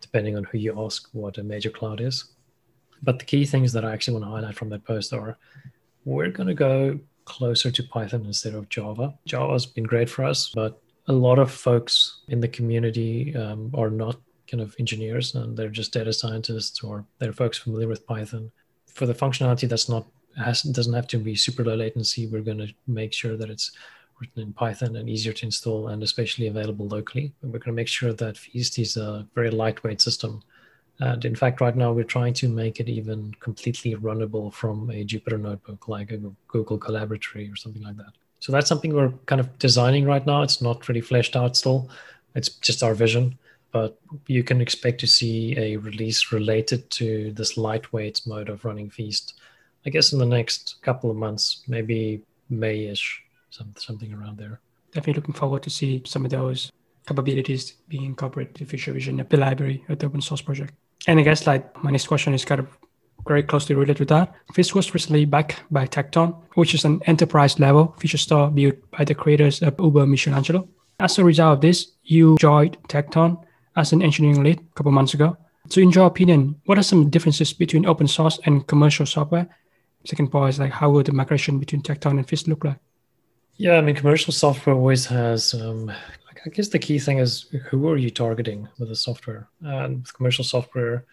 depending 0.00 0.36
on 0.36 0.44
who 0.44 0.58
you 0.58 0.80
ask 0.80 1.08
what 1.10 1.38
a 1.38 1.42
major 1.42 1.70
cloud 1.70 2.00
is. 2.00 2.33
But 3.04 3.18
the 3.18 3.24
key 3.24 3.44
things 3.44 3.72
that 3.72 3.84
I 3.84 3.92
actually 3.92 4.14
want 4.14 4.24
to 4.24 4.30
highlight 4.30 4.54
from 4.54 4.70
that 4.70 4.84
post 4.84 5.12
are 5.12 5.36
we're 6.04 6.30
going 6.30 6.48
to 6.48 6.54
go 6.54 6.98
closer 7.24 7.70
to 7.70 7.82
Python 7.82 8.24
instead 8.26 8.54
of 8.54 8.68
Java. 8.68 9.14
Java's 9.26 9.66
been 9.66 9.84
great 9.84 10.10
for 10.10 10.24
us, 10.24 10.50
but 10.54 10.80
a 11.06 11.12
lot 11.12 11.38
of 11.38 11.50
folks 11.50 12.22
in 12.28 12.40
the 12.40 12.48
community 12.48 13.34
um, 13.36 13.70
are 13.74 13.90
not 13.90 14.16
kind 14.50 14.62
of 14.62 14.74
engineers 14.78 15.34
and 15.34 15.56
they're 15.56 15.68
just 15.68 15.92
data 15.92 16.12
scientists 16.12 16.82
or 16.82 17.04
they're 17.18 17.32
folks 17.32 17.58
familiar 17.58 17.88
with 17.88 18.06
Python. 18.06 18.50
For 18.86 19.06
the 19.06 19.14
functionality 19.14 19.68
that's 19.68 19.88
not 19.88 20.06
has 20.36 20.62
doesn't 20.62 20.92
have 20.92 21.06
to 21.08 21.18
be 21.18 21.34
super 21.34 21.64
low 21.64 21.74
latency, 21.74 22.26
we're 22.26 22.42
going 22.42 22.58
to 22.58 22.72
make 22.86 23.12
sure 23.12 23.36
that 23.36 23.50
it's 23.50 23.72
written 24.20 24.42
in 24.42 24.52
Python 24.52 24.96
and 24.96 25.08
easier 25.08 25.32
to 25.32 25.46
install 25.46 25.88
and 25.88 26.02
especially 26.02 26.46
available 26.46 26.86
locally. 26.86 27.32
And 27.42 27.52
we're 27.52 27.58
going 27.58 27.74
to 27.74 27.80
make 27.80 27.88
sure 27.88 28.12
that 28.12 28.36
Feast 28.36 28.78
is 28.78 28.96
a 28.96 29.26
very 29.34 29.50
lightweight 29.50 30.00
system 30.00 30.42
and 31.00 31.24
in 31.24 31.34
fact, 31.34 31.60
right 31.60 31.76
now 31.76 31.92
we're 31.92 32.04
trying 32.04 32.34
to 32.34 32.48
make 32.48 32.80
it 32.80 32.88
even 32.88 33.34
completely 33.40 33.96
runnable 33.96 34.52
from 34.52 34.90
a 34.90 35.04
Jupyter 35.04 35.40
notebook 35.40 35.88
like 35.88 36.12
a 36.12 36.18
Google 36.48 36.78
Colaboratory 36.78 37.52
or 37.52 37.56
something 37.56 37.82
like 37.82 37.96
that. 37.96 38.12
So 38.38 38.52
that's 38.52 38.68
something 38.68 38.94
we're 38.94 39.12
kind 39.26 39.40
of 39.40 39.58
designing 39.58 40.04
right 40.04 40.24
now. 40.24 40.42
It's 40.42 40.62
not 40.62 40.88
really 40.88 41.00
fleshed 41.00 41.34
out 41.34 41.56
still. 41.56 41.88
It's 42.34 42.48
just 42.48 42.82
our 42.82 42.94
vision, 42.94 43.38
but 43.72 43.98
you 44.26 44.44
can 44.44 44.60
expect 44.60 45.00
to 45.00 45.06
see 45.06 45.56
a 45.58 45.76
release 45.76 46.30
related 46.30 46.90
to 46.90 47.32
this 47.32 47.56
lightweight 47.56 48.20
mode 48.26 48.48
of 48.48 48.64
running 48.64 48.90
Feast. 48.90 49.34
I 49.86 49.90
guess 49.90 50.12
in 50.12 50.18
the 50.18 50.26
next 50.26 50.76
couple 50.82 51.10
of 51.10 51.16
months, 51.16 51.62
maybe 51.66 52.22
May-ish, 52.50 53.22
something 53.50 54.12
around 54.12 54.36
there. 54.38 54.60
Definitely 54.92 55.20
looking 55.20 55.34
forward 55.34 55.62
to 55.62 55.70
see 55.70 56.02
some 56.06 56.24
of 56.24 56.30
those 56.30 56.70
capabilities 57.06 57.74
being 57.88 58.04
incorporated 58.04 58.54
to 58.56 58.64
future 58.64 58.92
vision 58.92 59.20
of 59.20 59.28
the 59.28 59.36
library 59.36 59.84
at 59.88 59.98
the 59.98 60.06
open 60.06 60.20
source 60.20 60.40
project. 60.40 60.74
And 61.06 61.20
I 61.20 61.22
guess 61.22 61.46
like 61.46 61.82
my 61.82 61.90
next 61.90 62.06
question 62.06 62.34
is 62.34 62.44
kind 62.44 62.60
of 62.60 62.68
very 63.26 63.42
closely 63.42 63.74
related 63.74 63.96
to 63.98 64.04
that. 64.06 64.34
This 64.54 64.74
was 64.74 64.94
recently 64.94 65.24
backed 65.24 65.62
by 65.70 65.86
Tekton, 65.86 66.34
which 66.54 66.74
is 66.74 66.84
an 66.84 67.02
enterprise 67.06 67.58
level 67.58 67.94
feature 67.98 68.18
store 68.18 68.50
built 68.50 68.74
by 68.90 69.04
the 69.04 69.14
creators 69.14 69.62
of 69.62 69.74
Uber 69.78 70.06
Michelangelo. 70.06 70.68
As 71.00 71.18
a 71.18 71.24
result 71.24 71.54
of 71.54 71.60
this, 71.60 71.92
you 72.04 72.36
joined 72.38 72.76
Tekton 72.88 73.42
as 73.76 73.92
an 73.92 74.02
engineering 74.02 74.42
lead 74.42 74.60
a 74.60 74.74
couple 74.74 74.92
months 74.92 75.14
ago. 75.14 75.36
So, 75.68 75.80
in 75.80 75.90
your 75.90 76.06
opinion, 76.06 76.60
what 76.66 76.78
are 76.78 76.82
some 76.82 77.08
differences 77.08 77.52
between 77.52 77.86
open 77.86 78.06
source 78.06 78.38
and 78.44 78.66
commercial 78.66 79.06
software? 79.06 79.48
Second 80.04 80.28
part 80.28 80.50
is 80.50 80.58
like, 80.58 80.72
how 80.72 80.90
will 80.90 81.02
the 81.02 81.12
migration 81.12 81.58
between 81.58 81.82
Tekton 81.82 82.18
and 82.18 82.28
Feast 82.28 82.46
look 82.46 82.64
like? 82.64 82.76
Yeah, 83.56 83.78
I 83.78 83.80
mean, 83.80 83.94
commercial 83.94 84.32
software 84.32 84.76
always 84.76 85.06
has 85.06 85.54
um, 85.54 85.90
I 86.46 86.50
guess 86.50 86.68
the 86.68 86.78
key 86.78 86.98
thing 86.98 87.18
is 87.18 87.46
who 87.70 87.88
are 87.88 87.96
you 87.96 88.10
targeting 88.10 88.68
with 88.78 88.90
the 88.90 88.96
software? 88.96 89.48
And 89.62 90.02
with 90.02 90.14
commercial 90.14 90.44
software, 90.44 91.04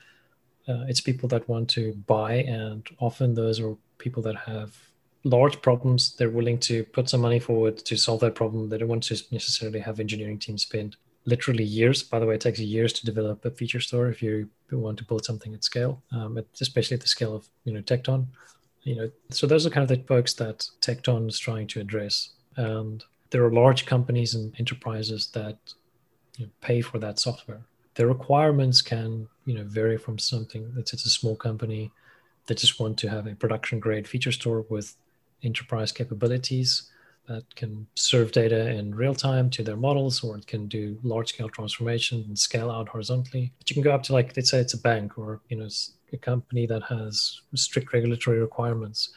uh, 0.67 0.86
it's 0.88 1.01
people 1.01 1.29
that 1.29 1.47
want 1.47 1.69
to 1.71 1.93
buy, 2.05 2.36
and 2.43 2.88
often 2.99 3.34
those 3.34 3.59
are 3.59 3.75
people 3.97 4.21
that 4.23 4.36
have 4.36 4.77
large 5.23 5.61
problems. 5.61 6.15
They're 6.15 6.29
willing 6.29 6.59
to 6.59 6.84
put 6.86 7.09
some 7.09 7.21
money 7.21 7.39
forward 7.39 7.77
to 7.77 7.97
solve 7.97 8.19
that 8.21 8.36
problem. 8.36 8.69
They 8.69 8.77
don't 8.77 8.89
want 8.89 9.03
to 9.03 9.21
necessarily 9.32 9.79
have 9.79 9.99
engineering 9.99 10.39
teams 10.39 10.63
spend 10.63 10.97
literally 11.25 11.63
years. 11.63 12.03
By 12.03 12.19
the 12.19 12.25
way, 12.25 12.36
it 12.36 12.41
takes 12.41 12.59
years 12.59 12.93
to 12.93 13.05
develop 13.05 13.45
a 13.45 13.51
feature 13.51 13.79
store 13.79 14.09
if 14.09 14.21
you 14.21 14.49
want 14.71 14.97
to 14.97 15.05
build 15.05 15.25
something 15.25 15.53
at 15.53 15.63
scale, 15.63 16.01
um, 16.11 16.39
especially 16.59 16.95
at 16.95 17.01
the 17.01 17.07
scale 17.07 17.36
of 17.36 17.47
you 17.63 17.73
know 17.73 17.82
Tekton. 17.82 18.27
You 18.84 18.95
know, 18.95 19.11
so 19.29 19.45
those 19.47 19.65
are 19.65 19.69
kind 19.69 19.89
of 19.89 19.95
the 19.95 20.03
folks 20.07 20.34
that 20.36 20.67
Tekton 20.82 21.29
is 21.29 21.39
trying 21.39 21.67
to 21.67 21.79
address. 21.79 22.32
And 22.57 23.03
there 23.32 23.43
are 23.43 23.51
large 23.51 23.86
companies 23.86 24.36
and 24.36 24.53
enterprises 24.59 25.27
that 25.34 25.57
you 26.38 26.45
know, 26.45 26.51
pay 26.61 26.82
for 26.82 26.99
that 26.99 27.19
software. 27.19 27.61
The 27.95 28.05
requirements 28.05 28.82
can 28.82 29.27
you 29.45 29.55
know 29.55 29.63
vary 29.63 29.97
from 29.97 30.19
something 30.19 30.71
that's 30.75 30.93
it's 30.93 31.05
a 31.05 31.09
small 31.09 31.36
company 31.36 31.91
that 32.47 32.57
just 32.57 32.79
want 32.79 32.97
to 32.99 33.09
have 33.09 33.27
a 33.27 33.36
production 33.36 33.79
grade 33.79 34.07
feature 34.07 34.32
store 34.32 34.65
with 34.69 34.95
enterprise 35.43 35.91
capabilities 35.91 36.89
that 37.27 37.55
can 37.55 37.88
serve 37.95 38.32
data 38.32 38.69
in 38.69 38.95
real 38.95 39.13
time 39.13 39.49
to 39.49 39.63
their 39.63 39.77
models 39.77 40.23
or 40.23 40.38
it 40.38 40.47
can 40.47 40.67
do 40.67 40.97
large 41.03 41.29
scale 41.29 41.49
transformation 41.49 42.23
and 42.27 42.38
scale 42.38 42.69
out 42.71 42.89
horizontally 42.89 43.51
but 43.57 43.69
you 43.69 43.73
can 43.73 43.84
go 43.84 43.91
up 43.91 44.03
to 44.03 44.13
like 44.13 44.36
let's 44.36 44.49
say 44.49 44.59
it's 44.59 44.73
a 44.73 44.82
bank 44.82 45.17
or 45.17 45.39
you 45.49 45.57
know 45.57 45.67
a 46.13 46.17
company 46.17 46.65
that 46.65 46.84
has 46.84 47.41
strict 47.55 47.93
regulatory 47.93 48.39
requirements 48.39 49.11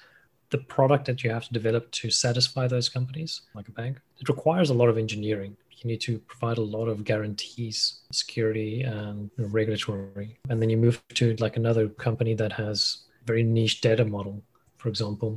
the 0.54 0.62
product 0.76 1.04
that 1.06 1.24
you 1.24 1.30
have 1.30 1.46
to 1.48 1.52
develop 1.52 1.90
to 1.90 2.06
satisfy 2.10 2.64
those 2.68 2.88
companies, 2.88 3.32
like 3.56 3.66
a 3.66 3.72
bank, 3.72 3.94
it 4.20 4.28
requires 4.28 4.70
a 4.70 4.74
lot 4.80 4.88
of 4.88 4.96
engineering. 4.96 5.56
You 5.78 5.88
need 5.90 6.00
to 6.02 6.20
provide 6.32 6.58
a 6.58 6.68
lot 6.76 6.86
of 6.86 7.04
guarantees, 7.04 7.78
security, 8.12 8.82
and 8.82 9.30
regulatory. 9.36 10.38
And 10.48 10.62
then 10.62 10.70
you 10.70 10.76
move 10.76 11.02
to 11.20 11.34
like 11.44 11.56
another 11.56 11.88
company 11.88 12.34
that 12.34 12.52
has 12.52 12.78
very 13.26 13.42
niche 13.42 13.80
data 13.80 14.04
model, 14.04 14.36
for 14.76 14.88
example, 14.88 15.30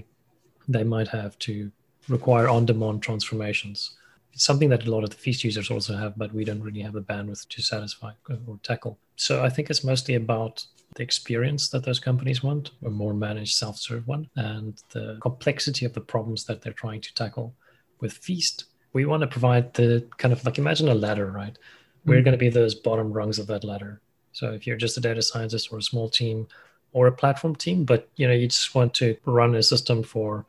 they 0.68 0.84
might 0.84 1.08
have 1.08 1.34
to 1.40 1.72
require 2.08 2.48
on-demand 2.48 3.02
transformations. 3.02 3.98
It's 4.34 4.44
something 4.44 4.70
that 4.70 4.86
a 4.86 4.92
lot 4.92 5.04
of 5.04 5.10
the 5.10 5.22
Feast 5.24 5.44
users 5.44 5.72
also 5.72 5.98
have, 5.98 6.16
but 6.16 6.32
we 6.32 6.46
don't 6.46 6.62
really 6.62 6.82
have 6.82 6.94
the 6.94 7.02
bandwidth 7.02 7.48
to 7.50 7.62
satisfy 7.64 8.12
or 8.48 8.60
tackle. 8.62 9.00
So 9.16 9.44
I 9.44 9.50
think 9.50 9.72
it's 9.72 9.84
mostly 9.84 10.14
about 10.14 10.64
the 10.98 11.04
experience 11.04 11.70
that 11.70 11.86
those 11.86 12.00
companies 12.00 12.42
want, 12.44 12.72
a 12.84 12.90
more 12.90 13.14
managed 13.14 13.56
self 13.56 13.78
serve 13.78 14.08
one, 14.08 14.28
and 14.36 14.82
the 14.90 15.18
complexity 15.22 15.86
of 15.86 15.94
the 15.94 16.02
problems 16.02 16.46
that 16.46 16.62
they're 16.62 16.74
trying 16.74 17.02
to 17.02 17.14
tackle. 17.14 17.54
With 18.00 18.14
Feast, 18.14 18.66
we 18.94 19.06
want 19.06 19.22
to 19.22 19.28
provide 19.28 19.74
the 19.76 20.08
kind 20.18 20.34
of 20.34 20.44
like 20.44 20.58
imagine 20.58 20.90
a 20.90 20.96
ladder, 20.96 21.32
right? 21.32 21.58
We're 22.04 22.16
mm-hmm. 22.16 22.24
going 22.24 22.32
to 22.32 22.38
be 22.38 22.50
those 22.50 22.74
bottom 22.74 23.14
rungs 23.14 23.38
of 23.38 23.48
that 23.48 23.64
ladder. 23.64 24.02
So 24.32 24.52
if 24.52 24.66
you're 24.66 24.76
just 24.76 24.98
a 24.98 25.02
data 25.02 25.22
scientist 25.22 25.72
or 25.72 25.78
a 25.78 25.84
small 25.84 26.10
team 26.10 26.48
or 26.94 27.06
a 27.06 27.12
platform 27.12 27.56
team, 27.56 27.86
but 27.86 28.10
you 28.16 28.28
know 28.28 28.34
you 28.34 28.48
just 28.48 28.74
want 28.74 28.94
to 28.96 29.16
run 29.26 29.56
a 29.56 29.62
system 29.62 30.02
for, 30.02 30.46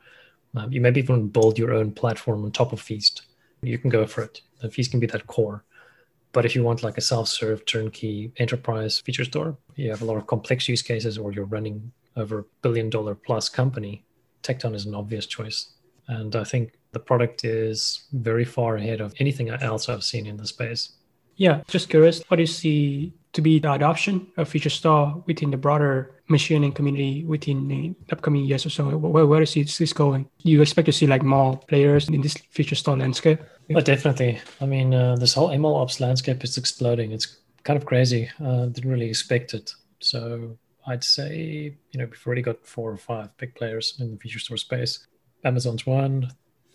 um, 0.56 0.72
you 0.72 0.80
maybe 0.80 1.00
even 1.00 1.28
build 1.28 1.58
your 1.58 1.74
own 1.74 1.92
platform 1.92 2.44
on 2.44 2.52
top 2.52 2.72
of 2.72 2.80
Feast. 2.80 3.22
You 3.60 3.76
can 3.76 3.90
go 3.90 4.06
for 4.06 4.22
it. 4.22 4.40
The 4.60 4.70
Feast 4.70 4.92
can 4.92 5.00
be 5.00 5.06
that 5.08 5.26
core. 5.26 5.62
But 6.32 6.44
if 6.44 6.54
you 6.54 6.62
want 6.62 6.82
like 6.82 6.98
a 6.98 7.00
self-serve 7.00 7.64
turnkey 7.64 8.32
enterprise 8.36 9.00
feature 9.00 9.24
store, 9.24 9.56
you 9.76 9.90
have 9.90 10.02
a 10.02 10.04
lot 10.04 10.16
of 10.16 10.26
complex 10.26 10.68
use 10.68 10.82
cases 10.82 11.16
or 11.16 11.32
you're 11.32 11.44
running 11.46 11.92
over 12.16 12.40
a 12.40 12.44
billion 12.62 12.90
dollar 12.90 13.14
plus 13.14 13.48
company, 13.48 14.04
Tekton 14.42 14.74
is 14.74 14.86
an 14.86 14.94
obvious 14.94 15.26
choice. 15.26 15.72
And 16.08 16.34
I 16.36 16.44
think 16.44 16.72
the 16.92 16.98
product 17.00 17.44
is 17.44 18.04
very 18.12 18.44
far 18.44 18.76
ahead 18.76 19.00
of 19.00 19.14
anything 19.18 19.50
else 19.50 19.88
I've 19.88 20.04
seen 20.04 20.26
in 20.26 20.36
the 20.36 20.46
space. 20.46 20.92
Yeah, 21.36 21.62
just 21.68 21.88
curious, 21.88 22.22
what 22.28 22.36
do 22.36 22.42
you 22.42 22.46
see 22.46 23.12
to 23.32 23.40
be 23.40 23.60
the 23.60 23.72
adoption 23.72 24.26
of 24.36 24.48
Feature 24.48 24.70
Store 24.70 25.22
within 25.26 25.50
the 25.50 25.56
broader 25.56 26.10
machine 26.28 26.56
learning 26.56 26.72
community 26.72 27.24
within 27.24 27.68
the 27.68 27.94
upcoming 28.10 28.44
years 28.44 28.66
or 28.66 28.70
so? 28.70 28.88
Where, 28.88 29.26
where 29.26 29.42
is 29.42 29.54
this 29.54 29.92
going? 29.92 30.28
Do 30.44 30.50
you 30.50 30.60
expect 30.62 30.86
to 30.86 30.92
see 30.92 31.06
like 31.06 31.22
more 31.22 31.56
players 31.68 32.08
in 32.08 32.20
this 32.22 32.34
Feature 32.50 32.74
Store 32.74 32.96
landscape? 32.96 33.40
Oh, 33.74 33.80
definitely. 33.80 34.40
I 34.60 34.66
mean, 34.66 34.94
uh, 34.94 35.16
this 35.16 35.34
whole 35.34 35.48
ML 35.50 35.82
ops 35.82 36.00
landscape 36.00 36.42
is 36.42 36.56
exploding. 36.56 37.12
It's 37.12 37.38
kind 37.64 37.76
of 37.76 37.84
crazy. 37.84 38.30
Uh, 38.42 38.66
didn't 38.66 38.90
really 38.90 39.08
expect 39.08 39.52
it. 39.52 39.72
So 40.00 40.56
I'd 40.86 41.04
say, 41.04 41.76
you 41.90 41.98
know, 41.98 42.06
we've 42.06 42.26
already 42.26 42.42
got 42.42 42.66
four 42.66 42.90
or 42.90 42.96
five 42.96 43.36
big 43.36 43.54
players 43.54 43.96
in 44.00 44.10
the 44.10 44.16
feature 44.16 44.38
store 44.38 44.56
space. 44.56 45.06
Amazon's 45.44 45.86
one. 45.86 46.30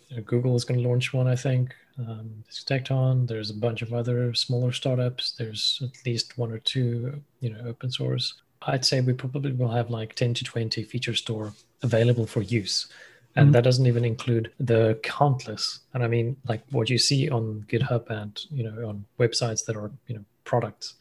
You 0.08 0.16
know, 0.16 0.22
Google 0.22 0.54
is 0.54 0.64
going 0.64 0.80
to 0.80 0.88
launch 0.88 1.12
one, 1.12 1.26
I 1.26 1.34
think. 1.34 1.74
Um, 1.98 2.44
there's 2.44 2.64
Tekton. 2.64 3.26
There's 3.26 3.50
a 3.50 3.54
bunch 3.54 3.82
of 3.82 3.92
other 3.92 4.32
smaller 4.34 4.72
startups. 4.72 5.32
There's 5.32 5.80
at 5.82 6.06
least 6.06 6.38
one 6.38 6.52
or 6.52 6.58
two, 6.58 7.20
you 7.40 7.50
know, 7.50 7.60
open 7.66 7.90
source. 7.90 8.34
I'd 8.62 8.84
say 8.84 9.00
we 9.00 9.12
probably 9.12 9.52
will 9.52 9.68
have 9.68 9.90
like 9.90 10.14
10 10.14 10.34
to 10.34 10.44
20 10.44 10.84
feature 10.84 11.14
store 11.14 11.52
available 11.82 12.26
for 12.26 12.42
use. 12.42 12.88
And 13.36 13.46
mm-hmm. 13.46 13.52
that 13.52 13.64
doesn't 13.64 13.86
even 13.86 14.04
include 14.04 14.52
the 14.60 14.98
countless. 15.02 15.80
And 15.92 16.04
I 16.04 16.08
mean, 16.08 16.36
like 16.46 16.62
what 16.70 16.88
you 16.88 16.98
see 16.98 17.28
on 17.28 17.64
GitHub 17.68 18.08
and, 18.08 18.40
you 18.50 18.64
know, 18.64 18.88
on 18.88 19.04
websites 19.18 19.64
that 19.66 19.76
are, 19.76 19.90
you 20.06 20.16
know, 20.16 20.24
products. 20.44 20.94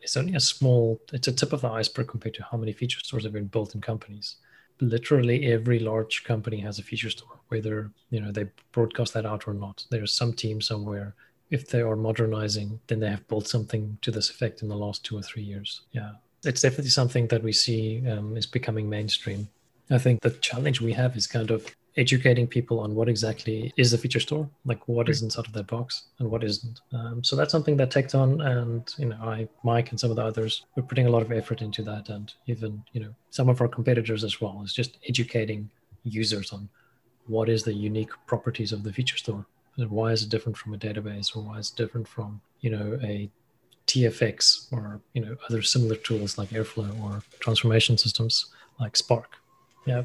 It's 0.00 0.16
only 0.16 0.34
a 0.34 0.40
small, 0.40 1.00
it's 1.12 1.28
a 1.28 1.32
tip 1.32 1.52
of 1.52 1.62
the 1.62 1.68
iceberg 1.68 2.08
compared 2.08 2.34
to 2.34 2.44
how 2.50 2.56
many 2.56 2.72
feature 2.72 3.00
stores 3.00 3.24
have 3.24 3.32
been 3.32 3.46
built 3.46 3.74
in 3.74 3.80
companies. 3.80 4.36
Literally 4.80 5.52
every 5.52 5.78
large 5.78 6.24
company 6.24 6.60
has 6.60 6.78
a 6.78 6.82
feature 6.82 7.10
store, 7.10 7.38
whether, 7.48 7.90
you 8.10 8.20
know, 8.20 8.32
they 8.32 8.46
broadcast 8.72 9.14
that 9.14 9.26
out 9.26 9.46
or 9.46 9.54
not. 9.54 9.84
There's 9.90 10.12
some 10.12 10.32
team 10.32 10.60
somewhere 10.60 11.14
if 11.50 11.68
they 11.68 11.82
are 11.82 11.96
modernizing, 11.96 12.80
then 12.86 13.00
they 13.00 13.10
have 13.10 13.28
built 13.28 13.46
something 13.46 13.98
to 14.02 14.10
this 14.10 14.30
effect 14.30 14.62
in 14.62 14.68
the 14.68 14.76
last 14.76 15.04
two 15.04 15.16
or 15.16 15.22
three 15.22 15.42
years. 15.42 15.82
Yeah 15.92 16.12
it's 16.46 16.60
definitely 16.60 16.90
something 16.90 17.26
that 17.28 17.42
we 17.42 17.52
see 17.52 18.06
um, 18.08 18.36
is 18.36 18.46
becoming 18.46 18.88
mainstream. 18.88 19.48
I 19.90 19.98
think 19.98 20.22
the 20.22 20.30
challenge 20.30 20.80
we 20.80 20.92
have 20.92 21.16
is 21.16 21.26
kind 21.26 21.50
of 21.50 21.66
educating 21.96 22.46
people 22.46 22.80
on 22.80 22.94
what 22.94 23.08
exactly 23.08 23.72
is 23.76 23.90
the 23.90 23.98
feature 23.98 24.20
store, 24.20 24.48
like 24.64 24.88
what 24.88 25.08
is 25.08 25.22
inside 25.22 25.46
of 25.46 25.52
that 25.52 25.66
box 25.66 26.04
and 26.18 26.30
what 26.30 26.42
isn't. 26.42 26.80
Um, 26.92 27.22
so 27.22 27.36
that's 27.36 27.52
something 27.52 27.76
that 27.76 27.90
Tekton 27.90 28.44
and 28.44 28.92
you 28.98 29.06
know 29.06 29.16
I, 29.16 29.48
Mike, 29.62 29.90
and 29.90 30.00
some 30.00 30.10
of 30.10 30.16
the 30.16 30.24
others 30.24 30.64
we're 30.76 30.82
putting 30.82 31.06
a 31.06 31.10
lot 31.10 31.22
of 31.22 31.32
effort 31.32 31.62
into 31.62 31.82
that, 31.82 32.08
and 32.08 32.32
even 32.46 32.82
you 32.92 33.00
know 33.00 33.14
some 33.30 33.48
of 33.48 33.60
our 33.60 33.68
competitors 33.68 34.24
as 34.24 34.40
well 34.40 34.62
is 34.64 34.72
just 34.72 34.98
educating 35.08 35.70
users 36.02 36.52
on 36.52 36.68
what 37.26 37.48
is 37.48 37.62
the 37.62 37.72
unique 37.72 38.10
properties 38.26 38.72
of 38.72 38.82
the 38.82 38.92
feature 38.92 39.16
store 39.16 39.46
and 39.78 39.90
why 39.90 40.12
is 40.12 40.22
it 40.22 40.28
different 40.28 40.56
from 40.56 40.74
a 40.74 40.78
database 40.78 41.34
or 41.34 41.42
why 41.42 41.58
is 41.58 41.70
it 41.70 41.76
different 41.76 42.06
from 42.06 42.40
you 42.60 42.70
know 42.70 42.98
a 43.02 43.30
TFX 43.86 44.72
or 44.72 45.00
you 45.12 45.24
know 45.24 45.36
other 45.48 45.62
similar 45.62 45.96
tools 45.96 46.38
like 46.38 46.50
Airflow 46.50 47.00
or 47.02 47.22
transformation 47.40 47.98
systems 47.98 48.46
like 48.80 48.96
Spark. 48.96 49.36
Yeah. 49.86 50.02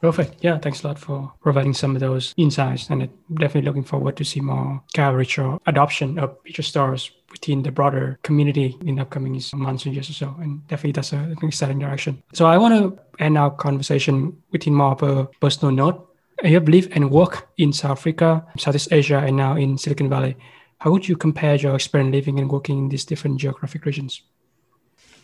Perfect. 0.00 0.36
Yeah, 0.40 0.56
thanks 0.56 0.82
a 0.82 0.88
lot 0.88 0.98
for 0.98 1.30
providing 1.42 1.74
some 1.74 1.94
of 1.94 2.00
those 2.00 2.32
insights, 2.38 2.88
and 2.88 3.06
definitely 3.34 3.68
looking 3.68 3.84
forward 3.84 4.16
to 4.16 4.24
see 4.24 4.40
more 4.40 4.82
coverage 4.94 5.38
or 5.38 5.60
adoption 5.66 6.18
of 6.18 6.38
feature 6.42 6.62
stores 6.62 7.10
within 7.30 7.62
the 7.62 7.70
broader 7.70 8.18
community 8.22 8.78
in 8.86 8.94
the 8.94 9.02
upcoming 9.02 9.40
months 9.52 9.84
and 9.84 9.94
years 9.94 10.08
or 10.08 10.14
so. 10.14 10.34
And 10.40 10.66
definitely 10.68 10.92
that's 10.92 11.12
a, 11.12 11.18
an 11.18 11.36
exciting 11.42 11.78
direction. 11.78 12.22
So 12.32 12.46
I 12.46 12.56
want 12.56 12.74
to 12.74 13.22
end 13.22 13.36
our 13.36 13.50
conversation 13.50 14.42
within 14.52 14.74
more 14.74 14.92
of 14.92 15.02
a 15.02 15.26
personal 15.38 15.74
note. 15.74 16.08
You 16.42 16.54
have 16.54 16.66
lived 16.66 16.92
and 16.92 17.10
worked 17.10 17.44
in 17.58 17.70
South 17.74 17.98
Africa, 17.98 18.46
Southeast 18.56 18.88
Asia, 18.90 19.18
and 19.18 19.36
now 19.36 19.54
in 19.56 19.76
Silicon 19.76 20.08
Valley. 20.08 20.34
How 20.78 20.90
would 20.92 21.06
you 21.06 21.14
compare 21.14 21.56
your 21.56 21.74
experience 21.74 22.14
living 22.14 22.38
and 22.38 22.50
working 22.50 22.78
in 22.78 22.88
these 22.88 23.04
different 23.04 23.38
geographic 23.38 23.84
regions? 23.84 24.22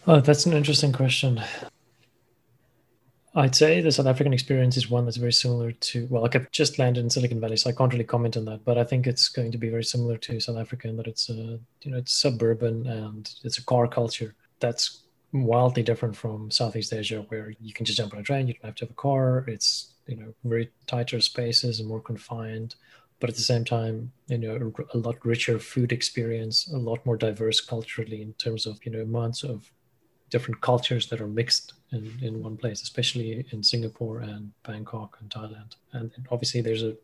Oh, 0.07 0.20
that's 0.20 0.45
an 0.45 0.53
interesting 0.53 0.93
question. 0.93 1.43
I'd 3.39 3.55
say 3.55 3.82
the 3.82 3.93
South 3.93 4.07
African 4.07 4.32
experience 4.32 4.78
is 4.78 4.89
one 4.89 5.05
that's 5.05 5.18
very 5.18 5.32
similar 5.32 5.70
to, 5.70 6.07
well, 6.11 6.22
like 6.22 6.34
I've 6.34 6.51
just 6.53 6.78
landed 6.78 7.01
in 7.01 7.11
Silicon 7.11 7.39
Valley, 7.39 7.59
so 7.59 7.68
I 7.68 7.74
can't 7.74 7.93
really 7.93 8.05
comment 8.05 8.39
on 8.39 8.47
that, 8.47 8.64
but 8.64 8.78
I 8.78 8.84
think 8.84 9.07
it's 9.07 9.28
going 9.28 9.53
to 9.53 9.59
be 9.59 9.68
very 9.68 9.84
similar 9.84 10.16
to 10.16 10.41
South 10.41 10.57
Africa 10.57 10.89
in 10.89 10.97
that 10.97 11.07
it's, 11.07 11.28
a, 11.28 11.61
you 11.82 11.91
know, 11.91 11.99
it's 11.99 12.14
suburban 12.14 12.87
and 12.87 13.30
it's 13.45 13.59
a 13.59 13.64
car 13.64 13.89
culture 13.89 14.34
that's 14.59 15.03
wildly 15.32 15.82
different 15.82 16.16
from 16.16 16.51
Southeast 16.51 16.95
Asia, 16.95 17.26
where 17.28 17.53
you 17.61 17.74
can 17.74 17.84
just 17.84 17.99
jump 17.99 18.14
on 18.14 18.20
a 18.20 18.22
train, 18.22 18.49
you 18.49 18.55
don't 18.55 18.64
have 18.64 18.74
to 18.76 18.87
have 18.87 18.91
a 18.91 18.95
car. 18.95 19.45
It's, 19.47 19.93
you 20.07 20.16
know, 20.16 20.32
very 20.45 20.70
tighter 20.87 21.20
spaces 21.20 21.78
and 21.78 21.89
more 21.89 22.01
confined 22.01 22.74
but 23.18 23.30
at 23.30 23.37
the 23.37 23.43
same 23.43 23.64
time, 23.64 24.12
you 24.28 24.39
know, 24.39 24.72
a 24.93 24.99
lot 24.99 25.24
richer 25.24 25.59
food 25.59 25.91
experience, 25.91 26.68
a 26.70 26.76
lot 26.76 27.05
more 27.07 27.16
diverse 27.16 27.61
culturally 27.61 28.20
in 28.20 28.34
terms 28.34 28.66
of, 28.66 28.78
you 28.84 28.93
know, 28.93 29.01
amounts 29.01 29.43
of 29.43 29.70
different 30.28 30.61
cultures 30.61 31.09
that 31.09 31.20
are 31.20 31.26
mixed 31.26 31.72
in, 31.93 32.12
in 32.22 32.43
one 32.43 32.57
place, 32.57 32.82
especially 32.82 33.47
in 33.51 33.62
Singapore 33.62 34.20
and 34.20 34.53
Bangkok 34.64 35.18
and 35.20 35.30
Thailand. 35.30 35.76
And 35.93 36.11
obviously 36.30 36.61
there's 36.61 36.82
a, 36.82 36.97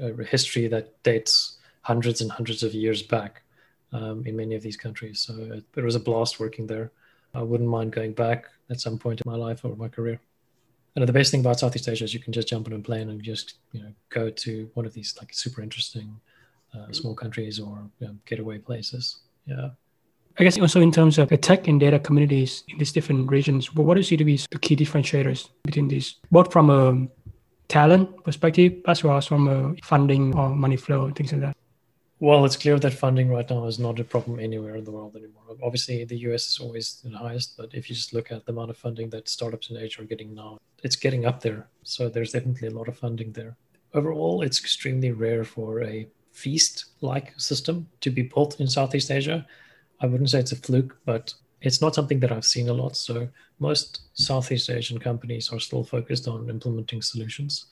a 0.00 0.24
history 0.24 0.68
that 0.68 1.02
dates 1.02 1.58
hundreds 1.82 2.20
and 2.20 2.30
hundreds 2.30 2.62
of 2.62 2.74
years 2.74 3.02
back 3.02 3.42
um, 3.92 4.24
in 4.26 4.36
many 4.36 4.54
of 4.54 4.62
these 4.62 4.76
countries. 4.76 5.20
So 5.20 5.34
it, 5.34 5.64
it 5.76 5.84
was 5.84 5.94
a 5.94 6.00
blast 6.00 6.40
working 6.40 6.66
there. 6.66 6.90
I 7.34 7.42
wouldn't 7.42 7.68
mind 7.68 7.92
going 7.92 8.12
back 8.12 8.46
at 8.70 8.80
some 8.80 8.98
point 8.98 9.20
in 9.20 9.30
my 9.30 9.36
life 9.36 9.64
or 9.64 9.76
my 9.76 9.88
career. 9.88 10.20
And 10.94 11.06
the 11.06 11.12
best 11.12 11.30
thing 11.30 11.40
about 11.40 11.60
Southeast 11.60 11.88
Asia 11.88 12.04
is 12.04 12.14
you 12.14 12.20
can 12.20 12.32
just 12.32 12.48
jump 12.48 12.66
on 12.66 12.72
a 12.72 12.78
plane 12.78 13.10
and 13.10 13.22
just 13.22 13.54
you 13.72 13.82
know 13.82 13.92
go 14.08 14.30
to 14.30 14.70
one 14.72 14.86
of 14.86 14.94
these 14.94 15.14
like 15.18 15.34
super 15.34 15.60
interesting 15.60 16.18
uh, 16.74 16.90
small 16.90 17.14
countries 17.14 17.60
or 17.60 17.90
you 18.00 18.06
know, 18.06 18.16
getaway 18.24 18.58
places. 18.58 19.18
Yeah. 19.44 19.70
I 20.38 20.44
guess 20.44 20.58
also 20.58 20.82
in 20.82 20.92
terms 20.92 21.16
of 21.18 21.30
the 21.30 21.38
tech 21.38 21.66
and 21.66 21.80
data 21.80 21.98
communities 21.98 22.62
in 22.68 22.76
these 22.76 22.92
different 22.92 23.30
regions, 23.30 23.74
what 23.74 23.94
do 23.94 24.00
you 24.00 24.04
see 24.04 24.18
to 24.18 24.24
be 24.24 24.36
the 24.50 24.58
key 24.58 24.76
differentiators 24.76 25.48
between 25.64 25.88
these, 25.88 26.16
both 26.30 26.52
from 26.52 26.68
a 26.68 27.08
talent 27.68 28.22
perspective 28.22 28.74
as 28.86 29.02
well 29.02 29.16
as 29.16 29.26
from 29.26 29.48
a 29.48 29.74
funding 29.82 30.36
or 30.36 30.50
money 30.50 30.76
flow 30.76 31.10
things 31.10 31.32
like 31.32 31.40
that? 31.40 31.56
Well, 32.20 32.44
it's 32.44 32.56
clear 32.56 32.78
that 32.78 32.92
funding 32.92 33.30
right 33.30 33.48
now 33.48 33.66
is 33.66 33.78
not 33.78 33.98
a 33.98 34.04
problem 34.04 34.38
anywhere 34.38 34.76
in 34.76 34.84
the 34.84 34.90
world 34.90 35.16
anymore. 35.16 35.42
Obviously, 35.62 36.04
the 36.04 36.18
US 36.30 36.48
is 36.48 36.58
always 36.58 37.00
the 37.02 37.16
highest, 37.16 37.56
but 37.56 37.74
if 37.74 37.88
you 37.88 37.94
just 37.94 38.12
look 38.12 38.30
at 38.30 38.44
the 38.44 38.52
amount 38.52 38.70
of 38.70 38.76
funding 38.76 39.08
that 39.10 39.28
startups 39.28 39.70
in 39.70 39.78
Asia 39.78 40.02
are 40.02 40.06
getting 40.06 40.34
now, 40.34 40.58
it's 40.82 40.96
getting 40.96 41.24
up 41.24 41.40
there. 41.40 41.66
So 41.82 42.08
there's 42.10 42.32
definitely 42.32 42.68
a 42.68 42.72
lot 42.72 42.88
of 42.88 42.98
funding 42.98 43.32
there. 43.32 43.56
Overall, 43.94 44.42
it's 44.42 44.60
extremely 44.60 45.12
rare 45.12 45.44
for 45.44 45.82
a 45.82 46.06
feast 46.32 46.86
like 47.00 47.32
system 47.38 47.88
to 48.02 48.10
be 48.10 48.22
built 48.22 48.60
in 48.60 48.68
Southeast 48.68 49.10
Asia. 49.10 49.46
I 50.00 50.06
wouldn't 50.06 50.30
say 50.30 50.40
it's 50.40 50.52
a 50.52 50.56
fluke, 50.56 50.96
but 51.04 51.34
it's 51.62 51.80
not 51.80 51.94
something 51.94 52.20
that 52.20 52.32
I've 52.32 52.44
seen 52.44 52.68
a 52.68 52.72
lot. 52.72 52.96
So 52.96 53.28
most 53.58 54.02
Southeast 54.14 54.70
Asian 54.70 54.98
companies 54.98 55.52
are 55.52 55.60
still 55.60 55.84
focused 55.84 56.28
on 56.28 56.50
implementing 56.50 57.02
solutions 57.02 57.66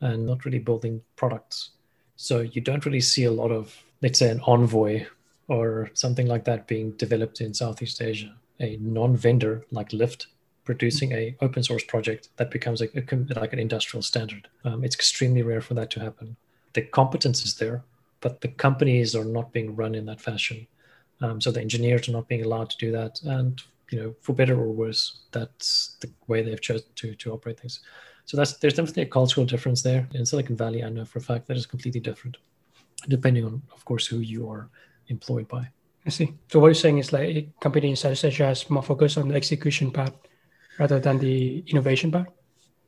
and 0.00 0.26
not 0.26 0.44
really 0.44 0.58
building 0.58 1.02
products 1.16 1.70
so 2.20 2.40
you 2.40 2.60
don't 2.60 2.84
really 2.84 3.00
see 3.00 3.24
a 3.24 3.30
lot 3.30 3.52
of, 3.52 3.80
let's 4.02 4.18
say, 4.18 4.28
an 4.28 4.40
Envoy 4.40 5.06
or 5.46 5.88
something 5.94 6.26
like 6.26 6.44
that 6.44 6.66
being 6.66 6.90
developed 6.92 7.40
in 7.40 7.54
Southeast 7.54 8.02
Asia. 8.02 8.34
A 8.58 8.76
non-vendor 8.80 9.64
like 9.70 9.90
Lyft 9.90 10.26
producing 10.64 11.12
a 11.12 11.36
open 11.40 11.62
source 11.62 11.84
project 11.84 12.30
that 12.36 12.50
becomes 12.50 12.82
a, 12.82 12.88
a 12.96 13.38
like 13.38 13.52
an 13.52 13.60
industrial 13.60 14.02
standard. 14.02 14.48
Um, 14.64 14.82
it's 14.82 14.96
extremely 14.96 15.42
rare 15.42 15.60
for 15.60 15.74
that 15.74 15.90
to 15.92 16.00
happen. 16.00 16.36
The 16.72 16.82
competence 16.82 17.44
is 17.44 17.54
there, 17.54 17.84
but 18.20 18.40
the 18.40 18.48
companies 18.48 19.14
are 19.14 19.24
not 19.24 19.52
being 19.52 19.76
run 19.76 19.94
in 19.94 20.06
that 20.06 20.20
fashion. 20.20 20.66
Um, 21.20 21.40
so 21.40 21.50
the 21.50 21.60
engineers 21.60 22.08
are 22.08 22.12
not 22.12 22.28
being 22.28 22.44
allowed 22.44 22.70
to 22.70 22.76
do 22.78 22.92
that, 22.92 23.20
and 23.22 23.60
you 23.90 24.00
know, 24.00 24.14
for 24.20 24.34
better 24.34 24.58
or 24.58 24.70
worse, 24.72 25.20
that's 25.32 25.96
the 26.00 26.10
way 26.26 26.42
they've 26.42 26.60
chosen 26.60 26.86
to 26.96 27.14
to 27.14 27.32
operate 27.32 27.58
things. 27.60 27.80
So 28.24 28.36
that's 28.36 28.54
there's 28.58 28.74
definitely 28.74 29.04
a 29.04 29.06
cultural 29.06 29.46
difference 29.46 29.82
there. 29.82 30.08
In 30.14 30.26
Silicon 30.26 30.56
Valley, 30.56 30.84
I 30.84 30.90
know 30.90 31.04
for 31.04 31.18
a 31.18 31.22
fact 31.22 31.48
that 31.48 31.56
is 31.56 31.66
completely 31.66 32.00
different, 32.00 32.36
depending 33.08 33.44
on, 33.44 33.62
of 33.72 33.84
course, 33.84 34.06
who 34.06 34.18
you 34.18 34.48
are 34.50 34.68
employed 35.08 35.48
by. 35.48 35.68
I 36.06 36.10
see. 36.10 36.34
So 36.50 36.60
what 36.60 36.68
you're 36.68 36.74
saying 36.74 36.98
is 36.98 37.12
like 37.12 37.28
a 37.28 37.48
company 37.60 37.90
in 37.90 37.96
Southeast 37.96 38.24
Asia 38.24 38.46
has 38.46 38.70
more 38.70 38.82
focus 38.82 39.16
on 39.16 39.28
the 39.28 39.34
execution 39.34 39.90
part 39.90 40.14
rather 40.78 40.98
than 40.98 41.18
the 41.18 41.64
innovation 41.66 42.10
part? 42.10 42.28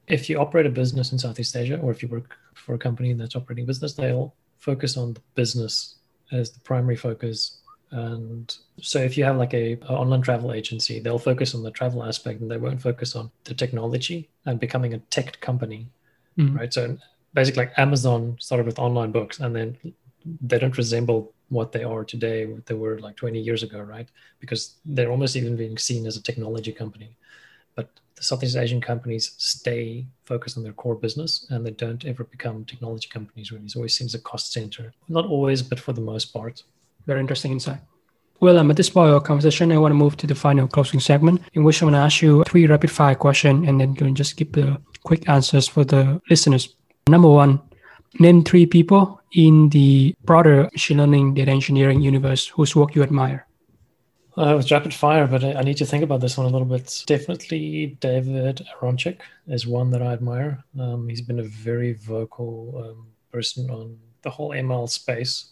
If 0.07 0.29
you 0.29 0.39
operate 0.39 0.67
a 0.67 0.71
business 0.71 1.13
in 1.13 1.19
Southeast 1.19 1.57
Asia 1.57 1.79
or 1.79 1.91
if 1.91 2.03
you 2.03 2.09
work 2.09 2.37
for 2.55 2.75
a 2.75 2.79
company 2.79 3.13
that's 3.13 3.37
operating 3.37 3.67
business, 3.67 3.95
they'll 3.95 4.35
focus 4.59 4.97
on 4.97 5.15
the 5.15 5.21
business 5.35 5.97
as 6.33 6.51
the 6.51 6.61
primary 6.61 6.97
focus 6.97 7.60
and 7.93 8.57
so 8.81 9.01
if 9.01 9.19
you 9.19 9.25
have 9.25 9.37
like 9.37 9.53
a, 9.53 9.73
a, 9.83 9.93
online 9.93 10.23
travel 10.23 10.53
agency, 10.53 11.01
they'll 11.01 11.19
focus 11.19 11.55
on 11.55 11.63
the 11.63 11.73
travel 11.73 12.05
aspect 12.05 12.41
and 12.41 12.51
they 12.51 12.57
won't 12.57 12.81
focus 12.81 13.17
on 13.17 13.31
the 13.45 13.55
technology 13.55 14.31
and 14.47 14.61
becoming 14.61 14.95
a 14.95 14.99
tech 14.99 15.41
company, 15.41 15.89
mm-hmm. 16.39 16.57
right? 16.57 16.73
So 16.73 16.97
basically, 17.35 17.65
like 17.65 17.79
Amazon 17.79 18.37
started 18.39 18.67
with 18.67 18.79
online 18.79 19.11
books, 19.11 19.41
and 19.41 19.55
then 19.55 19.77
they 20.41 20.59
don't 20.59 20.77
resemble 20.77 21.33
what 21.49 21.73
they 21.73 21.83
are 21.83 22.05
today, 22.05 22.47
what 22.47 22.67
they 22.67 22.75
were 22.75 23.01
like 23.01 23.17
20 23.17 23.41
years 23.41 23.65
ago, 23.65 23.81
right? 23.81 24.09
Because 24.39 24.77
they're 24.85 25.11
almost 25.11 25.35
even 25.35 25.57
being 25.57 25.77
seen 25.77 26.07
as 26.07 26.17
a 26.17 26.23
technology 26.23 26.73
company. 26.73 27.17
But 27.75 27.91
the 28.15 28.23
Southeast 28.23 28.57
Asian 28.57 28.81
companies 28.81 29.33
stay 29.39 30.07
focused 30.25 30.57
on 30.57 30.63
their 30.63 30.73
core 30.75 30.95
business 30.95 31.47
and 31.51 31.67
they 31.67 31.73
don't 31.73 32.05
ever 32.05 32.23
become 32.23 32.65
technology 32.65 33.09
companies 33.09 33.51
really. 33.51 33.65
It 33.65 33.75
always 33.75 33.97
seems 33.97 34.15
a 34.15 34.21
cost 34.21 34.53
center. 34.53 34.93
Not 35.09 35.27
always, 35.27 35.61
but 35.63 35.81
for 35.81 35.93
the 35.93 36.01
most 36.01 36.27
part. 36.33 36.63
Very 37.07 37.21
interesting 37.21 37.53
insight. 37.53 37.81
Well, 38.41 38.59
um, 38.59 38.71
at 38.71 38.77
this 38.79 38.89
point 38.89 39.11
of 39.11 39.15
our 39.17 39.21
conversation, 39.21 39.71
I 39.71 39.77
want 39.77 39.93
to 39.93 39.97
move 39.97 40.17
to 40.17 40.27
the 40.27 40.35
final 40.35 40.67
closing 40.67 40.99
segment, 40.99 41.43
in 41.53 41.63
which 41.63 41.83
I'm 41.83 41.91
going 41.91 42.01
to 42.01 42.05
ask 42.05 42.23
you 42.23 42.43
three 42.45 42.67
rapid 42.67 42.91
fire 42.91 43.15
questions 43.15 43.69
and 43.69 43.79
then 43.79 43.95
can 43.95 44.15
just 44.15 44.37
give 44.37 44.53
the 44.53 44.81
quick 45.03 45.29
answers 45.29 45.69
for 45.69 45.85
the 45.85 46.21
listeners. 46.31 46.75
Number 47.07 47.29
one, 47.29 47.61
name 48.19 48.43
three 48.43 48.65
people 48.65 49.21
in 49.35 49.69
the 49.69 50.15
broader 50.25 50.69
machine 50.73 50.99
learning 50.99 51.35
data 51.35 51.51
engineering 51.51 52.01
universe 52.01 52.49
whose 52.49 52.75
work 52.75 52.95
you 52.95 53.03
admire. 53.03 53.47
Uh, 54.37 54.55
with 54.57 54.71
rapid 54.71 54.95
fire, 54.95 55.27
but 55.27 55.45
I, 55.45 55.61
need 55.61 55.77
to 55.77 55.85
think 55.85 56.03
about 56.03 56.21
this 56.21 56.39
one 56.39 56.47
a 56.47 56.51
little 56.51 56.67
bit. 56.67 57.03
Definitely, 57.07 57.99
David 58.01 58.67
Aronchick 58.81 59.19
is 59.49 59.67
one 59.67 59.91
that 59.91 60.03
I 60.03 60.13
admire. 60.13 60.65
Um, 60.79 61.09
he's 61.09 61.21
been 61.21 61.41
a 61.41 61.45
very 61.45 61.93
vocal 61.95 62.73
um, 62.83 63.09
person 63.33 63.69
on 63.71 63.99
the 64.23 64.31
whole 64.31 64.51
ML 64.51 64.89
space. 64.89 65.51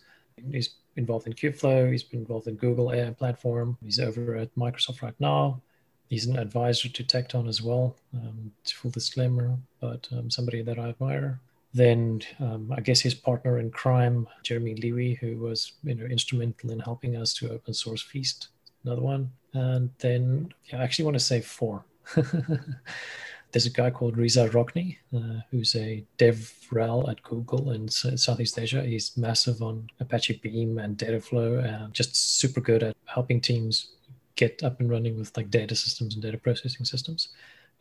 He's 0.50 0.70
involved 0.98 1.26
in 1.26 1.32
Kubeflow. 1.32 1.90
He's 1.90 2.02
been 2.02 2.20
involved 2.20 2.48
in 2.48 2.56
Google 2.56 2.92
AI 2.92 3.10
platform. 3.10 3.78
He's 3.82 4.00
over 4.00 4.36
at 4.36 4.54
Microsoft 4.56 5.00
right 5.00 5.18
now. 5.18 5.62
He's 6.08 6.26
an 6.26 6.38
advisor 6.38 6.88
to 6.88 7.04
Tekton 7.04 7.48
as 7.48 7.62
well. 7.62 7.96
Um, 8.14 8.52
full 8.66 8.90
disclaimer, 8.90 9.56
but 9.80 10.08
um, 10.12 10.30
somebody 10.30 10.62
that 10.62 10.78
I 10.78 10.88
admire. 10.88 11.40
Then 11.74 12.22
um, 12.40 12.72
I 12.74 12.80
guess 12.80 13.00
his 13.00 13.14
partner 13.14 13.58
in 13.58 13.70
crime, 13.70 14.26
Jeremy 14.42 14.74
Lewi, 14.74 15.18
who 15.18 15.36
was 15.36 15.72
you 15.84 15.94
know 15.94 16.06
instrumental 16.06 16.70
in 16.70 16.80
helping 16.80 17.16
us 17.16 17.34
to 17.34 17.50
open 17.50 17.74
source 17.74 18.02
Feast, 18.02 18.48
another 18.84 19.02
one. 19.02 19.30
And 19.52 19.90
then 19.98 20.52
yeah, 20.66 20.80
I 20.80 20.84
actually 20.84 21.04
want 21.04 21.16
to 21.16 21.24
say 21.24 21.40
four. 21.40 21.84
There's 23.50 23.66
a 23.66 23.70
guy 23.70 23.90
called 23.90 24.18
Reza 24.18 24.48
Rokni, 24.50 24.98
uh, 25.16 25.40
who's 25.50 25.74
a 25.74 26.04
DevRel 26.18 27.08
at 27.08 27.22
Google 27.22 27.70
in 27.70 27.88
Southeast 27.88 28.58
Asia. 28.58 28.82
He's 28.82 29.16
massive 29.16 29.62
on 29.62 29.88
Apache 30.00 30.40
Beam 30.42 30.78
and 30.78 30.98
Dataflow, 30.98 31.64
and 31.64 31.94
just 31.94 32.38
super 32.38 32.60
good 32.60 32.82
at 32.82 32.96
helping 33.06 33.40
teams 33.40 33.92
get 34.36 34.62
up 34.62 34.80
and 34.80 34.90
running 34.90 35.18
with 35.18 35.36
like 35.36 35.50
data 35.50 35.74
systems 35.74 36.14
and 36.14 36.22
data 36.22 36.38
processing 36.38 36.84
systems. 36.84 37.28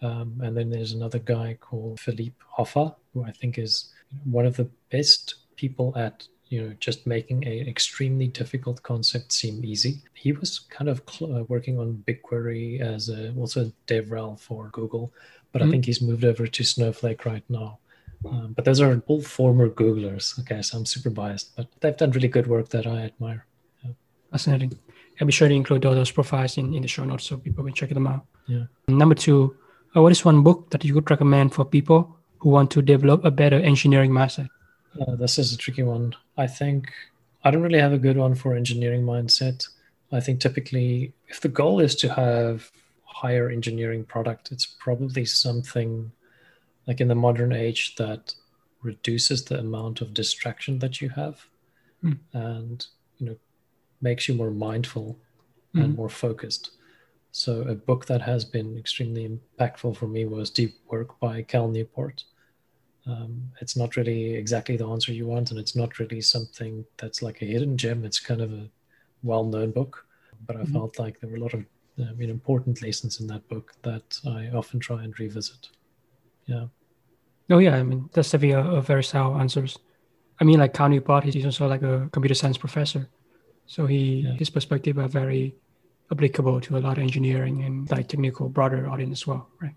Um, 0.01 0.39
and 0.41 0.55
then 0.55 0.69
there's 0.69 0.93
another 0.93 1.19
guy 1.19 1.57
called 1.59 1.99
Felipe 1.99 2.41
Hoffa, 2.57 2.95
who 3.13 3.23
I 3.23 3.31
think 3.31 3.57
is 3.57 3.91
one 4.23 4.45
of 4.45 4.55
the 4.55 4.69
best 4.89 5.35
people 5.55 5.93
at 5.97 6.27
you 6.49 6.61
know 6.61 6.73
just 6.79 7.05
making 7.05 7.45
an 7.45 7.67
extremely 7.67 8.27
difficult 8.27 8.81
concept 8.83 9.31
seem 9.31 9.63
easy. 9.63 10.01
He 10.13 10.31
was 10.31 10.59
kind 10.59 10.89
of 10.89 11.01
cl- 11.09 11.35
uh, 11.35 11.43
working 11.43 11.79
on 11.79 12.03
BigQuery 12.07 12.81
as 12.81 13.09
a, 13.09 13.33
also 13.35 13.71
DevRel 13.87 14.39
for 14.39 14.69
Google, 14.69 15.13
but 15.51 15.61
mm-hmm. 15.61 15.67
I 15.67 15.71
think 15.71 15.85
he's 15.85 16.01
moved 16.01 16.25
over 16.25 16.47
to 16.47 16.63
Snowflake 16.63 17.25
right 17.25 17.43
now. 17.49 17.79
Um, 18.25 18.53
but 18.53 18.65
those 18.65 18.81
are 18.81 19.01
all 19.07 19.21
former 19.21 19.69
Googlers. 19.69 20.39
Okay, 20.39 20.61
so 20.61 20.77
I'm 20.77 20.85
super 20.85 21.09
biased, 21.09 21.55
but 21.55 21.67
they've 21.79 21.95
done 21.95 22.11
really 22.11 22.27
good 22.27 22.47
work 22.47 22.69
that 22.69 22.87
I 22.87 23.01
admire. 23.03 23.45
Yeah. 23.83 23.91
Fascinating. 24.31 24.77
I'll 25.19 25.27
be 25.27 25.33
sure 25.33 25.47
to 25.47 25.53
include 25.53 25.85
all 25.85 25.95
those 25.95 26.11
profiles 26.11 26.57
in, 26.57 26.73
in 26.73 26.81
the 26.81 26.87
show 26.87 27.03
notes 27.03 27.25
so 27.25 27.37
people 27.37 27.63
can 27.63 27.73
check 27.73 27.89
them 27.89 28.07
out. 28.07 28.25
Yeah. 28.47 28.65
Number 28.87 29.15
two, 29.15 29.55
uh, 29.95 30.01
what 30.01 30.11
is 30.11 30.25
one 30.25 30.43
book 30.43 30.69
that 30.71 30.83
you 30.83 30.93
would 30.95 31.09
recommend 31.09 31.53
for 31.53 31.65
people 31.65 32.17
who 32.39 32.49
want 32.49 32.71
to 32.71 32.81
develop 32.81 33.25
a 33.25 33.31
better 33.31 33.57
engineering 33.57 34.11
mindset? 34.11 34.49
Uh, 34.99 35.15
this 35.15 35.37
is 35.37 35.53
a 35.53 35.57
tricky 35.57 35.83
one. 35.83 36.15
I 36.37 36.47
think 36.47 36.91
I 37.43 37.51
don't 37.51 37.61
really 37.61 37.79
have 37.79 37.93
a 37.93 37.97
good 37.97 38.17
one 38.17 38.35
for 38.35 38.55
engineering 38.55 39.03
mindset. 39.03 39.67
I 40.11 40.19
think 40.19 40.39
typically, 40.39 41.13
if 41.27 41.41
the 41.41 41.49
goal 41.49 41.79
is 41.79 41.95
to 41.95 42.13
have 42.13 42.71
higher 43.03 43.49
engineering 43.49 44.05
product, 44.05 44.51
it's 44.51 44.65
probably 44.65 45.25
something 45.25 46.11
like 46.87 47.01
in 47.01 47.09
the 47.09 47.15
modern 47.15 47.51
age 47.51 47.95
that 47.95 48.33
reduces 48.81 49.43
the 49.43 49.59
amount 49.59 50.01
of 50.01 50.13
distraction 50.13 50.79
that 50.79 51.01
you 51.01 51.09
have 51.09 51.45
mm. 52.03 52.17
and 52.33 52.87
you 53.17 53.25
know 53.25 53.35
makes 54.01 54.27
you 54.27 54.33
more 54.33 54.51
mindful 54.51 55.17
mm. 55.75 55.81
and 55.83 55.91
hmm. 55.91 55.97
more 55.97 56.09
focused 56.09 56.71
so 57.31 57.61
a 57.61 57.75
book 57.75 58.05
that 58.05 58.21
has 58.21 58.45
been 58.45 58.77
extremely 58.77 59.27
impactful 59.27 59.95
for 59.95 60.07
me 60.07 60.25
was 60.25 60.49
deep 60.49 60.75
work 60.89 61.19
by 61.19 61.41
cal 61.41 61.67
newport 61.67 62.23
um, 63.07 63.51
it's 63.61 63.77
not 63.77 63.95
really 63.95 64.35
exactly 64.35 64.77
the 64.77 64.87
answer 64.87 65.13
you 65.13 65.25
want 65.25 65.51
and 65.51 65.59
it's 65.59 65.75
not 65.75 65.99
really 65.99 66.21
something 66.21 66.85
that's 66.97 67.21
like 67.21 67.41
a 67.41 67.45
hidden 67.45 67.77
gem 67.77 68.03
it's 68.03 68.19
kind 68.19 68.41
of 68.41 68.51
a 68.51 68.69
well-known 69.23 69.71
book 69.71 70.05
but 70.45 70.55
i 70.55 70.61
mm. 70.61 70.71
felt 70.71 70.99
like 70.99 71.19
there 71.19 71.29
were 71.29 71.37
a 71.37 71.39
lot 71.39 71.53
of 71.53 71.65
I 71.99 72.13
mean, 72.13 72.29
important 72.29 72.81
lessons 72.81 73.19
in 73.19 73.27
that 73.27 73.47
book 73.47 73.73
that 73.81 74.19
I 74.25 74.49
often 74.49 74.79
try 74.79 75.03
and 75.03 75.17
revisit. 75.19 75.69
Yeah. 76.45 76.67
Oh 77.49 77.57
yeah, 77.57 77.75
I 77.75 77.83
mean 77.83 78.09
that's 78.13 78.29
definitely 78.29 78.55
a, 78.55 78.77
a 78.77 78.81
very 78.81 79.03
sound 79.03 79.41
answers. 79.41 79.79
I 80.39 80.43
mean, 80.43 80.59
like 80.59 80.73
Cal 80.73 80.89
Newport, 80.89 81.23
he's 81.23 81.45
also 81.45 81.67
like 81.67 81.81
a 81.81 82.09
computer 82.11 82.35
science 82.35 82.57
professor, 82.57 83.09
so 83.65 83.85
he 83.85 84.25
yeah. 84.27 84.33
his 84.33 84.49
perspective 84.49 84.97
are 84.99 85.07
very 85.07 85.55
applicable 86.11 86.61
to 86.61 86.77
a 86.77 86.79
lot 86.79 86.97
of 86.97 87.03
engineering 87.03 87.63
and 87.63 87.89
like 87.89 88.07
technical 88.07 88.47
broader 88.49 88.87
audience 88.89 89.21
as 89.21 89.27
well, 89.27 89.49
right? 89.61 89.75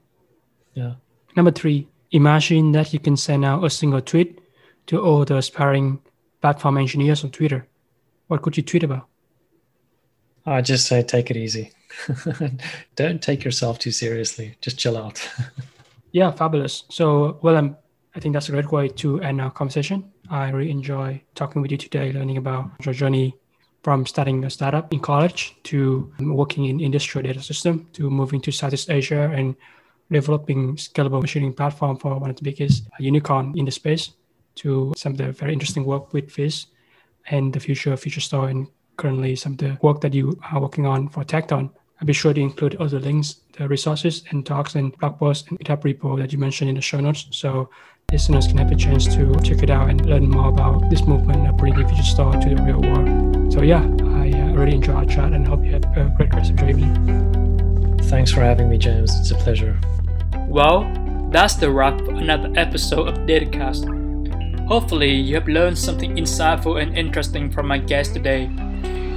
Yeah. 0.74 0.94
Number 1.36 1.50
three, 1.50 1.88
imagine 2.10 2.72
that 2.72 2.92
you 2.92 2.98
can 2.98 3.16
send 3.16 3.44
out 3.44 3.64
a 3.64 3.70
single 3.70 4.00
tweet 4.00 4.40
to 4.86 5.00
all 5.00 5.24
the 5.24 5.36
aspiring 5.36 6.00
platform 6.40 6.78
engineers 6.78 7.24
on 7.24 7.30
Twitter. 7.30 7.66
What 8.28 8.42
could 8.42 8.56
you 8.56 8.62
tweet 8.62 8.82
about? 8.82 9.06
I 10.46 10.62
just 10.62 10.86
say 10.86 11.02
take 11.02 11.30
it 11.30 11.36
easy. 11.36 11.72
Don't 12.96 13.22
take 13.22 13.44
yourself 13.44 13.78
too 13.78 13.90
seriously. 13.90 14.56
Just 14.60 14.78
chill 14.78 14.96
out. 14.96 15.28
yeah, 16.12 16.30
fabulous. 16.30 16.84
So, 16.88 17.38
well, 17.42 17.56
I'm, 17.56 17.76
I 18.14 18.20
think 18.20 18.32
that's 18.32 18.48
a 18.48 18.52
great 18.52 18.72
way 18.72 18.88
to 18.88 19.20
end 19.20 19.40
our 19.40 19.50
conversation. 19.50 20.10
I 20.30 20.50
really 20.50 20.70
enjoy 20.70 21.22
talking 21.34 21.60
with 21.60 21.70
you 21.70 21.76
today, 21.76 22.12
learning 22.12 22.36
about 22.36 22.70
your 22.84 22.94
journey 22.94 23.36
from 23.82 24.06
starting 24.06 24.44
a 24.44 24.50
startup 24.50 24.92
in 24.92 25.00
college 25.00 25.56
to 25.64 26.12
working 26.20 26.66
in 26.66 26.80
industrial 26.80 27.26
data 27.26 27.42
system 27.42 27.88
to 27.94 28.10
moving 28.10 28.40
to 28.42 28.52
Southeast 28.52 28.90
Asia 28.90 29.30
and 29.34 29.56
developing 30.10 30.76
scalable 30.76 31.20
machining 31.20 31.52
platform 31.52 31.96
for 31.96 32.18
one 32.18 32.30
of 32.30 32.36
the 32.36 32.42
biggest 32.42 32.84
unicorn 32.98 33.54
in 33.56 33.64
the 33.64 33.70
space 33.70 34.12
to 34.56 34.92
some 34.96 35.12
of 35.12 35.18
the 35.18 35.32
very 35.32 35.52
interesting 35.52 35.84
work 35.84 36.12
with 36.12 36.30
Feast 36.30 36.68
and 37.30 37.52
the 37.52 37.60
future 37.60 37.92
of 37.92 38.00
Feature 38.00 38.20
Store 38.20 38.48
and 38.48 38.66
currently 38.96 39.36
some 39.36 39.52
of 39.52 39.58
the 39.58 39.78
work 39.82 40.00
that 40.00 40.14
you 40.14 40.38
are 40.52 40.60
working 40.60 40.86
on 40.86 41.08
for 41.08 41.24
Tekton. 41.24 41.70
I'll 42.00 42.06
be 42.06 42.12
sure 42.12 42.32
to 42.32 42.40
include 42.40 42.76
all 42.76 42.88
the 42.88 42.98
links, 42.98 43.36
the 43.58 43.68
resources 43.68 44.24
and 44.30 44.44
talks 44.44 44.74
and 44.74 44.96
blog 44.98 45.18
posts 45.18 45.48
and 45.48 45.58
GitHub 45.58 45.82
repo 45.82 46.18
that 46.18 46.32
you 46.32 46.38
mentioned 46.38 46.70
in 46.70 46.76
the 46.76 46.82
show 46.82 46.98
notes. 46.98 47.26
So 47.30 47.68
listeners 48.10 48.46
can 48.46 48.56
have 48.58 48.70
a 48.70 48.76
chance 48.76 49.06
to 49.14 49.34
check 49.42 49.62
it 49.62 49.70
out 49.70 49.90
and 49.90 50.04
learn 50.06 50.28
more 50.28 50.48
about 50.48 50.88
this 50.88 51.02
movement 51.02 51.46
of 51.46 51.56
bringing 51.58 51.86
Feature 51.86 52.02
Store 52.02 52.32
to 52.32 52.54
the 52.54 52.62
real 52.62 52.80
world. 52.80 53.52
So 53.52 53.62
yeah, 53.62 53.82
I 54.18 54.30
uh, 54.30 54.52
really 54.54 54.76
enjoyed 54.76 54.96
our 54.96 55.04
chat 55.04 55.32
and 55.32 55.46
hope 55.46 55.64
you 55.64 55.72
have 55.72 55.84
a 55.96 56.12
great 56.16 56.32
rest 56.34 56.52
of 56.52 56.60
your 56.60 56.70
evening. 56.70 57.98
Thanks 58.04 58.32
for 58.32 58.40
having 58.40 58.68
me, 58.68 58.78
James. 58.78 59.14
It's 59.20 59.30
a 59.30 59.36
pleasure. 59.36 59.78
Well, 60.50 60.90
that's 61.30 61.54
the 61.54 61.70
wrap 61.70 62.00
for 62.00 62.10
another 62.10 62.52
episode 62.56 63.06
of 63.06 63.14
Datacast. 63.18 63.86
Hopefully, 64.66 65.12
you 65.12 65.36
have 65.36 65.46
learned 65.46 65.78
something 65.78 66.16
insightful 66.16 66.82
and 66.82 66.98
interesting 66.98 67.52
from 67.52 67.68
my 67.68 67.78
guest 67.78 68.14
today. 68.14 68.50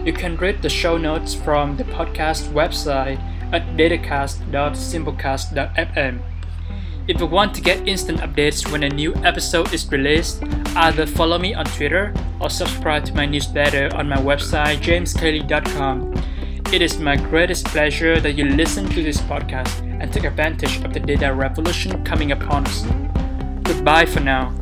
You 0.06 0.14
can 0.14 0.38
read 0.38 0.62
the 0.62 0.70
show 0.70 0.96
notes 0.96 1.34
from 1.34 1.76
the 1.76 1.86
podcast 1.86 2.54
website 2.54 3.18
at 3.52 3.64
datacast.simplecast.fm. 3.76 6.22
If 7.08 7.20
you 7.20 7.26
want 7.26 7.56
to 7.56 7.62
get 7.62 7.88
instant 7.88 8.20
updates 8.20 8.72
when 8.72 8.84
a 8.84 8.90
new 8.90 9.16
episode 9.26 9.74
is 9.74 9.92
released, 9.92 10.44
either 10.76 11.08
follow 11.08 11.40
me 11.40 11.56
on 11.56 11.66
Twitter 11.66 12.14
or 12.40 12.52
subscribe 12.52 13.06
to 13.06 13.14
my 13.16 13.26
newsletter 13.26 13.90
on 13.96 14.08
my 14.08 14.18
website 14.18 14.84
jameskle.com. 14.84 16.14
It 16.72 16.84
is 16.84 17.00
my 17.00 17.16
greatest 17.16 17.66
pleasure 17.66 18.20
that 18.20 18.34
you 18.34 18.46
listen 18.46 18.88
to 18.90 19.02
this 19.02 19.20
podcast 19.22 19.93
and 20.04 20.12
take 20.12 20.26
advantage 20.26 20.84
of 20.84 20.94
the 20.94 21.00
data 21.00 21.34
revolution 21.34 22.04
coming 22.04 22.34
upon 22.34 22.68
us. 22.68 22.86
Goodbye 23.64 24.06
for 24.06 24.20
now. 24.20 24.54